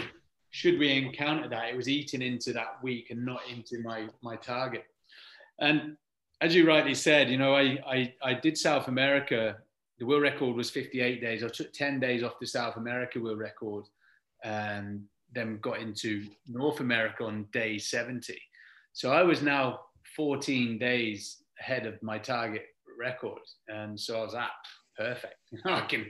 should 0.51 0.79
we 0.79 0.93
encounter 0.93 1.47
that, 1.51 1.69
it 1.69 1.77
was 1.77 1.87
eating 1.87 2.23
into 2.23 2.55
that 2.55 2.83
week 2.83 3.11
and 3.11 3.23
not 3.23 3.43
into 3.53 3.83
my 3.83 4.09
my 4.23 4.37
target. 4.37 4.87
And 5.61 5.99
as 6.41 6.55
you 6.55 6.67
rightly 6.67 6.95
said, 6.95 7.29
you 7.29 7.37
know, 7.37 7.55
I, 7.55 7.79
I, 7.87 8.15
I 8.23 8.35
did 8.35 8.57
South 8.57 8.89
America. 8.89 9.59
The 9.99 10.07
world 10.07 10.23
record 10.23 10.57
was 10.57 10.71
58 10.71 11.21
days. 11.21 11.45
I 11.45 11.49
took 11.49 11.73
10 11.75 12.01
days 12.01 12.23
off 12.23 12.41
the 12.41 12.47
South 12.47 12.77
America 12.77 13.21
world 13.21 13.39
record 13.39 13.85
and 14.43 15.05
then 15.35 15.59
got 15.61 15.81
into 15.81 16.25
North 16.47 16.81
America 16.81 17.25
on 17.25 17.47
day 17.53 17.77
70. 17.77 18.39
So 18.95 19.13
I 19.13 19.23
was 19.23 19.43
now 19.43 19.81
14 20.15 20.79
days 20.79 21.43
ahead 21.61 21.85
of 21.85 22.03
my 22.03 22.19
target 22.19 22.67
record. 22.99 23.43
And 23.69 23.99
so 23.99 24.21
I 24.21 24.25
was 24.25 24.35
at 24.35 24.51
perfect. 24.97 25.37
I 25.65 25.83
can 25.83 26.07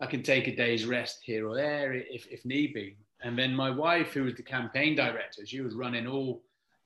I 0.00 0.06
can 0.06 0.22
take 0.22 0.48
a 0.48 0.56
day's 0.56 0.86
rest 0.86 1.20
here 1.22 1.46
or 1.46 1.54
there 1.54 1.92
if, 1.92 2.26
if 2.30 2.44
need 2.44 2.72
be. 2.72 2.96
And 3.22 3.38
then 3.38 3.54
my 3.54 3.70
wife, 3.70 4.12
who 4.12 4.24
was 4.24 4.34
the 4.34 4.42
campaign 4.42 4.96
director, 4.96 5.44
she 5.44 5.60
was 5.60 5.74
running 5.74 6.06
all 6.06 6.42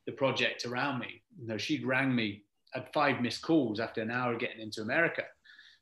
the 0.07 0.13
project 0.13 0.65
around 0.65 0.99
me. 0.99 1.23
You 1.41 1.47
know, 1.47 1.57
she'd 1.57 1.87
rang 1.87 2.15
me 2.15 2.43
at 2.75 2.93
five 2.93 3.21
missed 3.21 3.43
calls 3.43 3.79
after 3.79 4.03
an 4.03 4.11
hour 4.11 4.37
getting 4.37 4.61
into 4.61 4.83
America. 4.83 5.23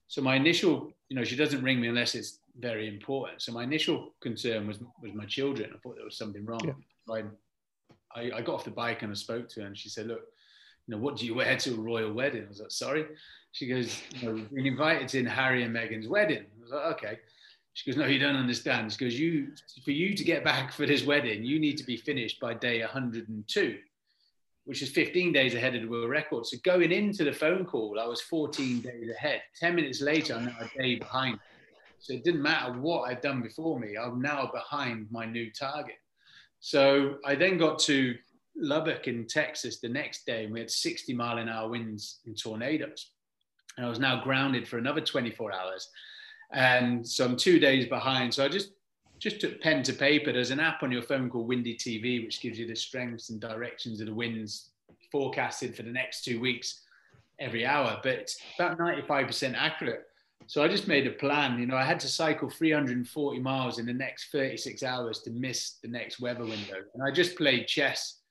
So 0.09 0.21
my 0.21 0.37
initial, 0.37 0.93
you 1.09 1.17
know, 1.17 1.25
she 1.25 1.37
doesn't 1.37 1.63
ring 1.63 1.81
me 1.81 1.89
unless 1.89 2.15
it's 2.15 2.41
very 2.59 2.87
important. 2.87 3.41
So 3.41 3.51
my 3.53 3.63
initial 3.63 4.15
concern 4.21 4.67
was 4.67 4.79
was 5.01 5.15
my 5.15 5.25
children. 5.25 5.71
I 5.75 5.79
thought 5.79 5.97
there 5.97 6.05
was 6.05 6.19
something 6.19 6.45
wrong. 6.45 6.61
Yeah. 7.09 7.23
I, 8.15 8.31
I 8.37 8.43
got 8.43 8.57
off 8.57 8.65
the 8.65 8.71
bike 8.71 9.03
and 9.03 9.11
I 9.11 9.15
spoke 9.15 9.49
to 9.51 9.61
her, 9.63 9.67
and 9.67 9.77
she 9.77 9.89
said, 9.89 10.07
"Look, 10.07 10.21
you 10.87 10.95
know, 10.95 10.99
what 10.99 11.17
do 11.17 11.27
you 11.27 11.35
wear 11.35 11.57
to 11.57 11.75
a 11.75 11.81
royal 11.81 12.13
wedding?" 12.13 12.45
I 12.45 12.49
was 12.49 12.61
like, 12.61 12.71
"Sorry." 12.71 13.07
She 13.53 13.67
goes, 13.67 14.01
you 14.17 14.29
know, 14.29 14.47
"Been 14.53 14.67
invited 14.67 15.09
to 15.09 15.25
Harry 15.25 15.63
and 15.63 15.75
Meghan's 15.75 16.09
wedding." 16.09 16.45
I 16.59 16.63
was 16.63 16.71
like, 16.71 16.85
"Okay." 16.97 17.19
She 17.75 17.91
goes, 17.91 17.99
"No, 17.99 18.07
you 18.07 18.19
don't 18.19 18.37
understand." 18.37 18.93
She 18.93 18.99
goes, 18.99 19.19
"You, 19.19 19.53
for 19.85 19.93
you 19.93 20.15
to 20.15 20.25
get 20.25 20.45
back 20.45 20.73
for 20.73 20.87
this 20.87 21.05
wedding, 21.05 21.45
you 21.45 21.59
need 21.59 21.79
to 21.79 21.85
be 21.85 21.97
finished 21.97 22.41
by 22.41 22.55
day 22.55 22.81
102." 22.81 23.79
which 24.65 24.83
is 24.83 24.91
15 24.91 25.33
days 25.33 25.55
ahead 25.55 25.75
of 25.75 25.83
the 25.83 25.89
world 25.89 26.11
record. 26.11 26.47
So 26.47 26.57
going 26.63 26.93
into 26.93 27.25
the 27.25 27.33
phone 27.33 27.65
call, 27.65 27.99
I 27.99 28.07
was 28.07 28.21
14 28.23 28.81
days 28.81 29.11
ahead. 29.11 29.43
10 29.59 29.75
minutes 29.75 30.01
later, 30.01 30.35
I'm 30.35 30.47
now 30.47 30.57
a 30.61 30.79
day 30.79 30.97
behind. 30.97 31.39
So 31.99 32.13
it 32.13 32.25
didn't 32.25 32.43
matter 32.43 32.73
what 32.73 33.09
I'd 33.09 33.21
done 33.21 33.43
before 33.43 33.79
me, 33.79 33.97
I'm 33.97 34.21
now 34.21 34.51
behind 34.53 35.09
my 35.11 35.25
new 35.25 35.51
target. 35.53 35.97
So 36.61 37.17
I 37.25 37.35
then 37.35 37.59
got 37.59 37.79
to 37.81 38.15
Lubbock 38.57 39.09
in 39.09 39.27
Texas 39.27 39.79
the 39.79 39.89
next 39.89 40.27
day, 40.27 40.45
and 40.45 40.53
we 40.53 40.61
had 40.61 40.71
60 40.71 41.15
mile 41.15 41.39
an 41.39 41.49
hour 41.49 41.69
winds 41.69 42.21
and 42.27 42.39
tornadoes. 42.39 43.11
And 43.77 43.87
I 43.87 43.89
was 43.89 43.99
now 43.99 44.23
grounded 44.23 44.69
for 44.69 44.79
another 44.79 45.01
24 45.01 45.53
hours. 45.53 45.89
And 46.53 47.07
so 47.07 47.25
I'm 47.25 47.37
two 47.37 47.59
days 47.59 47.87
behind. 47.87 48.35
So 48.35 48.45
I 48.45 48.49
just 48.49 48.73
just 49.19 49.41
took 49.41 49.61
pen 49.61 49.85
to 49.85 49.93
paper. 49.93 50.33
There's 50.33 50.51
an 50.51 50.59
app 50.59 50.83
on 50.83 50.91
your 50.91 51.03
phone 51.03 51.31
called 51.31 51.47
Windy 51.47 51.77
TV, 51.77 52.25
which 52.25 52.41
gives 52.41 52.59
you 52.59 52.67
the 52.67 52.75
strengths 52.75 53.31
and 53.31 53.41
directions 53.41 54.01
of 54.01 54.09
the 54.09 54.15
winds 54.15 54.71
forecasted 55.13 55.77
for 55.77 55.85
the 55.85 55.93
next 55.93 56.25
two 56.25 56.41
weeks 56.41 56.83
every 57.39 57.65
hour, 57.65 58.01
but 58.03 58.13
it's 58.15 58.37
about 58.59 58.79
95% 58.79 59.55
accurate. 59.57 60.07
So 60.47 60.63
I 60.63 60.69
just 60.69 60.89
made 60.89 61.07
a 61.07 61.13
plan. 61.13 61.59
You 61.59 61.67
know, 61.67 61.77
I 61.77 61.85
had 61.85 62.01
to 62.01 62.09
cycle 62.09 62.51
340 62.51 63.39
miles 63.39 63.79
in 63.79 63.87
the 63.87 63.93
next 63.93 64.33
36 64.33 64.83
hours 64.83 65.21
to 65.21 65.31
miss 65.31 65.79
the 65.83 65.89
next 65.89 66.21
weather 66.21 66.43
window. 66.43 66.83
And 66.95 67.03
I 67.03 67.13
just 67.13 67.37
played 67.37 67.69
chess 67.69 68.22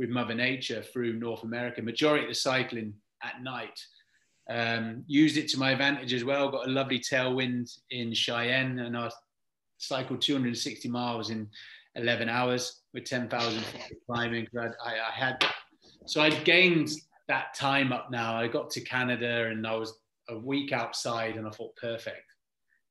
with 0.00 0.08
Mother 0.08 0.34
Nature 0.34 0.82
through 0.82 1.12
North 1.12 1.44
America, 1.44 1.82
majority 1.82 2.24
of 2.24 2.30
the 2.30 2.34
cycling 2.34 2.94
at 3.22 3.42
night. 3.42 3.78
Um, 4.48 5.04
used 5.06 5.36
it 5.36 5.46
to 5.48 5.58
my 5.58 5.72
advantage 5.72 6.14
as 6.14 6.24
well. 6.24 6.50
Got 6.50 6.66
a 6.66 6.70
lovely 6.70 6.98
tailwind 6.98 7.70
in 7.90 8.14
Cheyenne, 8.14 8.78
and 8.80 8.96
I 8.96 9.10
cycled 9.76 10.22
260 10.22 10.88
miles 10.88 11.28
in 11.28 11.46
11 11.96 12.30
hours 12.30 12.80
with 12.94 13.04
10,000 13.04 13.62
climbing. 14.06 14.48
I, 14.58 14.66
I, 14.66 14.92
I 15.08 15.12
had, 15.14 15.44
so 16.06 16.22
I'd 16.22 16.44
gained 16.44 16.88
that 17.28 17.54
time 17.54 17.92
up 17.92 18.10
now. 18.10 18.34
I 18.34 18.48
got 18.48 18.70
to 18.70 18.80
Canada 18.80 19.48
and 19.48 19.66
I 19.66 19.76
was 19.76 19.98
a 20.30 20.38
week 20.38 20.72
outside 20.72 21.36
and 21.36 21.46
I 21.46 21.50
thought, 21.50 21.76
perfect. 21.76 22.24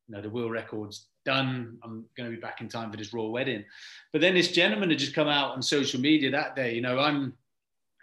You 0.07 0.15
know, 0.15 0.21
the 0.21 0.29
world 0.29 0.51
record's 0.51 1.07
done. 1.29 1.77
I'm 1.83 2.05
going 2.17 2.27
to 2.27 2.35
be 2.35 2.41
back 2.41 2.59
in 2.59 2.67
time 2.67 2.89
for 2.89 2.97
this 2.97 3.13
royal 3.13 3.31
wedding. 3.31 3.63
But 4.11 4.21
then 4.21 4.33
this 4.33 4.51
gentleman 4.51 4.89
had 4.89 4.97
just 4.97 5.13
come 5.13 5.27
out 5.27 5.51
on 5.51 5.61
social 5.61 5.99
media 5.99 6.31
that 6.31 6.55
day. 6.55 6.73
You 6.73 6.81
know, 6.81 6.97
I'm 6.97 7.33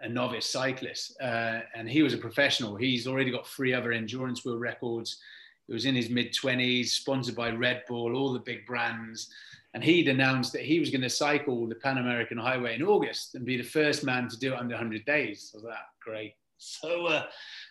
a 0.00 0.08
novice 0.08 0.46
cyclist 0.46 1.16
uh, 1.20 1.60
and 1.74 1.88
he 1.88 2.02
was 2.02 2.14
a 2.14 2.18
professional. 2.18 2.76
He's 2.76 3.08
already 3.08 3.32
got 3.32 3.48
three 3.48 3.72
other 3.72 3.90
endurance 3.90 4.44
world 4.44 4.60
records. 4.60 5.18
He 5.66 5.72
was 5.72 5.86
in 5.86 5.96
his 5.96 6.08
mid 6.08 6.32
20s, 6.32 6.90
sponsored 6.90 7.34
by 7.34 7.50
Red 7.50 7.82
Bull, 7.88 8.14
all 8.14 8.32
the 8.32 8.38
big 8.38 8.64
brands. 8.64 9.28
And 9.74 9.82
he'd 9.82 10.06
announced 10.06 10.52
that 10.52 10.62
he 10.62 10.78
was 10.78 10.90
going 10.90 11.02
to 11.02 11.10
cycle 11.10 11.66
the 11.66 11.74
Pan 11.74 11.98
American 11.98 12.38
Highway 12.38 12.76
in 12.76 12.82
August 12.84 13.34
and 13.34 13.44
be 13.44 13.56
the 13.56 13.64
first 13.64 14.04
man 14.04 14.28
to 14.28 14.38
do 14.38 14.52
it 14.54 14.60
under 14.60 14.76
100 14.76 15.04
days. 15.04 15.50
So 15.52 15.58
that 15.66 15.86
great. 16.00 16.34
So, 16.58 17.06
uh, 17.06 17.24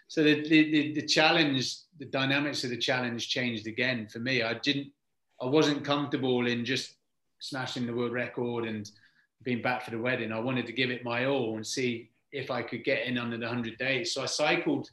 so 0.09 0.21
the, 0.21 0.47
the, 0.47 0.93
the 0.93 1.01
challenge, 1.01 1.77
the 1.97 2.05
dynamics 2.05 2.65
of 2.65 2.71
the 2.71 2.77
challenge 2.77 3.29
changed 3.29 3.67
again 3.67 4.07
for 4.07 4.19
me. 4.19 4.43
I 4.43 4.55
didn't, 4.55 4.91
I 5.41 5.45
wasn't 5.45 5.83
comfortable 5.83 6.47
in 6.47 6.65
just 6.65 6.95
smashing 7.39 7.85
the 7.85 7.93
world 7.93 8.13
record 8.13 8.65
and 8.65 8.89
being 9.43 9.61
back 9.61 9.83
for 9.83 9.91
the 9.91 9.99
wedding. 9.99 10.31
I 10.31 10.39
wanted 10.39 10.65
to 10.67 10.73
give 10.73 10.89
it 10.89 11.03
my 11.03 11.25
all 11.25 11.55
and 11.55 11.65
see 11.65 12.09
if 12.31 12.51
I 12.51 12.61
could 12.61 12.83
get 12.83 13.05
in 13.05 13.17
under 13.17 13.37
the 13.37 13.45
100 13.45 13.77
days. 13.77 14.13
So 14.13 14.23
I 14.23 14.25
cycled 14.25 14.89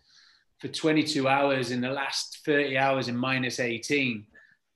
for 0.58 0.68
22 0.68 1.26
hours 1.26 1.70
in 1.70 1.80
the 1.80 1.90
last 1.90 2.40
30 2.44 2.78
hours 2.78 3.08
in 3.08 3.16
minus 3.16 3.58
18 3.58 4.24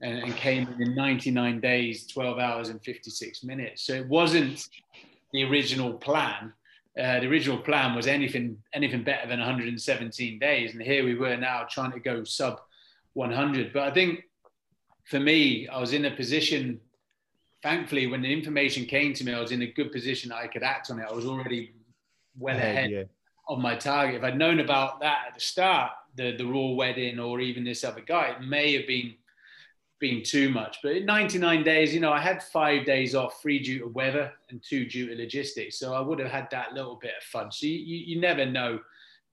and, 0.01 0.19
and 0.19 0.37
came 0.37 0.67
in 0.69 0.83
in 0.83 0.95
99 0.95 1.61
days, 1.61 2.07
12 2.09 2.39
hours 2.39 2.69
and 2.69 2.83
56 2.83 3.45
minutes. 3.45 3.83
So 3.83 3.95
it 3.95 4.09
wasn't 4.09 4.69
the 5.33 5.45
original 5.45 5.93
plan. 5.95 6.53
Uh, 6.99 7.21
the 7.21 7.27
original 7.27 7.59
plan 7.59 7.95
was 7.95 8.07
anything 8.07 8.57
anything 8.73 9.05
better 9.05 9.29
than 9.29 9.39
117 9.39 10.39
days, 10.39 10.73
and 10.73 10.83
here 10.83 11.05
we 11.05 11.15
were 11.15 11.37
now 11.37 11.67
trying 11.69 11.93
to 11.93 12.01
go 12.01 12.25
sub 12.25 12.59
100. 13.13 13.73
But 13.73 13.83
I 13.83 13.91
think 13.91 14.21
for 15.07 15.21
me, 15.21 15.69
I 15.69 15.81
was 15.81 15.93
in 15.93 16.05
a 16.05 16.11
position. 16.11 16.81
Thankfully, 17.63 18.07
when 18.07 18.23
the 18.23 18.33
information 18.33 18.85
came 18.85 19.15
to 19.15 19.25
me, 19.25 19.33
I 19.33 19.41
was 19.41 19.53
in 19.53 19.63
a 19.63 19.67
good 19.67 19.91
position. 19.91 20.31
I 20.31 20.47
could 20.47 20.63
act 20.63 20.91
on 20.91 20.99
it. 20.99 21.07
I 21.09 21.13
was 21.13 21.27
already 21.27 21.73
well 22.39 22.57
ahead 22.57 22.91
yeah 22.91 23.03
on 23.47 23.63
my 23.63 23.77
target. 23.77 24.17
If 24.17 24.25
I'd 24.25 24.39
known 24.39 24.61
about 24.61 25.01
that 25.01 25.19
at 25.29 25.35
the 25.35 25.41
start, 25.41 25.93
the 26.17 26.37
the 26.37 26.47
royal 26.47 26.77
wedding 26.77 27.19
or 27.19 27.41
even 27.41 27.65
this 27.65 27.85
other 27.85 28.01
guy, 28.01 28.31
it 28.31 28.43
may 28.43 28.75
have 28.75 28.87
been 28.87 29.15
been 29.99 30.23
too 30.23 30.51
much. 30.51 30.79
But 30.83 30.93
in 30.93 31.07
99 31.07 31.63
days, 31.63 31.95
you 31.95 32.01
know, 32.01 32.13
I 32.13 32.21
had 32.21 32.43
five 32.43 32.85
days 32.85 33.15
off, 33.15 33.41
three 33.41 33.59
due 33.59 33.79
to 33.79 33.87
weather 33.87 34.31
and 34.51 34.63
two 34.63 34.85
due 34.85 35.09
to 35.09 35.17
logistics. 35.17 35.79
So 35.79 35.95
I 35.95 36.01
would 36.01 36.19
have 36.19 36.31
had 36.31 36.49
that 36.51 36.75
little 36.75 36.97
bit 36.97 37.13
of 37.17 37.25
fun. 37.25 37.51
So 37.51 37.67
you, 37.67 37.79
you, 37.79 37.97
you 38.15 38.21
never 38.21 38.45
know, 38.45 38.81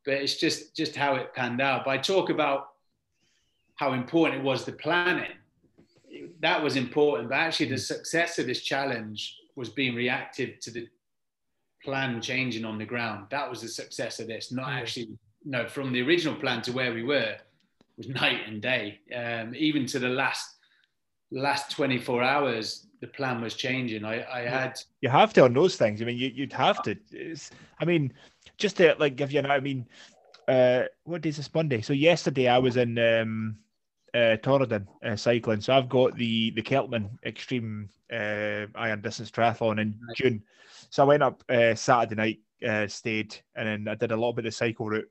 but 0.06 0.16
it's 0.16 0.36
just 0.36 0.76
just 0.76 0.96
how 0.96 1.16
it 1.16 1.34
panned 1.34 1.62
out. 1.62 1.86
But 1.86 1.92
I 1.92 1.98
talk 1.98 2.30
about 2.30 2.70
how 3.76 3.94
important 3.94 4.42
it 4.42 4.46
was 4.46 4.64
the 4.64 4.72
planning. 4.72 5.32
That 6.42 6.62
was 6.62 6.76
important, 6.76 7.30
but 7.30 7.36
actually 7.36 7.70
the 7.70 7.78
success 7.78 8.40
of 8.40 8.48
this 8.48 8.62
challenge 8.62 9.38
was 9.56 9.70
being 9.70 9.96
reactive 9.96 10.60
to 10.62 10.72
the 10.72 10.88
plan 11.84 12.22
changing 12.22 12.66
on 12.66 12.78
the 12.78 12.86
ground. 12.86 13.28
That 13.30 13.50
was 13.50 13.62
the 13.62 13.68
success 13.68 14.20
of 14.20 14.28
this, 14.28 14.52
not 14.52 14.70
actually, 14.70 15.10
no, 15.44 15.68
from 15.68 15.92
the 15.92 16.02
original 16.02 16.36
plan 16.36 16.62
to 16.64 16.72
where 16.72 16.94
we 16.94 17.04
were 17.04 17.36
was 17.98 18.08
night 18.08 18.42
and 18.48 18.62
day. 18.62 19.00
Um, 19.16 19.54
even 19.56 19.86
to 19.88 20.00
the 20.00 20.10
last 20.10 20.58
last 21.32 21.72
24 21.72 22.22
hours, 22.22 22.88
the 23.02 23.08
plan 23.08 23.42
was 23.42 23.56
changing. 23.56 24.06
I, 24.06 24.24
I 24.32 24.42
had. 24.42 24.80
You 25.02 25.10
have 25.10 25.34
to 25.34 25.44
on 25.44 25.54
those 25.54 25.76
things. 25.76 26.02
I 26.02 26.06
mean, 26.06 26.18
you, 26.18 26.32
would 26.40 26.54
have 26.54 26.82
to. 26.84 26.96
It's, 27.12 27.52
I 27.80 27.86
mean, 27.86 28.14
just 28.58 28.78
to 28.78 28.96
like 29.00 29.16
give 29.16 29.32
you 29.32 29.40
an, 29.40 29.48
I 29.48 29.60
mean, 29.60 29.88
uh, 30.48 30.84
what 31.04 31.22
day 31.22 31.30
is 31.30 31.38
this 31.38 31.54
Monday? 31.54 31.82
So 31.82 31.94
yesterday 31.94 32.48
I 32.48 32.60
was 32.60 32.78
in 32.78 32.98
um, 33.00 33.58
uh, 34.14 34.38
Torridon 34.38 34.88
uh, 35.04 35.16
cycling. 35.16 35.62
So 35.62 35.74
I've 35.74 35.90
got 35.90 36.16
the 36.16 36.52
the 36.52 36.62
Celtman 36.62 37.10
Extreme 37.26 37.90
uh, 38.12 38.68
Iron 38.76 39.02
Distance 39.02 39.32
Triathlon 39.32 39.82
in 39.82 40.00
June. 40.16 40.44
So 40.90 41.04
I 41.04 41.08
went 41.08 41.24
up 41.24 41.44
uh, 41.50 41.76
Saturday 41.76 42.16
night, 42.16 42.40
uh, 42.68 42.88
stayed, 42.88 43.36
and 43.56 43.68
then 43.68 43.88
I 43.88 43.96
did 43.96 44.12
a 44.12 44.16
little 44.16 44.34
bit 44.34 44.46
of 44.46 44.54
cycle 44.54 44.88
route. 44.88 45.10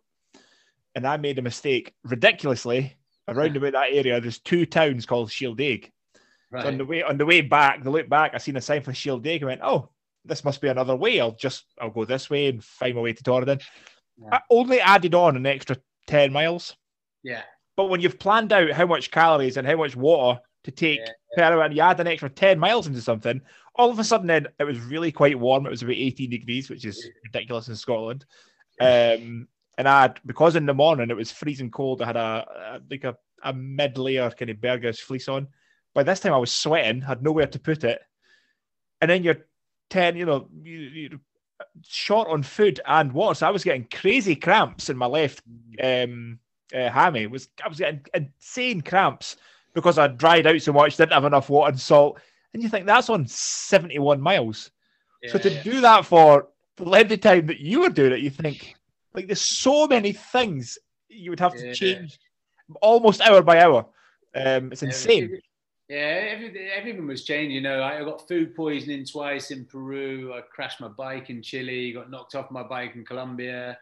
And 0.94 1.06
I 1.06 1.16
made 1.16 1.38
a 1.38 1.42
mistake 1.42 1.94
ridiculously 2.04 2.96
around 3.28 3.56
about 3.56 3.72
that 3.72 3.92
area. 3.92 4.20
There's 4.20 4.38
two 4.38 4.66
towns 4.66 5.06
called 5.06 5.30
Shieldaig. 5.30 5.90
Right. 6.50 6.62
So 6.62 6.68
on 6.68 6.78
the 6.78 6.84
way 6.84 7.02
on 7.02 7.16
the 7.16 7.26
way 7.26 7.40
back, 7.40 7.82
the 7.82 7.90
look 7.90 8.08
back, 8.08 8.32
I 8.34 8.38
seen 8.38 8.56
a 8.56 8.60
sign 8.60 8.82
for 8.82 8.92
Shield 8.92 9.24
Shieldaig. 9.24 9.42
I 9.42 9.46
went, 9.46 9.60
oh, 9.64 9.88
this 10.24 10.44
must 10.44 10.60
be 10.60 10.68
another 10.68 10.94
way. 10.94 11.18
I'll 11.18 11.32
just 11.32 11.64
I'll 11.80 11.90
go 11.90 12.04
this 12.04 12.28
way 12.28 12.48
and 12.48 12.62
find 12.62 12.94
my 12.94 13.00
way 13.00 13.14
to 13.14 13.22
Torridon. 13.22 13.62
Yeah. 14.18 14.28
I 14.32 14.40
only 14.50 14.80
added 14.80 15.14
on 15.14 15.36
an 15.36 15.46
extra 15.46 15.78
ten 16.06 16.32
miles. 16.32 16.76
Yeah. 17.22 17.42
But 17.82 17.90
when 17.90 18.00
you've 18.00 18.20
planned 18.20 18.52
out 18.52 18.70
how 18.70 18.86
much 18.86 19.10
calories 19.10 19.56
and 19.56 19.66
how 19.66 19.74
much 19.74 19.96
water 19.96 20.40
to 20.62 20.70
take 20.70 21.00
yeah, 21.00 21.06
yeah. 21.36 21.48
per 21.48 21.52
hour, 21.52 21.64
and 21.64 21.74
you 21.74 21.82
add 21.82 21.98
an 21.98 22.06
extra 22.06 22.30
ten 22.30 22.56
miles 22.56 22.86
into 22.86 23.00
something, 23.00 23.40
all 23.74 23.90
of 23.90 23.98
a 23.98 24.04
sudden 24.04 24.28
then 24.28 24.46
it 24.60 24.62
was 24.62 24.78
really 24.78 25.10
quite 25.10 25.36
warm. 25.36 25.66
It 25.66 25.70
was 25.70 25.82
about 25.82 25.96
18 25.96 26.30
degrees, 26.30 26.70
which 26.70 26.84
is 26.84 27.04
ridiculous 27.24 27.66
in 27.66 27.74
Scotland. 27.74 28.24
Um, 28.80 29.48
and 29.78 29.88
I 29.88 30.02
had, 30.02 30.20
because 30.24 30.54
in 30.54 30.64
the 30.64 30.72
morning 30.72 31.10
it 31.10 31.16
was 31.16 31.32
freezing 31.32 31.72
cold, 31.72 32.02
I 32.02 32.06
had 32.06 32.16
a, 32.16 32.20
a 32.20 32.80
like 32.88 33.02
a, 33.02 33.16
a 33.42 33.52
mid 33.52 33.98
layer 33.98 34.30
kind 34.30 34.52
of 34.52 34.58
Berghaus 34.58 35.00
fleece 35.00 35.26
on. 35.26 35.48
By 35.92 36.04
this 36.04 36.20
time 36.20 36.34
I 36.34 36.38
was 36.38 36.52
sweating, 36.52 37.00
had 37.00 37.20
nowhere 37.20 37.48
to 37.48 37.58
put 37.58 37.82
it. 37.82 38.00
And 39.00 39.10
then 39.10 39.24
you're 39.24 39.44
10, 39.90 40.14
you 40.14 40.24
know, 40.24 40.46
you, 40.62 40.78
you, 40.78 41.20
short 41.84 42.28
on 42.28 42.44
food 42.44 42.80
and 42.86 43.10
water. 43.10 43.34
So 43.34 43.48
I 43.48 43.50
was 43.50 43.64
getting 43.64 43.88
crazy 43.92 44.36
cramps 44.36 44.88
in 44.88 44.96
my 44.96 45.06
left 45.06 45.42
um, 45.82 46.38
uh, 46.74 46.88
hammy. 46.90 47.26
Was 47.26 47.48
I 47.64 47.68
was 47.68 47.78
getting 47.78 48.04
insane 48.14 48.80
cramps 48.80 49.36
because 49.74 49.98
I 49.98 50.08
dried 50.08 50.46
out 50.46 50.60
so 50.60 50.72
much, 50.72 50.96
didn't 50.96 51.12
have 51.12 51.24
enough 51.24 51.48
water 51.48 51.70
and 51.70 51.80
salt. 51.80 52.20
And 52.52 52.62
you 52.62 52.68
think 52.68 52.86
that's 52.86 53.08
on 53.08 53.26
71 53.26 54.20
miles. 54.20 54.70
so 55.28 55.38
to 55.38 55.50
yeah. 55.50 55.62
do 55.62 55.80
that 55.80 56.04
for 56.04 56.48
the 56.76 56.84
length 56.84 57.12
of 57.12 57.20
time 57.20 57.46
that 57.46 57.60
you 57.60 57.80
were 57.80 57.88
doing 57.88 58.12
it, 58.12 58.20
you 58.20 58.30
think 58.30 58.74
like 59.14 59.26
there's 59.26 59.40
so 59.40 59.86
many 59.86 60.12
things 60.12 60.78
you 61.08 61.30
would 61.30 61.40
have 61.40 61.54
to 61.54 61.66
Yeah. 61.66 61.72
change 61.72 62.18
almost 62.80 63.20
hour 63.20 63.42
by 63.42 63.62
hour. 63.62 63.86
Um, 64.34 64.72
it's 64.72 64.82
insane. 64.82 65.40
Yeah, 65.88 66.28
everything, 66.30 66.68
everything 66.74 67.06
was 67.06 67.24
changing. 67.24 67.52
You 67.52 67.60
know, 67.60 67.82
I 67.82 68.02
got 68.02 68.26
food 68.26 68.54
poisoning 68.54 69.04
twice 69.04 69.50
in 69.50 69.66
Peru. 69.66 70.32
I 70.32 70.40
crashed 70.40 70.80
my 70.80 70.88
bike 70.88 71.28
in 71.28 71.42
Chile. 71.42 71.92
Got 71.92 72.10
knocked 72.10 72.34
off 72.34 72.50
my 72.50 72.62
bike 72.62 72.94
in 72.94 73.04
Colombia. 73.04 73.76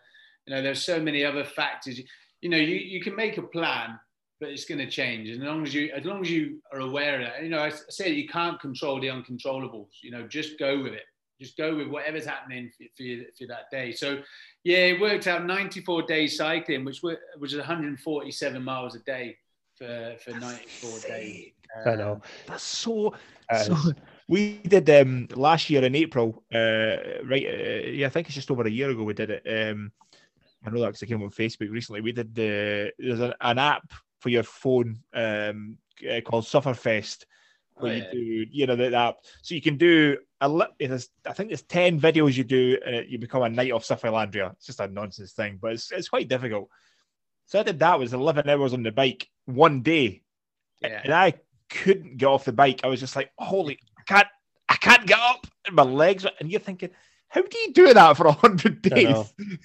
You 0.47 0.55
know, 0.55 0.63
there's 0.63 0.83
so 0.83 1.01
many 1.01 1.25
other 1.25 1.45
factors. 1.45 2.01
You 2.41 2.49
know, 2.49 2.57
you, 2.57 2.77
you 2.77 3.01
can 3.01 3.15
make 3.15 3.39
a 3.39 3.43
plan, 3.43 3.99
but 4.41 4.49
it's 4.49 4.65
going 4.65 4.79
to 4.79 4.91
change. 4.91 5.29
And 5.29 5.43
as 5.43 5.47
long 5.47 5.67
as 5.67 5.75
you 5.75 5.93
as 5.95 6.05
long 6.05 6.23
as 6.23 6.31
you 6.31 6.63
are 6.73 6.81
aware 6.81 7.17
of 7.17 7.21
it, 7.23 7.43
you 7.43 7.51
know, 7.51 7.61
I 7.61 7.71
say 7.71 8.11
you 8.11 8.29
can't 8.29 8.59
control 8.61 9.01
the 9.01 9.09
uncontrollables. 9.09 9.89
You 10.03 10.11
know, 10.11 10.27
just 10.27 10.59
go 10.59 10.83
with 10.83 10.95
it. 10.95 11.05
Just 11.41 11.57
go 11.57 11.75
with 11.75 11.89
whatever's 11.89 12.27
happening 12.27 12.71
for, 12.77 12.85
for, 12.97 13.03
you, 13.03 13.25
for 13.39 13.47
that 13.47 13.71
day. 13.71 13.93
So, 13.93 14.21
yeah, 14.63 14.79
it 14.79 15.01
worked 15.01 15.27
out 15.27 15.47
94 15.47 16.03
days 16.03 16.37
cycling, 16.37 16.85
which 16.85 17.03
were, 17.03 17.19
which 17.39 17.53
is 17.53 17.59
147 17.59 18.63
miles 18.63 18.95
a 18.95 18.99
day 19.01 19.39
for, 19.75 20.17
for 20.23 20.33
94 20.33 21.01
days. 21.09 21.53
I 21.87 21.95
know. 21.97 22.13
Um, 22.13 22.23
That's 22.47 22.63
so. 22.63 23.15
It 23.51 23.67
so 23.67 23.77
we 24.29 24.59
did 24.59 24.89
um 24.91 25.29
last 25.35 25.71
year 25.71 25.85
in 25.85 25.95
April. 25.95 26.43
Uh, 26.53 26.97
right. 27.25 27.47
Uh, 27.47 27.89
yeah, 27.89 28.07
I 28.07 28.11
think 28.11 28.27
it's 28.27 28.35
just 28.35 28.51
over 28.51 28.67
a 28.67 28.71
year 28.71 28.91
ago 28.91 29.03
we 29.03 29.15
did 29.15 29.31
it. 29.31 29.71
Um, 29.71 29.93
I 30.65 30.71
know 30.71 30.81
that 30.81 30.89
because 30.89 31.03
I 31.03 31.07
came 31.07 31.23
on 31.23 31.31
Facebook 31.31 31.71
recently. 31.71 32.01
We 32.01 32.13
did 32.13 32.35
the 32.35 32.93
there's 32.99 33.21
an, 33.21 33.35
an 33.41 33.59
app 33.59 33.91
for 34.21 34.29
your 34.29 34.43
phone 34.43 35.01
um 35.15 35.79
uh, 36.11 36.21
called 36.21 36.45
Sufferfest 36.45 37.25
where 37.77 37.93
Oh, 37.93 37.97
you 37.97 38.45
do 38.45 38.51
you 38.51 38.67
know 38.67 38.77
that 38.77 38.93
app 38.93 39.17
so 39.43 39.55
you 39.55 39.63
can 39.63 39.77
do 39.79 40.19
a 40.43 40.49
li- 40.49 40.67
there's, 40.79 41.09
I 41.27 41.33
think 41.33 41.51
there's 41.51 41.63
10 41.63 42.01
videos 42.01 42.35
you 42.37 42.45
do 42.45 42.79
and 42.85 43.07
you 43.09 43.19
become 43.19 43.43
a 43.43 43.49
knight 43.49 43.73
of 43.73 43.85
Sufferlandria. 43.85 44.53
It's 44.53 44.67
just 44.67 44.81
a 44.81 44.89
nonsense 44.89 45.33
thing, 45.33 45.59
but 45.61 45.73
it's, 45.73 45.93
it's 45.93 46.09
quite 46.09 46.29
difficult. 46.29 46.69
So 47.45 47.61
I 47.61 47.63
did 47.63 47.79
that 47.81 47.99
was 47.99 48.15
11 48.15 48.49
hours 48.49 48.73
on 48.73 48.83
the 48.83 48.91
bike 48.91 49.29
one 49.45 49.83
day 49.83 50.23
yeah. 50.81 51.01
and 51.05 51.13
I 51.13 51.35
couldn't 51.69 52.17
get 52.17 52.27
off 52.27 52.45
the 52.45 52.53
bike. 52.53 52.81
I 52.85 52.89
was 52.89 53.01
just 53.01 53.17
like, 53.17 53.31
holy, 53.39 53.79
I 53.99 54.03
can't, 54.03 54.29
I 54.69 54.77
can't 54.77 55.07
get 55.07 55.19
up, 55.19 55.47
and 55.67 55.77
my 55.77 55.83
legs. 55.83 56.25
were- 56.25 56.31
And 56.41 56.51
you're 56.51 56.61
thinking, 56.61 56.91
how 57.31 57.43
do 57.43 57.59
you 57.59 57.73
do 57.73 57.95
that 57.95 58.17
for 58.17 58.27
a 58.27 58.33
hundred 58.33 58.85
I 58.93 59.03
know. 59.03 59.25
days? 59.39 59.57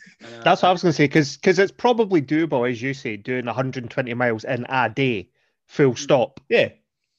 That's 0.44 0.62
what 0.62 0.70
I 0.70 0.72
was 0.72 0.84
going 0.84 0.92
to 0.92 0.96
say 0.96 1.06
because 1.08 1.60
it's 1.60 1.72
probably 1.72 2.22
doable, 2.22 2.70
as 2.70 2.82
you 2.82 2.94
say, 2.94 3.18
doing 3.18 3.46
120 3.46 4.14
miles 4.14 4.44
in 4.44 4.66
a 4.70 4.88
day, 4.90 5.30
full 5.66 5.96
stop. 5.96 6.40
Yeah, 6.48 6.70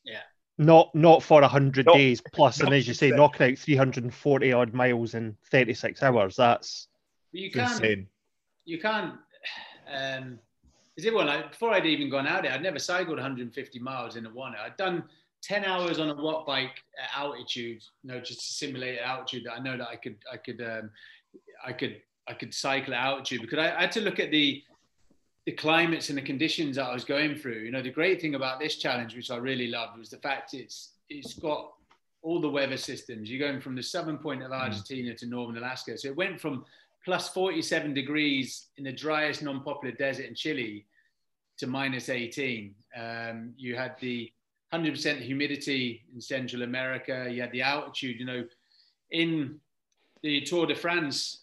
Yeah. 0.05 0.21
Not 0.57 0.95
not 0.95 1.23
for 1.25 1.41
100 1.41 1.87
No, 1.87 1.95
days 1.95 2.23
plus, 2.33 2.61
and 2.61 2.73
as 2.73 2.87
you 2.87 2.95
say, 2.95 3.11
knocking 3.11 3.53
out 3.53 3.59
340 3.59 4.53
odd 4.53 4.73
miles 4.73 5.15
in 5.15 5.37
36 5.51 6.03
hours. 6.03 6.37
That's 6.37 6.87
you 7.33 7.51
can't, 7.51 7.73
insane. 7.73 8.07
you 8.65 8.79
can't. 8.81 9.15
Um, 9.93 10.39
is 10.97 11.05
it 11.05 11.13
well? 11.13 11.27
Like, 11.27 11.51
before 11.51 11.73
I'd 11.73 11.87
even 11.87 12.09
gone 12.09 12.27
out 12.27 12.45
there, 12.45 12.53
I'd 12.53 12.63
never 12.63 12.79
cycled 12.79 13.19
150 13.19 13.79
miles 13.81 14.15
in 14.17 14.25
a 14.27 14.31
one. 14.31 14.55
I'd 14.55 14.77
done 14.77 15.03
10 15.47 15.65
hours 15.65 16.01
on 16.01 16.11
a 16.11 16.15
watt 16.15 16.45
bike 16.45 16.83
at 17.01 17.17
altitude, 17.17 17.83
you 18.03 18.11
know, 18.11 18.21
just 18.21 18.41
to 18.41 18.53
simulate 18.53 18.99
altitude 18.99 19.45
that 19.45 19.53
I 19.53 19.61
know 19.61 19.77
that 19.77 19.89
I 19.89 19.97
could, 19.97 20.17
I 20.33 20.37
could, 20.37 20.61
um, 20.61 20.91
I 21.65 21.73
could, 21.73 22.03
I 22.29 22.35
could 22.35 22.53
cycle 22.53 22.95
at 22.95 23.01
altitude 23.01 23.43
because 23.43 23.61
I, 23.61 23.77
I 23.77 23.81
had 23.83 23.93
to 23.93 24.01
look 24.01 24.19
at 24.19 24.31
the 24.31 24.63
the 25.45 25.53
climates 25.53 26.09
and 26.09 26.19
the 26.19 26.23
conditions 26.23 26.75
that 26.75 26.87
I 26.87 26.93
was 26.93 27.05
going 27.05 27.37
through. 27.37 27.61
You 27.61 27.71
know, 27.71 27.81
the 27.81 27.91
great 27.91 28.21
thing 28.21 28.35
about 28.35 28.59
this 28.59 28.75
challenge, 28.79 29.15
which 29.15 29.31
I 29.31 29.37
really 29.37 29.69
loved, 29.69 29.97
was 29.97 30.11
the 30.11 30.17
fact 30.17 30.55
it's 30.55 30.95
it's 31.09 31.35
got 31.35 31.73
all 32.23 32.41
the 32.41 32.51
weather 32.51 32.77
systems. 32.77 33.31
You're 33.31 33.49
going 33.49 33.61
from 33.61 33.77
the 33.77 33.83
southern 33.83 34.19
point 34.19 34.43
of 34.43 34.51
Argentina 34.51 35.15
to 35.15 35.27
northern 35.27 35.59
Alaska. 35.59 35.97
So 35.97 36.09
it 36.09 36.17
went 36.17 36.41
from 36.41 36.65
plus 37.05 37.29
47 37.29 37.95
degrees 37.95 38.67
in 38.79 38.85
the 38.85 38.93
driest 38.93 39.43
non-polar 39.43 39.93
desert 39.93 40.27
in 40.27 40.35
Chile 40.35 40.85
to 41.59 41.69
minus 41.69 42.09
18. 42.09 42.75
Um, 43.01 43.55
you 43.57 43.77
had 43.77 43.95
the 44.01 44.33
100% 44.73 45.21
humidity 45.21 46.05
in 46.15 46.21
Central 46.21 46.63
America. 46.63 47.29
You 47.31 47.41
had 47.41 47.53
the 47.53 47.63
altitude. 47.63 48.19
You 48.19 48.27
know, 48.27 48.45
in 49.11 49.61
the 50.23 50.41
Tour 50.43 50.67
de 50.67 50.75
France, 50.75 51.43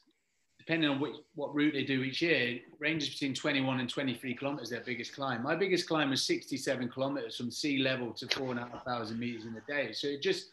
depending 0.58 0.90
on 0.90 1.00
which, 1.00 1.16
what 1.36 1.54
route 1.54 1.74
they 1.74 1.84
do 1.84 2.04
each 2.04 2.22
year, 2.22 2.60
ranges 2.80 3.10
between 3.10 3.34
21 3.34 3.80
and 3.80 3.90
23 3.90 4.34
kilometers. 4.36 4.70
Their 4.70 4.82
biggest 4.82 5.14
climb. 5.14 5.44
My 5.44 5.56
biggest 5.56 5.88
climb 5.88 6.10
was 6.10 6.24
67 6.24 6.90
kilometers 6.90 7.36
from 7.38 7.52
sea 7.52 7.80
level 7.80 8.12
to 8.14 8.28
four 8.28 8.52
and 8.52 8.60
a 8.60 8.64
half 8.64 8.86
thousand 8.86 9.20
meters 9.20 9.46
in 9.46 9.56
a 9.56 9.72
day. 9.72 9.92
So 9.94 10.08
it 10.08 10.22
just 10.22 10.52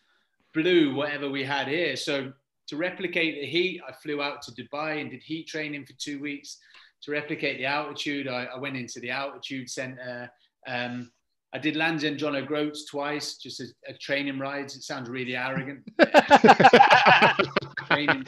blew 0.53 0.95
whatever 0.95 1.31
we 1.31 1.45
had 1.45 1.69
here. 1.69 1.97
So 1.97 2.33
to 2.69 2.77
replicate 2.77 3.41
the 3.41 3.47
heat, 3.47 3.81
I 3.87 3.93
flew 3.93 4.23
out 4.23 4.43
to 4.43 4.53
Dubai 4.53 5.01
and 5.01 5.11
did 5.11 5.23
heat 5.23 5.47
training 5.47 5.87
for 5.87 5.93
two 5.95 6.21
weeks. 6.21 6.59
To 7.03 7.13
replicate 7.13 7.59
the 7.59 7.67
altitude, 7.67 8.29
I, 8.29 8.45
I 8.45 8.59
went 8.59 8.77
into 8.77 9.01
the 9.01 9.11
altitude 9.11 9.71
center. 9.71 10.31
Um, 10.67 11.11
I 11.53 11.59
did 11.59 11.75
Land's 11.77 12.05
End 12.05 12.17
to 12.19 12.21
John 12.21 12.37
o' 12.37 12.45
Groats 12.45 12.85
twice, 12.85 13.37
just 13.37 13.61
as 13.61 13.75
a 13.89 13.95
training 13.95 14.39
rides. 14.39 14.77
It 14.77 14.83
sounds 14.83 15.09
really 15.09 15.35
arrogant. 15.37 15.81
training. 17.87 18.25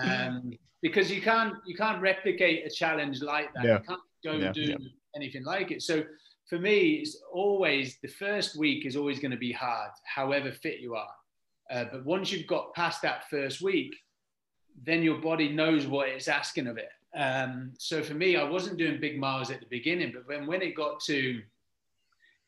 Um, 0.00 0.52
because 0.82 1.10
you 1.10 1.20
can't 1.20 1.54
you 1.66 1.76
can't 1.76 2.00
replicate 2.00 2.66
a 2.66 2.70
challenge 2.70 3.22
like 3.22 3.52
that. 3.54 3.64
Yeah. 3.64 3.78
You 3.78 3.84
can't 3.88 4.00
go 4.24 4.32
Yeah, 4.32 4.46
and 4.46 4.54
do 4.54 4.60
yeah. 4.62 4.76
anything 5.16 5.44
like 5.44 5.70
it. 5.70 5.82
So 5.82 6.04
for 6.48 6.58
me, 6.58 6.94
it's 6.94 7.16
always 7.32 7.98
the 8.02 8.08
first 8.08 8.56
week 8.56 8.86
is 8.86 8.96
always 8.96 9.18
going 9.18 9.30
to 9.30 9.36
be 9.36 9.52
hard, 9.52 9.90
however 10.04 10.52
fit 10.52 10.80
you 10.80 10.94
are. 10.94 11.14
Uh, 11.70 11.84
but 11.90 12.04
once 12.04 12.30
you've 12.30 12.46
got 12.46 12.74
past 12.74 13.00
that 13.02 13.28
first 13.30 13.62
week, 13.62 13.94
then 14.84 15.02
your 15.02 15.18
body 15.18 15.48
knows 15.48 15.86
what 15.86 16.08
it's 16.08 16.28
asking 16.28 16.66
of 16.66 16.76
it. 16.78 16.90
Um, 17.14 17.72
so 17.78 18.02
for 18.02 18.14
me, 18.14 18.36
I 18.36 18.44
wasn't 18.44 18.78
doing 18.78 19.00
big 19.00 19.18
miles 19.18 19.50
at 19.50 19.60
the 19.60 19.66
beginning, 19.66 20.12
but 20.12 20.26
when 20.26 20.46
when 20.46 20.62
it 20.62 20.74
got 20.76 21.00
to 21.04 21.40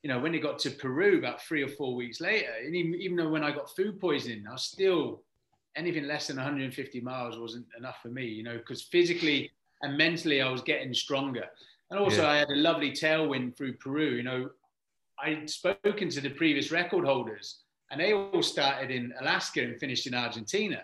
you 0.04 0.10
know, 0.10 0.18
when 0.18 0.34
it 0.34 0.40
got 0.40 0.58
to 0.58 0.70
Peru 0.70 1.16
about 1.16 1.40
three 1.40 1.62
or 1.62 1.68
four 1.68 1.94
weeks 1.94 2.20
later, 2.20 2.50
and 2.62 2.76
even, 2.76 2.94
even 3.00 3.16
though 3.16 3.30
when 3.30 3.42
I 3.42 3.50
got 3.50 3.74
food 3.74 3.98
poisoning, 3.98 4.44
I 4.46 4.52
was 4.52 4.64
still 4.64 5.22
anything 5.76 6.06
less 6.06 6.26
than 6.26 6.36
150 6.36 7.00
miles 7.00 7.38
wasn't 7.38 7.64
enough 7.78 7.96
for 8.02 8.08
me, 8.08 8.26
you 8.26 8.42
know, 8.42 8.58
because 8.58 8.82
physically 8.82 9.50
and 9.80 9.96
mentally 9.96 10.42
I 10.42 10.50
was 10.50 10.60
getting 10.60 10.92
stronger. 10.92 11.46
And 11.90 11.98
also 11.98 12.20
Yeah. 12.20 12.28
I 12.28 12.36
had 12.36 12.50
a 12.50 12.56
lovely 12.56 12.90
tailwind 12.92 13.56
through 13.56 13.78
Peru. 13.78 14.10
You 14.10 14.22
know, 14.24 14.50
I'd 15.18 15.48
spoken 15.48 16.10
to 16.10 16.20
the 16.20 16.30
previous 16.30 16.70
record 16.70 17.06
holders 17.06 17.62
and 17.90 17.98
they 17.98 18.12
all 18.12 18.42
started 18.42 18.90
in 18.90 19.14
Alaska 19.22 19.62
and 19.62 19.80
finished 19.80 20.06
in 20.06 20.14
Argentina. 20.14 20.82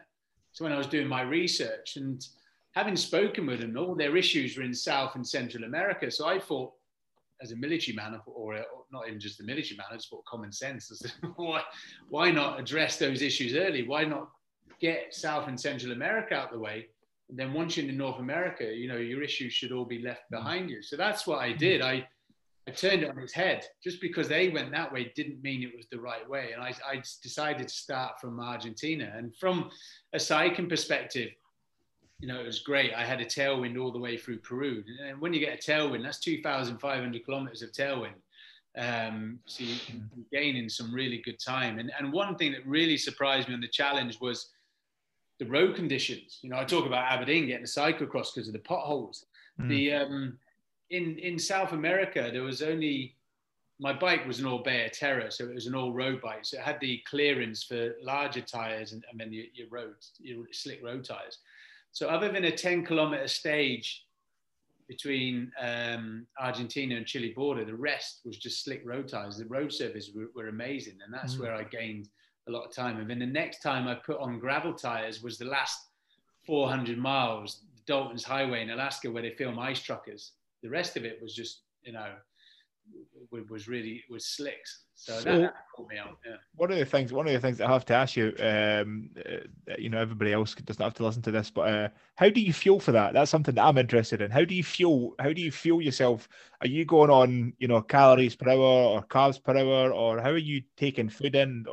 So 0.52 0.64
when 0.64 0.72
I 0.72 0.78
was 0.78 0.86
doing 0.86 1.06
my 1.06 1.20
research 1.20 1.96
and 1.96 2.26
having 2.72 2.96
spoken 2.96 3.44
with 3.44 3.60
them, 3.60 3.76
all 3.76 3.94
their 3.94 4.16
issues 4.16 4.56
were 4.56 4.64
in 4.64 4.72
South 4.72 5.14
and 5.14 5.28
Central 5.28 5.64
America. 5.64 6.10
So 6.10 6.26
I 6.26 6.38
thought, 6.38 6.72
as 7.42 7.52
a 7.52 7.56
military 7.56 7.94
man, 7.94 8.14
I 8.14 8.18
or 8.26 8.64
not 8.92 9.06
even 9.08 9.20
just 9.20 9.38
the 9.38 9.44
military 9.44 9.76
man, 9.76 9.98
but 10.10 10.24
common 10.24 10.52
sense. 10.52 10.90
Said, 10.92 11.12
why, 11.36 11.62
why 12.08 12.30
not 12.30 12.60
address 12.60 12.98
those 12.98 13.22
issues 13.22 13.54
early? 13.54 13.86
Why 13.86 14.04
not 14.04 14.30
get 14.80 15.14
South 15.14 15.48
and 15.48 15.58
Central 15.58 15.92
America 15.92 16.34
out 16.34 16.46
of 16.46 16.52
the 16.52 16.58
way? 16.58 16.88
And 17.28 17.38
then 17.38 17.52
once 17.52 17.76
you're 17.76 17.88
in 17.88 17.96
North 17.96 18.18
America, 18.18 18.64
you 18.64 18.88
know, 18.88 18.96
your 18.96 19.22
issues 19.22 19.52
should 19.52 19.72
all 19.72 19.84
be 19.84 20.02
left 20.02 20.24
mm. 20.26 20.38
behind 20.38 20.68
you. 20.68 20.82
So 20.82 20.96
that's 20.96 21.26
what 21.26 21.38
I 21.38 21.52
mm. 21.52 21.58
did. 21.58 21.80
I, 21.80 22.06
I 22.66 22.72
turned 22.72 23.02
it 23.02 23.10
on 23.10 23.18
its 23.18 23.32
head. 23.32 23.64
Just 23.82 24.00
because 24.00 24.28
they 24.28 24.48
went 24.48 24.72
that 24.72 24.92
way 24.92 25.12
didn't 25.14 25.42
mean 25.42 25.62
it 25.62 25.76
was 25.76 25.86
the 25.90 26.00
right 26.00 26.28
way. 26.28 26.50
And 26.52 26.62
I, 26.62 26.74
I 26.86 26.96
decided 27.22 27.68
to 27.68 27.74
start 27.74 28.20
from 28.20 28.40
Argentina. 28.40 29.12
And 29.16 29.34
from 29.36 29.70
a 30.12 30.18
cycling 30.18 30.68
perspective, 30.68 31.30
you 32.20 32.28
know, 32.28 32.40
it 32.40 32.46
was 32.46 32.58
great. 32.58 32.92
I 32.94 33.04
had 33.04 33.20
a 33.20 33.24
tailwind 33.24 33.80
all 33.80 33.92
the 33.92 33.98
way 33.98 34.16
through 34.16 34.38
Peru. 34.38 34.84
And 35.06 35.20
when 35.20 35.32
you 35.32 35.40
get 35.40 35.54
a 35.54 35.70
tailwind, 35.70 36.02
that's 36.02 36.20
2,500 36.20 37.24
kilometers 37.24 37.62
of 37.62 37.72
tailwind. 37.72 38.14
Um, 38.78 39.40
so 39.46 39.64
you, 39.64 39.74
you're 39.88 40.42
gaining 40.42 40.68
some 40.68 40.94
really 40.94 41.20
good 41.24 41.38
time. 41.44 41.78
And, 41.78 41.90
and 41.98 42.12
one 42.12 42.36
thing 42.36 42.52
that 42.52 42.66
really 42.66 42.96
surprised 42.96 43.48
me 43.48 43.54
on 43.54 43.60
the 43.60 43.68
challenge 43.68 44.20
was 44.20 44.50
the 45.38 45.46
road 45.46 45.74
conditions. 45.74 46.38
You 46.42 46.50
know, 46.50 46.58
I 46.58 46.64
talk 46.64 46.86
about 46.86 47.10
Aberdeen 47.10 47.46
getting 47.46 47.64
a 47.64 47.66
cyclocross 47.66 48.34
because 48.34 48.46
of 48.46 48.52
the 48.52 48.60
potholes. 48.60 49.26
Mm. 49.60 49.68
The 49.68 49.92
um, 49.94 50.38
in 50.90 51.18
in 51.18 51.38
South 51.38 51.72
America, 51.72 52.30
there 52.32 52.42
was 52.42 52.62
only 52.62 53.16
my 53.80 53.94
bike 53.94 54.26
was 54.26 54.38
an 54.38 54.44
Orbea 54.44 54.92
Terra, 54.92 55.30
so 55.32 55.44
it 55.44 55.54
was 55.54 55.66
an 55.66 55.74
all 55.74 55.92
road 55.92 56.20
bike. 56.20 56.44
So 56.44 56.58
it 56.58 56.62
had 56.62 56.78
the 56.80 57.02
clearance 57.08 57.64
for 57.64 57.94
larger 58.02 58.42
tires 58.42 58.92
and, 58.92 59.02
and 59.10 59.18
then 59.18 59.32
your, 59.32 59.46
your 59.54 59.68
road, 59.70 59.94
your 60.18 60.44
slick 60.52 60.84
road 60.84 61.02
tires. 61.02 61.38
So 61.92 62.08
other 62.08 62.30
than 62.30 62.44
a 62.44 62.52
10 62.52 62.84
kilometer 62.84 63.26
stage 63.26 64.04
between 64.90 65.52
um, 65.60 66.26
Argentina 66.40 66.96
and 66.96 67.06
Chile 67.06 67.32
border, 67.36 67.64
the 67.64 67.74
rest 67.90 68.22
was 68.24 68.36
just 68.36 68.64
slick 68.64 68.82
road 68.84 69.06
tires. 69.06 69.36
The 69.38 69.44
road 69.46 69.72
surfaces 69.72 70.12
were, 70.12 70.30
were 70.34 70.48
amazing, 70.48 70.98
and 71.04 71.14
that's 71.14 71.36
Mm. 71.36 71.40
where 71.42 71.54
I 71.54 71.62
gained 71.62 72.08
a 72.48 72.50
lot 72.50 72.64
of 72.66 72.72
time. 72.74 72.98
And 72.98 73.08
then 73.08 73.20
the 73.20 73.26
next 73.42 73.60
time 73.62 73.86
I 73.86 73.94
put 73.94 74.18
on 74.18 74.40
gravel 74.40 74.74
tires 74.74 75.22
was 75.22 75.38
the 75.38 75.44
last 75.44 75.78
400 76.44 76.98
miles, 76.98 77.60
Dalton's 77.86 78.24
Highway 78.24 78.62
in 78.62 78.70
Alaska, 78.70 79.08
where 79.10 79.22
they 79.22 79.30
film 79.36 79.60
ice 79.60 79.80
truckers. 79.80 80.32
The 80.64 80.68
rest 80.70 80.96
of 80.96 81.04
it 81.04 81.22
was 81.22 81.34
just, 81.36 81.60
you 81.82 81.92
know, 81.92 82.12
was 83.30 83.68
really 83.68 84.02
was 84.10 84.24
slicks. 84.26 84.82
So, 85.02 85.18
so 85.20 85.38
that, 85.38 85.54
me 85.88 85.96
out. 85.96 86.18
Yeah. 86.26 86.36
One 86.56 86.70
of 86.70 86.78
the 86.78 86.84
things, 86.84 87.10
one 87.10 87.26
of 87.26 87.32
the 87.32 87.40
things 87.40 87.58
I 87.58 87.72
have 87.72 87.86
to 87.86 87.94
ask 87.94 88.16
you, 88.16 88.34
um, 88.38 89.08
uh, 89.16 89.74
you 89.78 89.88
know, 89.88 89.98
everybody 89.98 90.34
else 90.34 90.54
doesn't 90.54 90.82
have 90.82 90.92
to 90.94 91.04
listen 91.04 91.22
to 91.22 91.30
this, 91.30 91.50
but 91.50 91.72
uh, 91.72 91.88
how 92.16 92.28
do 92.28 92.42
you 92.42 92.52
feel 92.52 92.78
for 92.78 92.92
that? 92.92 93.14
That's 93.14 93.30
something 93.30 93.54
that 93.54 93.64
I'm 93.64 93.78
interested 93.78 94.20
in. 94.20 94.30
How 94.30 94.44
do 94.44 94.54
you 94.54 94.62
feel? 94.62 95.14
How 95.18 95.32
do 95.32 95.40
you 95.40 95.50
feel 95.50 95.80
yourself? 95.80 96.28
Are 96.60 96.66
you 96.66 96.84
going 96.84 97.08
on, 97.08 97.54
you 97.58 97.66
know, 97.66 97.80
calories 97.80 98.36
per 98.36 98.50
hour 98.50 98.58
or 98.58 99.02
carbs 99.04 99.42
per 99.42 99.56
hour, 99.56 99.90
or 99.90 100.20
how 100.20 100.28
are 100.28 100.36
you 100.36 100.62
taking 100.76 101.08
food 101.08 101.34
in? 101.34 101.64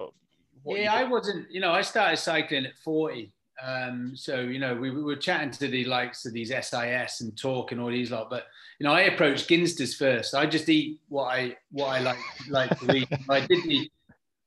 yeah, 0.65 0.93
I 0.93 1.03
wasn't. 1.03 1.51
You 1.51 1.59
know, 1.59 1.71
I 1.71 1.81
started 1.81 2.15
cycling 2.15 2.65
at 2.65 2.77
40. 2.77 3.33
Um, 3.61 4.11
so 4.15 4.39
you 4.39 4.59
know, 4.59 4.73
we, 4.73 4.89
we, 4.91 5.03
were 5.03 5.15
chatting 5.17 5.51
to 5.51 5.67
the 5.67 5.83
likes 5.83 6.25
of 6.25 6.31
these 6.31 6.49
SIS 6.49 7.21
and 7.21 7.33
Torq 7.35 7.71
and 7.71 7.81
all 7.81 7.89
these 7.89 8.11
lot, 8.11 8.29
but 8.29 8.45
you 8.79 8.85
know, 8.85 8.93
I 8.93 9.01
approached 9.01 9.49
Ginsters 9.49 9.97
first. 9.97 10.35
I 10.35 10.45
just 10.45 10.69
eat 10.69 10.99
what 11.09 11.25
I 11.25 11.57
what 11.71 11.87
I 11.87 11.99
like 11.99 12.19
like 12.49 12.79
to 12.79 12.95
eat. 12.95 13.09
I 13.29 13.39
did 13.39 13.63
the 13.63 13.89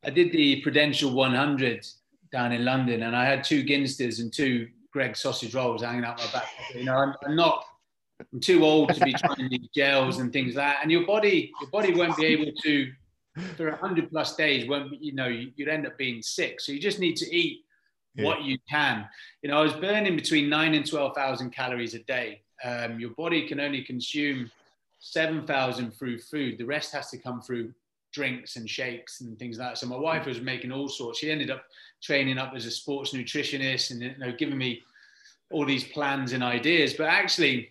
I 0.05 0.11
did 0.11 0.33
the 0.33 0.61
Prudential 0.63 1.13
100 1.13 1.87
down 2.33 2.53
in 2.53 2.65
London, 2.65 3.03
and 3.03 3.17
I 3.17 3.25
had 3.25 3.43
two 3.43 3.65
Ginsters 3.65 4.21
and 4.21 4.33
two 4.33 4.69
Greggs 4.93 5.21
sausage 5.21 5.55
rolls 5.55 5.83
hanging 5.83 6.05
out 6.05 6.19
my 6.19 6.31
back. 6.33 6.49
You 6.75 6.85
know, 6.85 6.97
I'm, 6.97 7.15
I'm 7.25 7.37
not. 7.37 7.65
I'm 8.33 8.41
too 8.41 8.65
old 8.65 8.93
to 8.95 9.05
be 9.05 9.15
trying 9.15 9.49
these 9.49 9.69
gels 9.75 10.19
and 10.19 10.33
things 10.33 10.55
like 10.55 10.67
that. 10.67 10.79
And 10.83 10.93
your 10.93 11.07
body, 11.07 11.51
your 11.61 11.71
body 11.71 11.95
won't 11.95 12.17
be 12.19 12.27
able 12.27 12.53
to 12.63 12.93
for 13.57 13.71
100 13.71 14.11
plus 14.11 14.37
days. 14.37 14.69
Won't 14.69 15.03
you 15.03 15.13
know? 15.15 15.27
You'd 15.27 15.69
end 15.69 15.87
up 15.87 15.97
being 15.97 16.21
sick. 16.23 16.61
So 16.61 16.73
you 16.73 16.81
just 16.81 16.99
need 16.99 17.17
to 17.17 17.35
eat 17.35 17.65
yeah. 18.15 18.25
what 18.25 18.43
you 18.43 18.59
can. 18.69 19.07
You 19.43 19.51
know, 19.51 19.59
I 19.59 19.63
was 19.63 19.73
burning 19.73 20.17
between 20.17 20.49
nine 20.49 20.75
and 20.75 20.87
12,000 20.87 21.51
calories 21.51 21.95
a 21.95 22.01
day. 22.01 22.43
Um, 22.65 23.01
your 23.01 23.11
body 23.11 23.47
can 23.47 23.61
only 23.61 23.83
consume 23.83 24.51
7,000 24.99 25.93
through 25.93 26.19
food. 26.19 26.59
The 26.59 26.65
rest 26.65 26.93
has 26.93 27.11
to 27.11 27.19
come 27.19 27.41
through 27.41 27.73
drinks 28.13 28.57
and 28.57 28.69
shakes 28.69 29.21
and 29.21 29.39
things 29.39 29.59
like 29.59 29.71
that. 29.71 29.79
So 29.79 29.87
my 29.87 29.97
wife 29.97 30.27
was 30.27 30.41
making 30.41 30.73
all 30.73 30.89
sorts. 30.89 31.19
She 31.19 31.31
ended 31.31 31.51
up 31.51 31.65
training 32.03 32.39
up 32.39 32.53
as 32.55 32.67
a 32.67 32.71
sports 32.71 33.13
nutritionist 33.13 33.91
and 33.91 34.03
you 34.03 34.15
know, 34.19 34.33
giving 34.33 34.59
me 34.59 34.83
all 35.51 35.65
these 35.65 35.85
plans 35.85 36.33
and 36.33 36.43
ideas. 36.43 36.95
But 36.95 37.07
actually, 37.07 37.71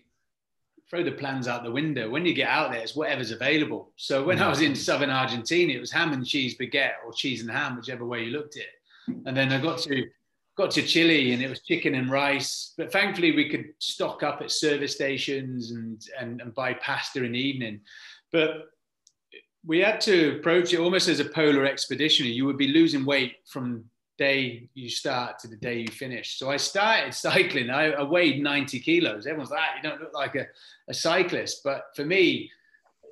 throw 0.90 1.04
the 1.04 1.12
plans 1.12 1.46
out 1.46 1.62
the 1.62 1.70
window. 1.70 2.10
When 2.10 2.26
you 2.26 2.34
get 2.34 2.48
out 2.48 2.72
there, 2.72 2.80
it's 2.80 2.96
whatever's 2.96 3.30
available. 3.30 3.90
So 3.96 4.24
when 4.24 4.42
I 4.42 4.48
was 4.48 4.60
in 4.60 4.74
southern 4.74 5.10
Argentina, 5.10 5.72
it 5.72 5.80
was 5.80 5.92
ham 5.92 6.12
and 6.12 6.26
cheese 6.26 6.56
baguette 6.58 6.94
or 7.06 7.12
cheese 7.12 7.42
and 7.42 7.50
ham, 7.50 7.76
whichever 7.76 8.04
way 8.04 8.24
you 8.24 8.32
looked 8.32 8.56
at 8.56 8.62
it. 8.62 9.16
And 9.24 9.36
then 9.36 9.52
I 9.52 9.60
got 9.60 9.78
to 9.82 10.08
got 10.60 10.70
to 10.72 10.82
Chile 10.82 11.32
and 11.32 11.42
it 11.42 11.48
was 11.48 11.62
chicken 11.62 11.94
and 11.94 12.10
rice. 12.10 12.74
But 12.76 12.92
thankfully, 12.92 13.34
we 13.34 13.48
could 13.48 13.66
stock 13.78 14.22
up 14.22 14.42
at 14.42 14.50
service 14.50 14.94
stations 14.94 15.70
and, 15.70 16.00
and, 16.18 16.40
and 16.40 16.54
buy 16.54 16.74
pasta 16.74 17.24
in 17.24 17.32
the 17.32 17.38
evening. 17.38 17.80
But 18.30 18.70
we 19.64 19.78
had 19.78 20.00
to 20.02 20.38
approach 20.38 20.72
it 20.72 20.80
almost 20.80 21.08
as 21.08 21.20
a 21.20 21.24
polar 21.24 21.64
expedition. 21.64 22.26
You 22.26 22.46
would 22.46 22.58
be 22.58 22.68
losing 22.68 23.04
weight 23.04 23.36
from 23.46 23.84
day 24.18 24.68
you 24.74 24.90
start 24.90 25.38
to 25.38 25.48
the 25.48 25.56
day 25.56 25.78
you 25.78 25.88
finish. 25.88 26.38
So 26.38 26.50
I 26.50 26.58
started 26.58 27.14
cycling. 27.28 27.70
I, 27.70 27.92
I 27.92 28.02
weighed 28.02 28.42
90 28.42 28.80
kilos. 28.80 29.26
Everyone's 29.26 29.50
like, 29.50 29.60
ah, 29.60 29.76
you 29.76 29.88
don't 29.88 30.00
look 30.00 30.14
like 30.14 30.34
a, 30.34 30.46
a 30.88 30.94
cyclist. 30.94 31.62
But 31.64 31.84
for 31.96 32.04
me, 32.04 32.50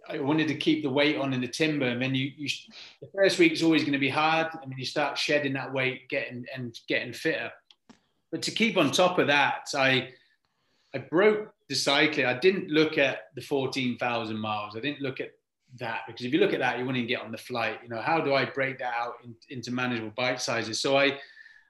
I 0.08 0.18
wanted 0.20 0.48
to 0.48 0.54
keep 0.54 0.82
the 0.82 0.90
weight 0.90 1.16
on 1.16 1.34
in 1.34 1.40
the 1.40 1.48
timber. 1.48 1.86
And 1.86 2.00
then 2.00 2.14
you, 2.14 2.32
you 2.36 2.48
the 3.00 3.08
first 3.14 3.38
week 3.38 3.52
is 3.52 3.62
always 3.62 3.82
going 3.82 3.92
to 3.92 3.98
be 3.98 4.08
hard. 4.08 4.48
and 4.62 4.70
then 4.70 4.78
you 4.78 4.86
start 4.86 5.18
shedding 5.18 5.52
that 5.54 5.72
weight, 5.72 6.08
getting 6.08 6.46
and 6.54 6.78
getting 6.88 7.12
fitter. 7.12 7.50
But 8.30 8.42
to 8.42 8.50
keep 8.50 8.76
on 8.76 8.90
top 8.90 9.18
of 9.18 9.26
that, 9.26 9.68
I 9.74 10.10
I 10.94 10.98
broke 10.98 11.52
the 11.68 11.74
cycling. 11.74 12.26
I 12.26 12.38
didn't 12.38 12.68
look 12.68 12.96
at 12.96 13.24
the 13.34 13.42
14,000 13.42 14.38
miles. 14.38 14.74
I 14.74 14.80
didn't 14.80 15.02
look 15.02 15.20
at 15.20 15.32
that 15.78 16.00
because 16.06 16.24
if 16.24 16.32
you 16.32 16.40
look 16.40 16.54
at 16.54 16.60
that, 16.60 16.78
you 16.78 16.86
wouldn't 16.86 17.08
get 17.08 17.20
on 17.20 17.30
the 17.30 17.38
flight. 17.38 17.78
You 17.82 17.90
know, 17.90 18.00
how 18.00 18.20
do 18.20 18.32
I 18.32 18.46
break 18.46 18.78
that 18.78 18.94
out 18.94 19.14
in, 19.22 19.34
into 19.50 19.70
manageable 19.70 20.12
bite 20.16 20.40
sizes? 20.40 20.80
So 20.80 20.96
I 20.96 21.18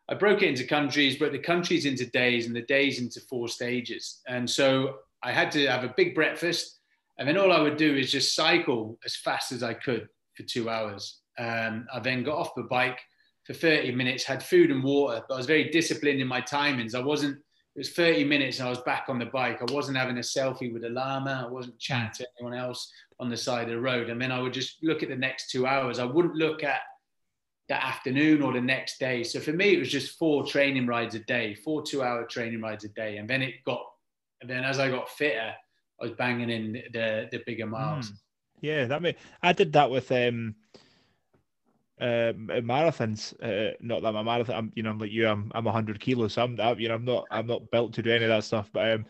I 0.09 0.14
broke 0.14 0.43
it 0.43 0.49
into 0.49 0.64
countries, 0.64 1.16
broke 1.16 1.32
the 1.32 1.39
countries 1.39 1.84
into 1.84 2.07
days 2.07 2.47
and 2.47 2.55
the 2.57 2.62
days 2.62 3.01
into 3.01 3.20
four 3.20 3.49
stages. 3.49 4.20
And 4.26 4.49
so 4.49 5.01
I 5.22 5.32
had 5.32 5.51
to 5.53 5.66
have 5.66 5.84
a 5.84 5.93
big 5.97 6.14
breakfast 6.14 6.78
and 7.19 7.29
then 7.29 7.37
all 7.37 7.53
I 7.53 7.61
would 7.61 7.77
do 7.77 7.97
is 7.97 8.12
just 8.12 8.35
cycle 8.35 8.99
as 9.05 9.16
fast 9.16 9.53
as 9.53 9.62
I 9.62 9.75
could 9.75 10.09
for 10.35 10.45
two 10.45 10.71
hours. 10.71 11.19
Um, 11.39 11.87
I 11.93 12.01
then 12.01 12.23
got 12.23 12.39
off 12.39 12.55
the 12.55 12.62
bike 12.64 13.01
for 13.45 13.55
30 13.55 13.93
minutes, 13.93 14.25
had 14.25 14.43
food 14.43 14.71
and 14.71 14.85
water, 14.85 15.23
but 15.29 15.35
I 15.35 15.37
was 15.37 15.47
very 15.47 15.71
disciplined 15.71 16.21
in 16.21 16.29
my 16.29 16.41
timings. 16.41 16.95
I 16.95 17.01
wasn't, 17.01 17.37
it 17.37 17.79
was 17.79 17.91
30 17.91 18.25
minutes 18.25 18.59
and 18.59 18.69
I 18.69 18.71
was 18.71 18.81
back 18.83 19.07
on 19.09 19.19
the 19.19 19.27
bike. 19.27 19.61
I 19.61 19.73
wasn't 19.73 19.97
having 19.97 20.19
a 20.19 20.21
selfie 20.21 20.73
with 20.73 20.85
a 20.85 20.91
llama. 20.91 21.45
I 21.47 21.51
wasn't 21.51 21.79
chatting 21.79 22.11
to 22.19 22.29
anyone 22.39 22.59
else 22.59 22.93
on 23.19 23.29
the 23.29 23.37
side 23.37 23.64
of 23.64 23.71
the 23.71 23.81
road. 23.81 24.11
And 24.11 24.21
then 24.21 24.31
I 24.31 24.41
would 24.41 24.53
just 24.53 24.83
look 24.83 25.03
at 25.03 25.09
the 25.09 25.16
next 25.16 25.51
two 25.51 25.66
hours. 25.66 25.99
I 25.99 26.05
wouldn't 26.05 26.35
look 26.35 26.62
at 26.62 26.81
that 27.69 27.85
afternoon 27.85 28.43
or 28.43 28.53
the 28.53 28.61
next 28.61 28.99
day. 28.99 29.25
So 29.25 29.41
for 29.41 29.53
me, 29.53 29.75
it 29.75 29.79
was 29.79 29.91
just 29.91 30.19
four 30.19 30.45
training 30.45 30.87
rides 30.87 31.14
a 31.14 31.21
day, 31.21 31.55
four 31.55 31.83
two 31.83 32.03
hour 32.03 32.25
training 32.25 32.61
rides 32.61 32.85
a 32.85 32.89
day. 32.89 33.16
And 33.16 33.29
then 33.29 33.43
it 33.43 33.55
got, 33.64 33.83
and 34.41 34.49
then 34.49 34.64
as 34.64 34.79
I 34.79 34.89
got 34.89 35.09
fitter, 35.11 35.53
I 36.01 36.05
was 36.05 36.12
banging 36.12 36.51
in 36.51 36.72
the 36.92 37.28
the 37.30 37.42
bigger 37.46 37.66
miles. 37.66 38.11
Mm. 38.11 38.16
Yeah, 38.61 38.84
that 38.86 39.03
mean 39.03 39.14
I 39.42 39.53
did 39.53 39.72
that 39.72 39.90
with 39.90 40.11
um 40.12 40.55
uh, 42.01 42.32
marathons. 42.62 43.34
Uh, 43.42 43.74
not 43.80 44.03
that 44.03 44.09
I'm 44.09 44.16
a 44.16 44.24
marathon. 44.24 44.57
I'm 44.57 44.72
you 44.74 44.82
know 44.82 44.92
like 44.92 45.11
you. 45.11 45.28
I'm 45.28 45.51
I'm 45.55 45.64
100 45.64 46.01
kilos. 46.01 46.34
So 46.34 46.42
I'm 46.42 46.78
you 46.78 46.88
know 46.88 46.94
I'm 46.94 47.05
not 47.05 47.26
I'm 47.30 47.46
not 47.46 47.70
built 47.70 47.92
to 47.94 48.03
do 48.03 48.12
any 48.12 48.24
of 48.24 48.30
that 48.30 48.44
stuff. 48.44 48.70
But 48.72 48.92
um, 48.92 49.07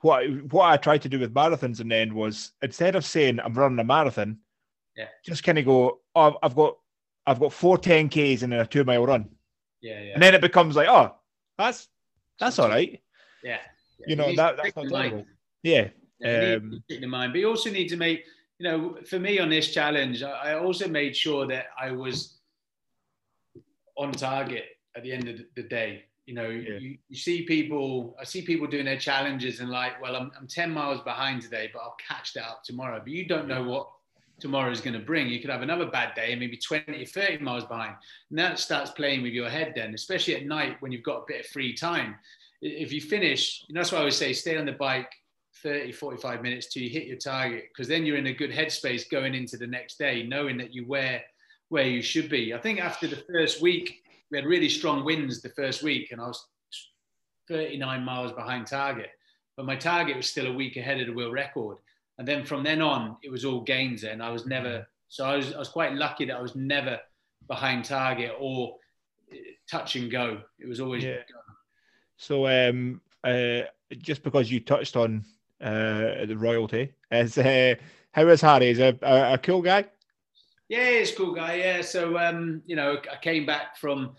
what 0.00 0.24
what 0.52 0.70
I 0.70 0.76
tried 0.76 1.02
to 1.02 1.08
do 1.08 1.18
with 1.18 1.34
marathons 1.34 1.80
and 1.80 1.90
then 1.90 2.14
was 2.14 2.52
instead 2.62 2.96
of 2.96 3.04
saying 3.04 3.40
I'm 3.40 3.54
running 3.54 3.78
a 3.78 3.84
marathon, 3.84 4.38
yeah, 4.96 5.08
just 5.24 5.44
kind 5.44 5.58
of 5.58 5.64
go. 5.64 6.00
Oh, 6.14 6.36
I've 6.42 6.56
got 6.56 6.76
I've 7.26 7.40
got 7.40 7.52
four 7.52 7.78
10ks 7.78 8.42
and 8.42 8.52
then 8.52 8.60
a 8.60 8.66
two 8.66 8.84
mile 8.84 9.06
run. 9.06 9.28
Yeah, 9.80 10.00
yeah. 10.00 10.14
And 10.14 10.22
then 10.22 10.34
it 10.34 10.40
becomes 10.40 10.76
like, 10.76 10.88
oh, 10.88 11.14
that's 11.58 11.88
that's 12.38 12.58
all 12.58 12.68
right. 12.68 13.00
Yeah. 13.42 13.58
yeah. 13.98 14.06
You 14.06 14.16
know 14.16 14.34
that 14.34 14.56
that's 14.56 14.76
not 14.76 14.88
terrible. 14.88 15.26
Yeah. 15.62 15.88
Um, 16.24 16.82
in 16.88 17.08
mind, 17.10 17.32
but 17.32 17.40
you 17.40 17.48
also 17.48 17.70
need 17.70 17.88
to 17.88 17.96
make, 17.96 18.24
you 18.58 18.68
know, 18.68 18.96
for 19.08 19.18
me 19.18 19.38
on 19.38 19.48
this 19.48 19.72
challenge, 19.72 20.22
I 20.22 20.54
also 20.54 20.88
made 20.88 21.16
sure 21.16 21.46
that 21.48 21.66
I 21.80 21.90
was 21.90 22.38
on 23.96 24.12
target 24.12 24.64
at 24.96 25.02
the 25.02 25.12
end 25.12 25.28
of 25.28 25.40
the 25.56 25.62
day. 25.62 26.04
You 26.26 26.34
know, 26.34 26.48
yeah. 26.48 26.78
you, 26.78 26.98
you 27.08 27.16
see 27.16 27.42
people, 27.42 28.16
I 28.20 28.24
see 28.24 28.42
people 28.42 28.66
doing 28.66 28.84
their 28.84 28.98
challenges 28.98 29.60
and 29.60 29.70
like, 29.70 30.00
well, 30.00 30.14
I'm, 30.14 30.30
I'm 30.38 30.46
10 30.46 30.70
miles 30.70 31.00
behind 31.00 31.42
today, 31.42 31.70
but 31.72 31.80
I'll 31.80 31.96
catch 32.06 32.32
that 32.34 32.44
up 32.44 32.62
tomorrow. 32.62 33.00
But 33.00 33.08
you 33.08 33.26
don't 33.26 33.48
know 33.48 33.64
what 33.64 33.88
tomorrow 34.38 34.70
is 34.70 34.80
going 34.80 34.94
to 34.94 35.04
bring. 35.04 35.28
You 35.28 35.40
could 35.40 35.50
have 35.50 35.62
another 35.62 35.86
bad 35.86 36.14
day 36.14 36.32
and 36.32 36.40
maybe 36.40 36.56
20, 36.56 37.04
30 37.04 37.38
miles 37.38 37.64
behind. 37.64 37.94
And 38.30 38.38
that 38.38 38.58
starts 38.58 38.90
playing 38.90 39.22
with 39.22 39.32
your 39.32 39.48
head 39.48 39.72
then, 39.74 39.94
especially 39.94 40.36
at 40.36 40.46
night 40.46 40.76
when 40.80 40.92
you've 40.92 41.02
got 41.02 41.18
a 41.18 41.24
bit 41.26 41.44
of 41.44 41.46
free 41.46 41.74
time. 41.74 42.16
If 42.60 42.92
you 42.92 43.00
finish, 43.00 43.64
that's 43.70 43.90
why 43.90 43.98
I 43.98 44.00
always 44.00 44.16
say 44.16 44.32
stay 44.32 44.56
on 44.56 44.66
the 44.66 44.72
bike 44.72 45.12
30, 45.62 45.92
45 45.92 46.42
minutes 46.42 46.66
till 46.66 46.82
you 46.82 46.90
hit 46.90 47.06
your 47.06 47.18
target, 47.18 47.68
because 47.68 47.88
then 47.88 48.04
you're 48.04 48.16
in 48.16 48.26
a 48.26 48.32
good 48.32 48.50
headspace 48.50 49.08
going 49.08 49.34
into 49.34 49.56
the 49.56 49.66
next 49.66 49.98
day, 49.98 50.22
knowing 50.22 50.56
that 50.58 50.74
you 50.74 50.86
where 50.86 51.22
where 51.68 51.86
you 51.86 52.02
should 52.02 52.28
be. 52.28 52.52
I 52.52 52.58
think 52.58 52.80
after 52.80 53.06
the 53.06 53.24
first 53.32 53.62
week, 53.62 54.02
we 54.30 54.36
had 54.36 54.44
really 54.44 54.68
strong 54.68 55.04
winds 55.04 55.40
the 55.40 55.48
first 55.50 55.82
week, 55.82 56.12
and 56.12 56.20
I 56.20 56.26
was 56.26 56.46
39 57.48 58.04
miles 58.04 58.32
behind 58.32 58.66
target, 58.66 59.10
but 59.56 59.64
my 59.66 59.76
target 59.76 60.16
was 60.16 60.28
still 60.28 60.46
a 60.48 60.52
week 60.52 60.76
ahead 60.76 61.00
of 61.00 61.06
the 61.06 61.12
world 61.14 61.32
record. 61.32 61.78
And 62.18 62.28
then 62.28 62.44
from 62.44 62.62
then 62.62 62.82
on, 62.82 63.16
it 63.22 63.30
was 63.30 63.44
all 63.44 63.62
gains, 63.62 64.04
and 64.04 64.22
I 64.22 64.30
was 64.30 64.46
never. 64.46 64.86
So 65.08 65.24
I 65.24 65.36
was 65.36 65.54
I 65.54 65.58
was 65.58 65.68
quite 65.68 65.94
lucky 65.94 66.24
that 66.26 66.36
I 66.36 66.42
was 66.42 66.54
never 66.54 67.00
behind 67.48 67.84
target 67.84 68.32
or 68.38 68.76
touch 69.70 69.96
and 69.96 70.10
go. 70.10 70.40
It 70.58 70.68
was 70.68 70.80
always. 70.80 71.04
Yeah. 71.04 71.22
So 72.16 72.46
um, 72.46 73.00
uh, 73.24 73.62
just 73.98 74.22
because 74.22 74.50
you 74.50 74.60
touched 74.60 74.96
on 74.96 75.24
uh, 75.62 76.26
the 76.26 76.36
royalty. 76.36 76.92
Is 77.10 77.38
uh, 77.38 77.74
how 78.12 78.28
is 78.28 78.40
Harry? 78.40 78.70
Is 78.70 78.78
a, 78.80 78.98
a, 79.02 79.34
a 79.34 79.38
cool 79.38 79.62
guy? 79.62 79.86
Yeah, 80.68 80.98
he's 80.98 81.12
a 81.12 81.16
cool 81.16 81.34
guy. 81.34 81.56
Yeah. 81.56 81.82
So 81.82 82.18
um, 82.18 82.62
you 82.66 82.76
know, 82.76 82.98
I 83.10 83.16
came 83.22 83.46
back 83.46 83.76
from 83.76 84.16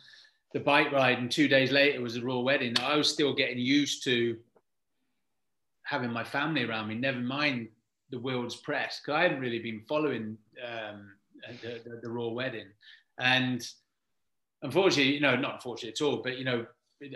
the 0.53 0.59
bike 0.59 0.91
ride, 0.91 1.17
and 1.19 1.31
two 1.31 1.47
days 1.47 1.71
later 1.71 2.01
was 2.01 2.13
the 2.13 2.23
royal 2.23 2.43
wedding. 2.43 2.75
I 2.79 2.95
was 2.95 3.11
still 3.11 3.33
getting 3.33 3.59
used 3.59 4.03
to 4.05 4.37
having 5.83 6.11
my 6.11 6.23
family 6.23 6.63
around 6.63 6.87
me. 6.87 6.95
Never 6.95 7.19
mind 7.19 7.69
the 8.09 8.19
world's 8.19 8.55
press, 8.55 8.99
because 8.99 9.17
I 9.17 9.23
hadn't 9.23 9.41
really 9.41 9.59
been 9.59 9.81
following 9.87 10.37
um, 10.63 11.11
the, 11.61 11.81
the, 11.83 11.99
the 12.03 12.09
royal 12.09 12.35
wedding, 12.35 12.67
and 13.19 13.67
unfortunately, 14.61 15.13
you 15.13 15.19
know, 15.19 15.35
not 15.35 15.55
unfortunately 15.55 15.89
at 15.91 16.01
all, 16.07 16.21
but 16.21 16.37
you 16.37 16.45
know, 16.45 16.65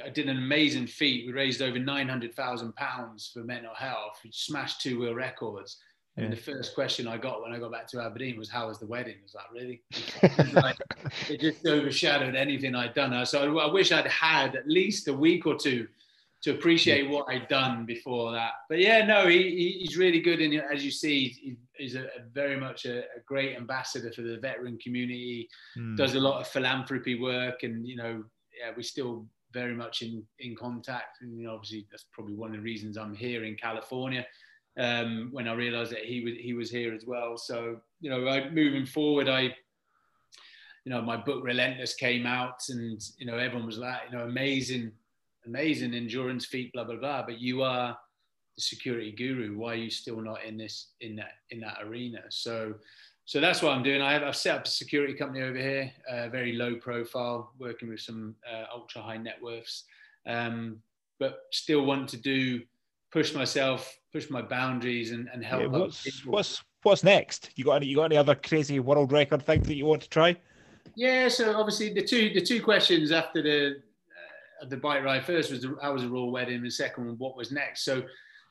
I 0.03 0.09
did 0.09 0.29
an 0.29 0.37
amazing 0.37 0.87
feat. 0.87 1.25
We 1.25 1.33
raised 1.33 1.61
over 1.61 1.79
nine 1.79 2.07
hundred 2.09 2.33
thousand 2.33 2.75
pounds 2.75 3.29
for 3.33 3.43
mental 3.43 3.75
health. 3.75 4.19
We 4.23 4.31
smashed 4.31 4.81
two 4.81 4.99
world 4.99 5.15
records. 5.15 5.77
Yeah. 6.15 6.25
And 6.25 6.33
the 6.33 6.37
first 6.37 6.73
question 6.73 7.07
I 7.07 7.17
got 7.17 7.43
when 7.43 7.53
I 7.53 7.59
got 7.59 7.71
back 7.71 7.87
to 7.89 8.01
Aberdeen 8.01 8.37
was, 8.37 8.49
"How 8.49 8.67
was 8.67 8.79
the 8.79 8.87
wedding?" 8.87 9.15
I 9.19 9.23
was 9.23 9.35
like, 9.35 9.51
"Really?" 9.53 9.81
it, 9.91 10.53
like, 10.53 10.77
it 11.29 11.39
just 11.39 11.65
overshadowed 11.65 12.35
anything 12.35 12.75
I'd 12.75 12.95
done. 12.95 13.25
So 13.25 13.57
I, 13.57 13.65
I 13.65 13.71
wish 13.71 13.91
I'd 13.91 14.07
had 14.07 14.55
at 14.55 14.67
least 14.67 15.07
a 15.07 15.13
week 15.13 15.45
or 15.45 15.55
two 15.55 15.87
to 16.41 16.51
appreciate 16.51 17.09
what 17.09 17.27
I'd 17.29 17.47
done 17.47 17.85
before 17.85 18.31
that. 18.31 18.51
But 18.69 18.79
yeah, 18.79 19.05
no, 19.05 19.27
he, 19.27 19.79
he's 19.79 19.97
really 19.97 20.19
good, 20.19 20.39
and 20.39 20.53
as 20.55 20.85
you 20.85 20.91
see, 20.91 21.29
he, 21.29 21.57
he's 21.73 21.95
a, 21.95 22.03
a 22.03 22.21
very 22.31 22.59
much 22.59 22.85
a, 22.85 22.99
a, 22.99 23.19
great 23.25 23.55
ambassador 23.55 24.11
for 24.11 24.21
the 24.21 24.37
veteran 24.37 24.77
community. 24.77 25.49
Mm. 25.77 25.97
Does 25.97 26.15
a 26.15 26.19
lot 26.19 26.39
of 26.39 26.47
philanthropy 26.47 27.19
work, 27.19 27.63
and 27.63 27.87
you 27.87 27.95
know, 27.95 28.23
yeah, 28.59 28.71
we're 28.75 28.83
still 28.83 29.25
very 29.59 29.75
much 29.75 30.01
in 30.01 30.23
in 30.39 30.55
contact. 30.55 31.21
And 31.21 31.37
you 31.37 31.45
know, 31.45 31.55
obviously, 31.55 31.87
that's 31.89 32.05
probably 32.11 32.35
one 32.35 32.51
of 32.51 32.57
the 32.57 32.69
reasons 32.71 32.97
I'm 32.97 33.15
here 33.15 33.43
in 33.43 33.55
California. 33.55 34.25
Um, 34.79 35.29
when 35.31 35.47
I 35.47 35.53
realised 35.53 35.91
that 35.91 36.05
he 36.05 36.17
was 36.25 36.33
he 36.47 36.53
was 36.53 36.69
here 36.69 36.93
as 36.93 37.05
well. 37.05 37.37
So 37.37 37.57
you 37.99 38.09
know, 38.09 38.27
I, 38.27 38.49
moving 38.49 38.85
forward, 38.85 39.27
I 39.27 39.41
you 40.85 40.93
know, 40.93 41.01
my 41.01 41.17
book 41.17 41.43
Relentless 41.43 41.95
came 41.95 42.25
out, 42.25 42.59
and 42.69 43.01
you 43.17 43.25
know, 43.25 43.37
everyone 43.37 43.65
was 43.65 43.77
like, 43.77 44.01
you 44.09 44.17
know, 44.17 44.23
amazing 44.23 44.91
amazing 45.45 45.93
endurance 45.93 46.45
feat, 46.45 46.71
blah 46.73 46.83
blah 46.83 46.99
blah. 47.03 47.23
But 47.23 47.39
you 47.39 47.63
are 47.63 47.97
the 48.55 48.61
security 48.61 49.11
guru. 49.11 49.57
Why 49.57 49.71
are 49.73 49.83
you 49.85 49.89
still 49.89 50.21
not 50.21 50.43
in 50.43 50.57
this 50.57 50.77
in 51.01 51.15
that 51.15 51.33
in 51.49 51.59
that 51.61 51.77
arena? 51.83 52.21
So 52.29 52.75
so 53.27 53.41
that's 53.41 53.61
what 53.61 53.73
I'm 53.73 53.83
doing. 53.83 54.01
I 54.01 54.13
have, 54.13 54.23
I've 54.23 54.37
set 54.37 54.55
up 54.55 54.65
a 54.65 54.69
security 54.69 55.13
company 55.13 55.43
over 55.43 55.57
here, 55.57 55.91
uh, 56.09 56.29
very 56.29 56.53
low 56.53 56.75
profile, 56.75 57.51
working 57.59 57.89
with 57.89 57.99
some 57.99 58.33
uh, 58.49 58.63
ultra 58.73 59.01
high 59.01 59.17
net 59.17 59.35
worths, 59.41 59.83
um, 60.25 60.77
but 61.19 61.39
still 61.51 61.85
want 61.85 62.07
to 62.09 62.17
do 62.17 62.61
push 63.11 63.33
myself, 63.33 63.97
push 64.13 64.29
my 64.29 64.41
boundaries, 64.41 65.11
and, 65.11 65.27
and 65.33 65.43
help. 65.43 65.61
Yeah, 65.61 65.67
what's 65.67 66.25
what's 66.25 66.63
what's 66.83 67.03
next? 67.03 67.49
You 67.55 67.65
got 67.65 67.75
any 67.75 67.87
you 67.87 67.97
got 67.97 68.05
any 68.05 68.15
other 68.15 68.33
crazy 68.33 68.79
world 68.79 69.11
record 69.11 69.45
thing 69.45 69.61
that 69.63 69.75
you 69.75 69.85
want 69.85 70.03
to 70.03 70.09
try? 70.09 70.37
Yeah, 70.95 71.27
so 71.27 71.53
obviously 71.53 71.93
the 71.93 72.03
two 72.03 72.33
the 72.33 72.41
two 72.41 72.61
questions 72.61 73.11
after 73.11 73.41
the 73.43 73.81
the 74.69 74.77
bike 74.77 75.03
ride 75.03 75.25
first 75.25 75.51
was 75.51 75.65
how 75.81 75.91
was 75.91 76.03
a 76.05 76.07
royal 76.07 76.31
wedding, 76.31 76.55
and 76.55 76.65
the 76.65 76.71
second 76.71 77.05
one, 77.05 77.17
what 77.17 77.35
was 77.35 77.51
next. 77.51 77.83
So, 77.83 78.03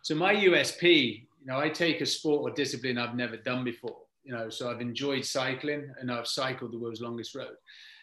so 0.03 0.15
my 0.15 0.35
USP, 0.35 1.21
you 1.41 1.47
know, 1.47 1.59
I 1.59 1.71
take 1.71 2.03
a 2.03 2.07
sport 2.07 2.43
or 2.43 2.55
discipline 2.55 2.99
I've 2.99 3.17
never 3.17 3.39
done 3.39 3.65
before. 3.65 3.97
You 4.27 4.33
know, 4.33 4.51
so 4.51 4.71
I've 4.71 4.81
enjoyed 4.81 5.25
cycling, 5.25 5.91
and 6.01 6.11
I've 6.11 6.27
cycled 6.27 6.73
the 6.73 6.79
world's 6.79 7.01
longest 7.01 7.35
road. 7.35 7.55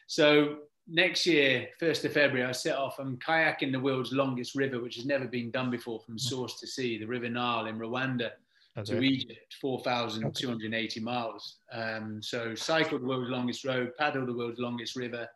So 0.08 0.58
next 0.88 1.26
year, 1.26 1.68
first 1.80 2.06
of 2.06 2.14
February, 2.14 2.48
I 2.48 2.54
set 2.54 2.78
off. 2.78 2.98
I'm 2.98 3.18
kayaking 3.18 3.72
the 3.72 3.80
world's 3.80 4.14
longest 4.14 4.56
river, 4.56 4.82
which 4.82 4.96
has 4.96 5.06
never 5.06 5.28
been 5.28 5.52
done 5.52 5.70
before, 5.70 6.00
from 6.00 6.18
source 6.18 6.60
to 6.62 6.68
sea, 6.68 6.98
the 6.98 7.06
River 7.06 7.30
Nile 7.30 7.68
in 7.68 7.78
Rwanda. 7.78 8.32
Okay. 8.76 8.96
to 8.96 9.02
Egypt, 9.04 9.54
4,280 9.62 11.00
miles. 11.02 11.58
Um, 11.72 12.20
so 12.24 12.56
cycle 12.56 12.98
the 12.98 13.06
world's 13.06 13.30
longest 13.30 13.64
road, 13.64 13.92
paddle 14.00 14.26
the 14.26 14.34
world's 14.34 14.58
longest 14.58 14.96
river, 14.96 15.30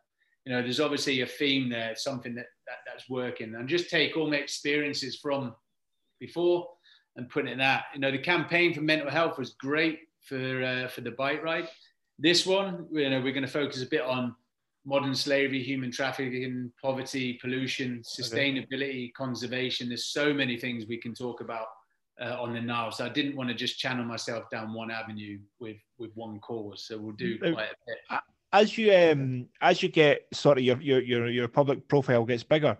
you 0.48 0.54
know, 0.54 0.62
there's 0.62 0.80
obviously 0.80 1.20
a 1.20 1.26
theme 1.26 1.68
there, 1.68 1.94
something 1.94 2.34
that, 2.34 2.46
that 2.66 2.78
that's 2.86 3.06
working, 3.10 3.54
and 3.54 3.68
just 3.68 3.90
take 3.90 4.16
all 4.16 4.30
my 4.30 4.36
experiences 4.36 5.16
from 5.16 5.54
before 6.20 6.66
and 7.16 7.28
put 7.28 7.46
it 7.46 7.52
in 7.52 7.58
that. 7.58 7.84
You 7.92 8.00
know, 8.00 8.10
the 8.10 8.16
campaign 8.16 8.72
for 8.72 8.80
mental 8.80 9.10
health 9.10 9.38
was 9.38 9.56
great 9.60 9.98
for 10.22 10.62
uh, 10.62 10.88
for 10.88 11.00
the 11.00 11.12
bike 11.12 11.42
ride. 11.42 11.68
This 12.18 12.46
one, 12.46 12.86
you 12.90 13.08
know, 13.10 13.20
we're 13.20 13.32
going 13.32 13.46
to 13.46 13.48
focus 13.48 13.82
a 13.82 13.86
bit 13.86 14.02
on 14.02 14.34
modern 14.84 15.14
slavery, 15.14 15.62
human 15.62 15.92
trafficking, 15.92 16.72
poverty, 16.82 17.34
pollution, 17.34 18.02
sustainability, 18.02 19.04
okay. 19.04 19.12
conservation. 19.16 19.88
There's 19.88 20.06
so 20.06 20.32
many 20.32 20.56
things 20.56 20.86
we 20.86 20.96
can 20.96 21.14
talk 21.14 21.40
about 21.40 21.66
uh, 22.20 22.36
on 22.40 22.54
the 22.54 22.60
now. 22.60 22.90
So 22.90 23.04
I 23.04 23.08
didn't 23.08 23.36
want 23.36 23.50
to 23.50 23.54
just 23.54 23.78
channel 23.78 24.04
myself 24.04 24.50
down 24.50 24.74
one 24.74 24.90
avenue 24.90 25.38
with 25.60 25.76
with 25.98 26.10
one 26.14 26.40
cause. 26.40 26.86
So 26.86 26.98
we'll 26.98 27.12
do 27.12 27.38
quite 27.38 27.52
a 27.52 27.76
bit 27.86 28.20
as 28.52 28.78
you 28.78 28.94
um 28.94 29.46
as 29.60 29.82
you 29.82 29.88
get 29.88 30.26
sort 30.32 30.58
of 30.58 30.64
your 30.64 30.80
your 30.80 31.00
your, 31.00 31.28
your 31.28 31.48
public 31.48 31.86
profile 31.88 32.24
gets 32.24 32.42
bigger 32.42 32.76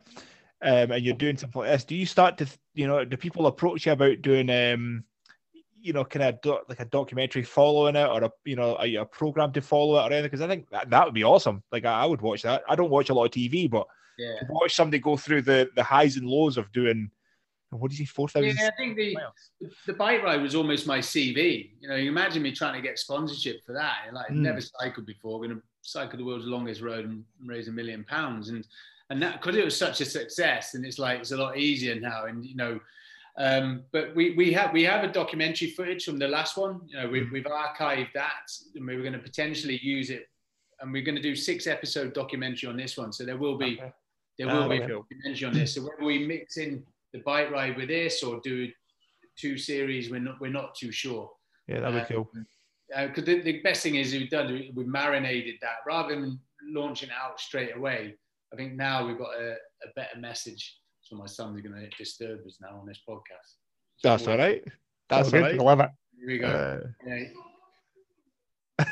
um 0.63 0.91
and 0.91 1.05
you're 1.05 1.15
doing 1.15 1.37
something 1.37 1.61
like 1.63 1.71
this 1.71 1.85
do 1.85 1.95
you 1.95 2.07
start 2.07 2.39
to 2.39 2.47
you 2.75 2.87
know 2.87 3.05
do 3.05 3.17
people 3.17 3.47
approach 3.47 3.87
you 3.87 3.93
about 3.93 4.23
doing 4.23 4.51
um 4.51 5.05
you 5.81 5.93
know 5.93 6.05
kind 6.05 6.25
of 6.25 6.41
do, 6.41 6.59
like 6.69 6.81
a 6.81 6.85
documentary 6.87 7.43
following 7.43 7.97
it 7.97 8.07
or 8.07 8.25
a 8.25 8.31
you 8.45 8.57
know 8.57 8.77
a, 8.81 8.97
a 8.97 9.05
program 9.05 9.53
to 9.53 9.61
follow 9.61 9.99
it 9.99 10.03
or 10.03 10.13
anything 10.13 10.25
because 10.25 10.41
i 10.41 10.49
think 10.49 10.69
that, 10.71 10.89
that 10.91 11.05
would 11.05 11.15
be 11.15 11.25
awesome 11.25 11.63
like 11.73 11.85
I, 11.85 12.03
I, 12.03 12.07
would 12.07 12.21
watch 12.21 12.43
that 12.43 12.63
i 12.69 12.75
don't 12.75 12.91
watch 12.91 13.11
a 13.11 13.15
lot 13.15 13.27
of 13.27 13.31
tv 13.31 13.71
but 13.71 13.87
yeah. 14.19 14.35
watch 14.49 14.75
somebody 14.75 14.99
go 14.99 15.17
through 15.17 15.43
the 15.43 15.69
the 15.77 15.83
highs 15.83 16.17
and 16.17 16.27
lows 16.27 16.57
of 16.57 16.71
doing 16.73 17.11
what 17.71 17.91
did 17.91 17.99
he 17.99 18.07
four 18.07 18.29
thousand? 18.29 18.57
Yeah, 18.59 18.71
I 18.73 18.77
think 18.77 18.97
the 18.97 19.17
the 19.87 19.93
bike 19.93 20.23
ride 20.23 20.41
was 20.41 20.55
almost 20.55 20.87
my 20.87 20.99
CV. 21.01 21.73
You 21.81 21.89
know, 21.89 21.97
you 21.97 22.09
imagine 22.09 22.43
me 22.43 22.53
trying 22.53 22.75
to 22.75 22.81
get 22.81 22.99
sponsorship 22.99 23.65
for 23.67 23.75
that. 23.75 24.07
Like, 24.13 24.29
mm. 24.29 24.37
never 24.37 24.61
cycled 24.61 25.07
before, 25.07 25.39
going 25.39 25.51
to 25.51 25.63
cycle 25.83 26.19
the 26.19 26.25
world's 26.25 26.47
longest 26.47 26.81
road 26.81 27.05
and 27.05 27.25
raise 27.45 27.69
a 27.69 27.73
million 27.73 28.05
pounds, 28.05 28.49
and 28.49 28.67
and 29.11 29.23
that 29.23 29.41
because 29.41 29.57
it 29.57 29.65
was 29.65 29.77
such 29.77 30.01
a 30.01 30.07
success, 30.07 30.75
and 30.75 30.85
it's 30.87 30.99
like 30.99 31.21
it's 31.21 31.33
a 31.33 31.37
lot 31.37 31.59
easier 31.59 32.01
now. 32.01 32.25
And 32.25 32.45
you 32.45 32.57
know, 32.57 32.81
um, 33.39 33.85
but 33.93 34.15
we 34.15 34.35
we 34.35 34.53
have 34.53 34.73
we 34.73 34.85
have 34.85 35.05
a 35.05 35.13
documentary 35.13 35.71
footage 35.71 36.05
from 36.05 36.19
the 36.19 36.29
last 36.29 36.57
one. 36.57 36.81
You 36.87 37.01
know, 37.01 37.09
we, 37.09 37.21
mm. 37.21 37.33
we've 37.33 37.45
archived 37.45 38.13
that, 38.15 38.51
and 38.75 38.87
we 38.87 38.97
were 38.97 39.03
going 39.03 39.15
to 39.15 39.19
potentially 39.19 39.79
use 39.83 40.11
it, 40.11 40.29
and 40.81 40.93
we're 40.93 41.05
going 41.05 41.17
to 41.17 41.23
do 41.23 41.35
six 41.35 41.67
episode 41.67 42.15
documentary 42.15 42.69
on 42.69 42.77
this 42.77 42.97
one. 42.97 43.13
So 43.13 43.25
there 43.25 43.39
will 43.39 43.57
be. 43.57 43.79
Okay. 43.81 43.93
There 44.39 44.47
will 44.47 44.65
oh, 44.65 44.69
be 44.69 44.77
a 44.77 44.87
documentary 44.87 45.49
on 45.49 45.53
this. 45.53 45.75
So 45.75 45.81
whether 45.81 46.05
we 46.05 46.25
mix 46.25 46.59
in 46.59 46.85
the 47.13 47.19
bike 47.21 47.51
ride 47.51 47.77
with 47.77 47.89
this 47.89 48.23
or 48.23 48.41
do 48.45 48.69
two 49.39 49.57
series. 49.57 50.11
We're 50.11 50.21
not 50.21 50.41
we're 50.41 50.51
not 50.51 50.75
too 50.75 50.93
sure. 50.93 51.31
Yeah, 51.67 51.81
that'd 51.81 52.09
be 52.09 52.15
cool. 52.15 52.31
Because 52.89 53.23
uh, 53.23 53.27
the, 53.27 53.41
the, 53.43 53.61
best 53.61 53.83
thing 53.83 53.97
is 53.97 54.13
we've 54.13 54.31
done 54.31 54.71
we've 54.75 54.87
marinated 54.87 55.57
that 55.61 55.77
rather 55.87 56.15
than 56.15 56.41
launching 56.65 57.11
out 57.11 57.41
straight 57.41 57.77
away. 57.77 58.15
I 58.53 58.57
think 58.57 58.75
now 58.75 59.07
we've 59.07 59.19
got 59.19 59.35
a, 59.39 59.53
a 59.53 59.93
better 59.95 60.19
message. 60.19 60.79
So 61.09 61.17
my 61.17 61.27
sons 61.27 61.59
are 61.59 61.63
going 61.63 61.81
to 61.81 61.89
disturb 61.97 62.41
us 62.47 62.59
now 62.61 62.79
on 62.79 62.87
this 62.87 63.01
podcast. 63.09 63.57
So 63.97 64.11
That's 64.11 64.29
all 64.29 64.37
right. 64.37 64.63
That's 65.09 65.33
all 65.33 65.41
right. 65.41 65.59
I 65.59 65.63
love 65.63 65.81
it. 65.81 65.91
Here 66.19 66.27
we 66.27 66.39
go. 66.39 66.47
Uh... 66.47 66.81
Yeah. 67.07 67.25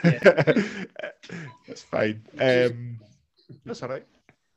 yeah. 0.02 0.84
that's 1.68 1.82
fine. 1.82 2.22
Um, 2.40 2.98
that's 3.66 3.82
all 3.82 3.90
right. 3.90 4.06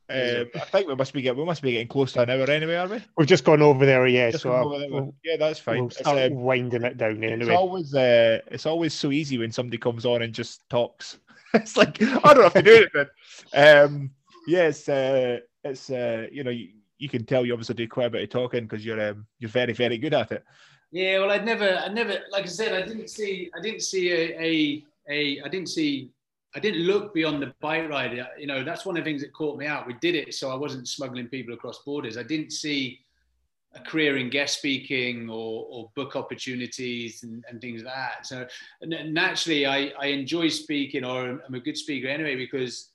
Um, 0.10 0.48
I 0.56 0.60
think 0.60 0.88
we 0.88 0.96
must 0.96 1.14
be 1.14 1.22
getting 1.22 1.38
we 1.38 1.46
must 1.46 1.62
be 1.62 1.74
getting 1.74 1.88
close 1.90 2.14
to 2.14 2.22
an 2.22 2.30
hour 2.30 2.50
anyway, 2.50 2.76
are 2.76 2.88
we? 2.88 3.04
We've 3.18 3.28
just 3.28 3.44
gone 3.44 3.62
over 3.62 3.86
there, 3.86 4.08
yeah. 4.08 4.32
Just 4.32 4.44
so 4.44 4.50
there. 4.80 4.90
We'll, 4.90 5.14
yeah, 5.24 5.36
that's 5.38 5.60
fine. 5.60 5.82
We'll 5.82 5.90
start 5.92 6.32
um, 6.32 6.36
winding 6.36 6.84
it 6.84 6.98
down 6.98 7.24
anyway. 7.24 7.42
It's 7.42 7.50
always 7.50 7.94
uh, 7.94 8.40
it's 8.48 8.66
always 8.66 8.94
so 8.94 9.12
easy 9.12 9.38
when 9.38 9.52
somebody 9.52 9.78
comes 9.78 10.06
on 10.06 10.22
and 10.24 10.34
just 10.34 10.68
talks. 10.70 11.20
it's 11.54 11.78
like 11.78 12.02
I 12.02 12.34
don't 12.34 12.44
have 12.44 12.54
to 12.54 12.62
do 12.62 12.88
anything. 12.96 13.06
Um, 13.54 14.12
yes, 14.48 14.88
yeah, 14.88 14.96
uh, 14.96 15.70
it's 15.70 15.92
uh, 15.92 16.26
you 16.32 16.44
know 16.44 16.52
you, 16.52 16.70
you, 17.00 17.10
can 17.10 17.26
tell 17.26 17.46
you 17.46 17.54
obviously 17.54 17.76
do 17.76 17.88
quite 17.88 18.08
a 18.08 18.10
bit 18.12 18.24
of 18.24 18.30
talking 18.30 18.64
because 18.64 18.86
you're 18.86 19.10
um, 19.10 19.26
you're 19.40 19.50
very 19.50 19.74
very 19.74 19.98
good 19.98 20.14
at 20.14 20.32
it. 20.32 20.44
Yeah, 20.92 21.20
well, 21.20 21.32
I'd 21.32 21.46
never, 21.46 21.70
I 21.70 21.88
never, 21.90 22.18
like 22.32 22.46
I 22.46 22.48
said, 22.48 22.74
I 22.74 22.86
didn't 22.86 23.10
see, 23.10 23.52
I 23.56 23.62
didn't 23.62 23.82
see 23.82 24.12
a, 24.12 24.42
a, 24.42 24.84
a 25.08 25.42
I 25.44 25.48
didn't 25.48 25.70
see 25.70 26.12
I 26.56 26.60
didn't 26.60 26.82
look 26.82 27.14
beyond 27.14 27.42
the 27.42 27.54
bike 27.62 27.90
ride. 27.90 28.26
You 28.38 28.48
know, 28.48 28.64
that's 28.64 28.86
one 28.86 28.98
of 28.98 29.04
the 29.04 29.10
things 29.10 29.22
that 29.22 29.34
caught 29.34 29.58
me 29.58 29.68
out. 29.68 29.86
We 29.86 29.94
did 30.02 30.16
it 30.16 30.34
so 30.34 30.50
I 30.50 30.56
wasn't 30.56 30.88
smuggling 30.88 31.28
people 31.28 31.54
across 31.54 31.84
borders. 31.84 32.18
I 32.18 32.24
didn't 32.24 32.52
see 32.52 33.00
a 33.76 33.80
career 33.80 34.18
in 34.18 34.32
guest 34.32 34.58
speaking 34.58 35.30
or, 35.30 35.68
or 35.70 35.92
book 35.96 36.16
opportunities 36.16 37.22
and, 37.22 37.46
and, 37.48 37.62
things 37.62 37.84
like 37.84 37.94
that. 37.94 38.26
So 38.26 38.48
naturally, 38.82 39.68
I, 39.68 39.92
I 40.00 40.08
enjoy 40.08 40.48
speaking, 40.48 41.04
or 41.04 41.40
I'm 41.46 41.54
a 41.54 41.60
good 41.60 41.78
speaker 41.78 42.08
anyway, 42.08 42.36
because 42.36 42.90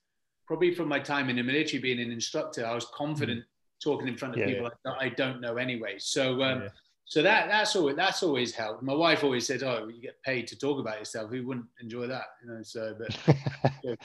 probably 0.49 0.75
from 0.75 0.89
my 0.89 0.99
time 0.99 1.31
in 1.31 1.37
the 1.37 1.45
military, 1.45 1.81
being 1.81 2.01
an 2.01 2.11
instructor, 2.11 2.67
I 2.67 2.75
was 2.75 2.89
confident. 2.93 3.45
Talking 3.85 4.09
in 4.09 4.17
front 4.17 4.35
of 4.35 4.41
yeah, 4.41 4.47
people 4.47 4.71
yeah. 4.85 4.93
I, 4.93 5.05
I, 5.05 5.09
don't 5.11 5.41
know 5.41 5.57
anyway. 5.57 5.97
So 5.99 6.43
um, 6.43 6.63
yeah 6.63 6.69
so 7.07 7.23
that 7.23 7.49
that's 7.49 7.77
always 7.77 7.97
that's 7.97 8.23
always 8.23 8.55
helped. 8.55 8.83
My 8.83 8.95
wife 8.95 9.25
always 9.25 9.47
said, 9.47 9.63
"Oh, 9.63 9.89
you 9.89 10.01
get 10.01 10.21
paid 10.23 10.47
to 10.49 10.59
talk 10.59 10.81
about 10.81 10.99
yourself. 10.99 11.31
Who 11.31 11.47
wouldn't 11.47 11.67
enjoy 11.81 12.07
that?" 12.07 12.25
You 12.43 12.51
know. 12.51 12.63
So, 12.63 12.97
but 12.99 13.99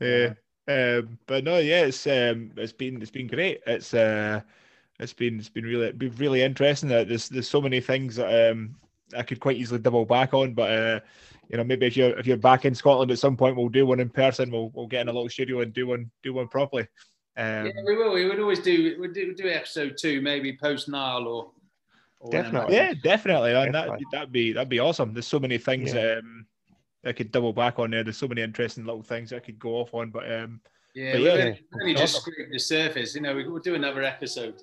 yeah, 0.00 0.34
um, 0.68 1.18
but 1.26 1.44
no, 1.44 1.58
yeah, 1.58 1.86
it's 1.86 2.06
um, 2.06 2.52
it's 2.56 2.74
been 2.74 3.00
it's 3.00 3.10
been 3.10 3.26
great. 3.26 3.60
It's 3.66 3.94
uh, 3.94 4.42
it's 5.00 5.14
been 5.14 5.38
it's 5.38 5.48
been 5.48 5.64
really 5.64 5.92
been 5.92 6.14
really 6.16 6.42
interesting. 6.42 6.90
That 6.90 7.08
there's 7.08 7.30
there's 7.30 7.48
so 7.48 7.62
many 7.62 7.80
things 7.80 8.16
that 8.16 8.50
um 8.50 8.76
I 9.16 9.22
could 9.22 9.40
quite 9.40 9.56
easily 9.56 9.80
double 9.80 10.04
back 10.04 10.34
on, 10.34 10.52
but 10.52 10.70
uh, 10.70 11.00
you 11.48 11.56
know, 11.56 11.64
maybe 11.64 11.86
if 11.86 11.96
you're 11.96 12.18
if 12.18 12.26
you're 12.26 12.36
back 12.36 12.66
in 12.66 12.74
Scotland 12.74 13.10
at 13.10 13.18
some 13.18 13.36
point, 13.36 13.56
we'll 13.56 13.70
do 13.70 13.86
one 13.86 14.00
in 14.00 14.10
person. 14.10 14.50
We'll 14.50 14.70
we'll 14.74 14.88
get 14.88 15.00
in 15.00 15.08
a 15.08 15.12
little 15.12 15.30
studio 15.30 15.62
and 15.62 15.72
do 15.72 15.86
one 15.86 16.10
do 16.22 16.34
one 16.34 16.48
properly. 16.48 16.86
Um, 17.38 17.66
yeah, 17.66 17.72
we 17.86 17.96
will. 17.96 18.12
We 18.12 18.28
would 18.28 18.40
always 18.40 18.58
do. 18.58 18.96
We'd 19.00 19.14
do, 19.14 19.28
we'd 19.28 19.36
do 19.36 19.48
episode 19.48 19.96
two, 19.96 20.20
maybe 20.20 20.56
post 20.56 20.88
Nile 20.88 21.26
or 21.26 21.50
Definitely. 22.30 22.74
Yeah, 22.74 22.94
definitely. 23.02 23.54
And 23.54 23.74
that 23.74 23.90
that'd 24.10 24.32
be 24.32 24.52
that'd 24.52 24.68
be 24.68 24.80
awesome. 24.80 25.14
There's 25.14 25.26
so 25.26 25.38
many 25.38 25.58
things 25.58 25.94
yeah. 25.94 26.16
um 26.18 26.46
I 27.04 27.12
could 27.12 27.30
double 27.30 27.52
back 27.52 27.78
on 27.78 27.92
there. 27.92 28.02
There's 28.02 28.16
so 28.16 28.28
many 28.28 28.42
interesting 28.42 28.84
little 28.84 29.02
things 29.02 29.32
I 29.32 29.38
could 29.38 29.58
go 29.58 29.76
off 29.76 29.94
on. 29.94 30.10
But 30.10 30.30
um 30.32 30.60
yeah, 30.94 31.12
but 31.12 31.20
yeah, 31.20 31.30
only, 31.30 31.64
only 31.80 31.94
just 31.94 32.16
scraped 32.16 32.50
the 32.50 32.58
surface. 32.58 33.14
You 33.14 33.20
know, 33.20 33.34
we'll 33.34 33.60
do 33.60 33.76
another 33.76 34.02
episode. 34.02 34.62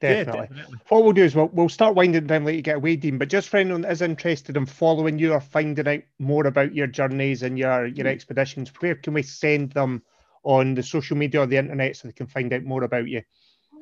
Definitely. 0.00 0.40
Yeah, 0.40 0.46
definitely. 0.48 0.78
What 0.88 1.04
we'll 1.04 1.12
do 1.12 1.22
is 1.22 1.36
we'll, 1.36 1.50
we'll 1.52 1.68
start 1.68 1.94
winding 1.94 2.26
down 2.26 2.44
let 2.44 2.56
you 2.56 2.62
get 2.62 2.76
away, 2.76 2.96
Dean. 2.96 3.18
But 3.18 3.28
just 3.28 3.48
for 3.48 3.58
anyone 3.58 3.82
that 3.82 3.92
is 3.92 4.02
interested 4.02 4.56
in 4.56 4.66
following 4.66 5.18
you 5.18 5.32
or 5.32 5.40
finding 5.40 5.86
out 5.86 6.02
more 6.18 6.46
about 6.46 6.74
your 6.74 6.88
journeys 6.88 7.44
and 7.44 7.56
your 7.56 7.86
your 7.86 8.06
mm. 8.06 8.10
expeditions, 8.10 8.72
where 8.80 8.96
can 8.96 9.14
we 9.14 9.22
send 9.22 9.70
them 9.72 10.02
on 10.44 10.74
the 10.74 10.82
social 10.82 11.16
media 11.16 11.40
or 11.40 11.46
the 11.46 11.56
internet 11.56 11.96
so 11.96 12.08
they 12.08 12.12
can 12.12 12.26
find 12.26 12.52
out 12.52 12.62
more 12.62 12.84
about 12.84 13.08
you? 13.08 13.22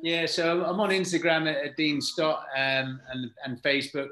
Yeah, 0.01 0.25
so 0.25 0.65
I'm 0.65 0.79
on 0.79 0.89
Instagram 0.89 1.49
at, 1.49 1.65
at 1.65 1.77
Dean 1.77 2.01
Stott 2.01 2.45
um, 2.57 2.99
and, 3.11 3.31
and 3.45 3.61
Facebook. 3.63 4.09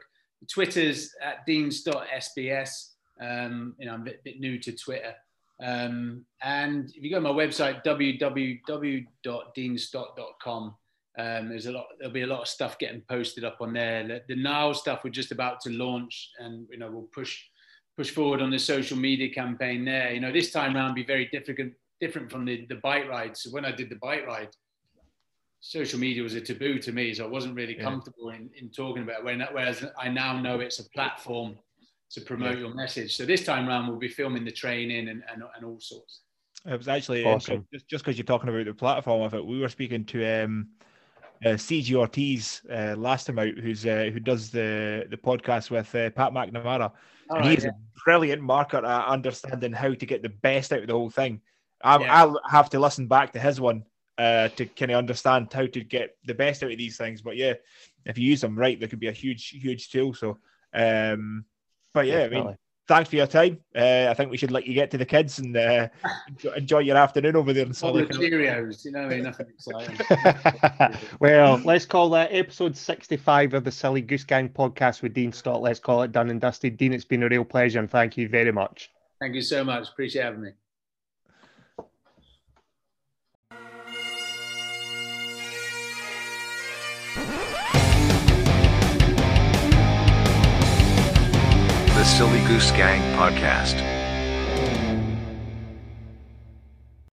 Twitter's 0.50 1.14
at 1.22 1.46
dean.sbs. 1.46 2.88
Um, 3.22 3.76
you 3.78 3.86
know, 3.86 3.94
I'm 3.94 4.02
a 4.02 4.06
bit, 4.06 4.24
bit 4.24 4.40
new 4.40 4.58
to 4.60 4.72
Twitter. 4.72 5.14
Um, 5.62 6.26
and 6.42 6.90
if 6.96 7.04
you 7.04 7.12
go 7.12 7.18
to 7.18 7.22
my 7.22 7.30
website, 7.30 7.84
www.deanstott.com, 7.84 10.76
um, 11.20 11.50
there's 11.50 11.66
a 11.66 11.72
lot. 11.72 11.88
There'll 12.00 12.14
be 12.14 12.22
a 12.22 12.28
lot 12.28 12.40
of 12.42 12.48
stuff 12.48 12.80
getting 12.80 13.02
posted 13.10 13.44
up 13.44 13.58
on 13.60 13.74
there. 13.74 14.08
The, 14.08 14.22
the 14.30 14.38
now 14.42 14.72
stuff 14.72 15.02
we're 15.04 15.12
just 15.12 15.34
about 15.34 15.60
to 15.62 15.70
launch, 15.70 16.32
and 16.40 16.66
you 16.72 16.78
know 16.78 16.90
we'll 16.90 17.10
push 17.14 17.44
push 17.98 18.10
forward 18.10 18.42
on 18.42 18.50
the 18.50 18.58
social 18.58 18.98
media 18.98 19.30
campaign 19.30 19.84
there. 19.84 20.14
You 20.14 20.22
know, 20.22 20.32
this 20.32 20.52
time 20.52 20.76
around 20.76 20.96
be 20.96 21.04
very 21.04 21.26
different 21.26 21.74
different 22.02 22.32
from 22.32 22.44
the 22.44 22.66
the 22.68 22.76
bike 22.76 23.08
ride. 23.08 23.38
So 23.38 23.52
when 23.52 23.64
I 23.64 23.72
did 23.72 23.90
the 23.90 23.96
bike 23.96 24.26
ride, 24.28 24.50
social 25.62 26.00
media 26.00 26.24
was 26.24 26.34
a 26.34 26.42
taboo 26.42 26.80
to 26.80 26.92
me, 26.92 27.14
so 27.14 27.24
I 27.24 27.28
wasn't 27.28 27.56
really 27.56 27.78
yeah. 27.78 27.84
comfortable 27.84 28.30
in, 28.32 28.50
in 28.60 28.70
talking 28.70 29.04
about 29.04 29.26
it. 29.26 29.50
Whereas 29.54 29.86
I 29.98 30.10
now 30.10 30.40
know 30.40 30.60
it's 30.60 30.80
a 30.80 30.90
platform 30.90 31.56
to 32.12 32.22
promote 32.22 32.56
yeah. 32.56 32.66
your 32.66 32.74
message. 32.74 33.16
So 33.16 33.26
this 33.26 33.46
time 33.46 33.70
around, 33.70 33.88
we'll 33.88 33.98
be 33.98 34.10
filming 34.10 34.44
the 34.44 34.52
training 34.52 35.08
and, 35.08 35.24
and, 35.32 35.44
and 35.56 35.66
all 35.66 35.80
sorts. 35.80 36.22
It 36.66 36.78
was 36.78 36.88
actually 36.88 37.24
awesome. 37.26 37.66
just 37.74 37.88
just 37.88 38.04
because 38.04 38.18
you're 38.18 38.26
talking 38.26 38.50
about 38.50 38.66
the 38.66 38.74
platform 38.74 39.22
of 39.22 39.34
it, 39.34 39.46
we 39.46 39.60
were 39.60 39.70
speaking 39.70 40.04
to 40.06 40.44
um, 40.44 40.70
uh, 41.44 41.50
CG 41.50 41.94
Ortiz 41.96 42.62
uh, 42.72 42.96
last 42.98 43.26
time 43.26 43.40
out, 43.40 43.58
who's 43.58 43.86
uh, 43.86 44.10
who 44.14 44.20
does 44.20 44.52
the 44.52 45.08
the 45.10 45.18
podcast 45.18 45.72
with 45.72 45.94
uh, 45.96 46.12
Pat 46.12 46.34
McNamara, 46.34 46.92
oh, 47.32 47.36
and 47.36 47.46
he's 47.46 47.64
yeah. 47.64 47.72
a 47.72 48.02
brilliant 48.06 48.44
marketer 48.44 48.88
at 48.88 49.08
understanding 49.08 49.74
how 49.74 49.94
to 49.94 50.06
get 50.06 50.22
the 50.22 50.30
best 50.30 50.72
out 50.72 50.82
of 50.82 50.88
the 50.88 50.94
whole 50.94 51.10
thing. 51.10 51.42
I, 51.84 52.26
will 52.26 52.42
have 52.50 52.70
to 52.72 52.80
listen 52.80 53.08
back 53.08 53.34
to 53.34 53.40
his 53.40 53.60
one 53.60 53.86
uh, 54.18 54.50
to 54.50 54.66
kind 54.66 54.92
of 54.92 54.98
understand 54.98 55.52
how 55.52 55.66
to 55.66 55.84
get 55.84 56.16
the 56.26 56.34
best 56.34 56.64
out 56.64 56.72
of 56.72 56.78
these 56.78 56.98
things. 56.98 57.22
But 57.22 57.38
yeah, 57.38 57.54
if 58.06 58.18
you 58.18 58.30
use 58.30 58.42
them 58.42 58.58
right, 58.58 58.80
they 58.80 58.88
could 58.88 59.00
be 59.00 59.08
a 59.08 59.14
huge, 59.14 59.50
huge 59.50 59.90
tool. 59.90 60.14
So, 60.14 60.38
um, 60.74 61.46
but 61.94 62.08
yeah, 62.08 62.24
Definitely. 62.24 62.38
I 62.38 62.44
mean, 62.46 62.58
thanks 62.88 63.10
for 63.10 63.16
your 63.16 63.28
time. 63.28 63.60
Uh, 63.76 64.08
I 64.10 64.14
think 64.14 64.32
we 64.32 64.38
should 64.38 64.52
let 64.52 64.68
you 64.68 64.74
get 64.74 64.92
to 64.92 64.98
the 64.98 65.06
kids 65.06 65.40
and 65.40 65.56
uh, 65.56 65.88
enjoy 66.56 66.80
your 66.80 66.98
afternoon 66.98 67.36
over 67.36 67.54
there 67.54 67.66
in 67.66 67.74
Solid. 67.74 68.10
The 68.10 68.14
Cheerios, 68.16 68.84
you 68.86 68.92
know, 68.92 69.08
nothing 69.08 69.48
exciting. 69.50 71.00
well, 71.20 71.62
let's 71.64 71.86
call 71.86 72.10
that 72.12 72.34
episode 72.34 72.76
65 72.76 73.54
of 73.54 73.64
the 73.64 73.72
Silly 73.72 74.02
Goose 74.02 74.24
Gang 74.24 74.50
podcast 74.50 75.02
with 75.02 75.14
Dean 75.14 75.32
Stott. 75.32 75.62
Let's 75.62 75.80
call 75.80 76.04
it 76.04 76.12
done 76.12 76.30
and 76.30 76.42
dusted. 76.42 76.78
Dean, 76.78 76.94
it's 76.94 77.06
been 77.06 77.24
a 77.24 77.30
real 77.30 77.46
pleasure 77.46 77.80
and 77.80 77.90
thank 77.90 78.18
you 78.18 78.28
very 78.28 78.52
much. 78.52 78.92
Thank 79.20 79.36
you 79.36 79.42
so 79.42 79.64
much. 79.64 79.90
Appreciate 79.90 80.24
having 80.24 80.42
me. 80.42 80.52
The 92.02 92.06
Silly 92.06 92.40
Goose 92.48 92.72
Gang 92.72 93.00
podcast. 93.16 94.01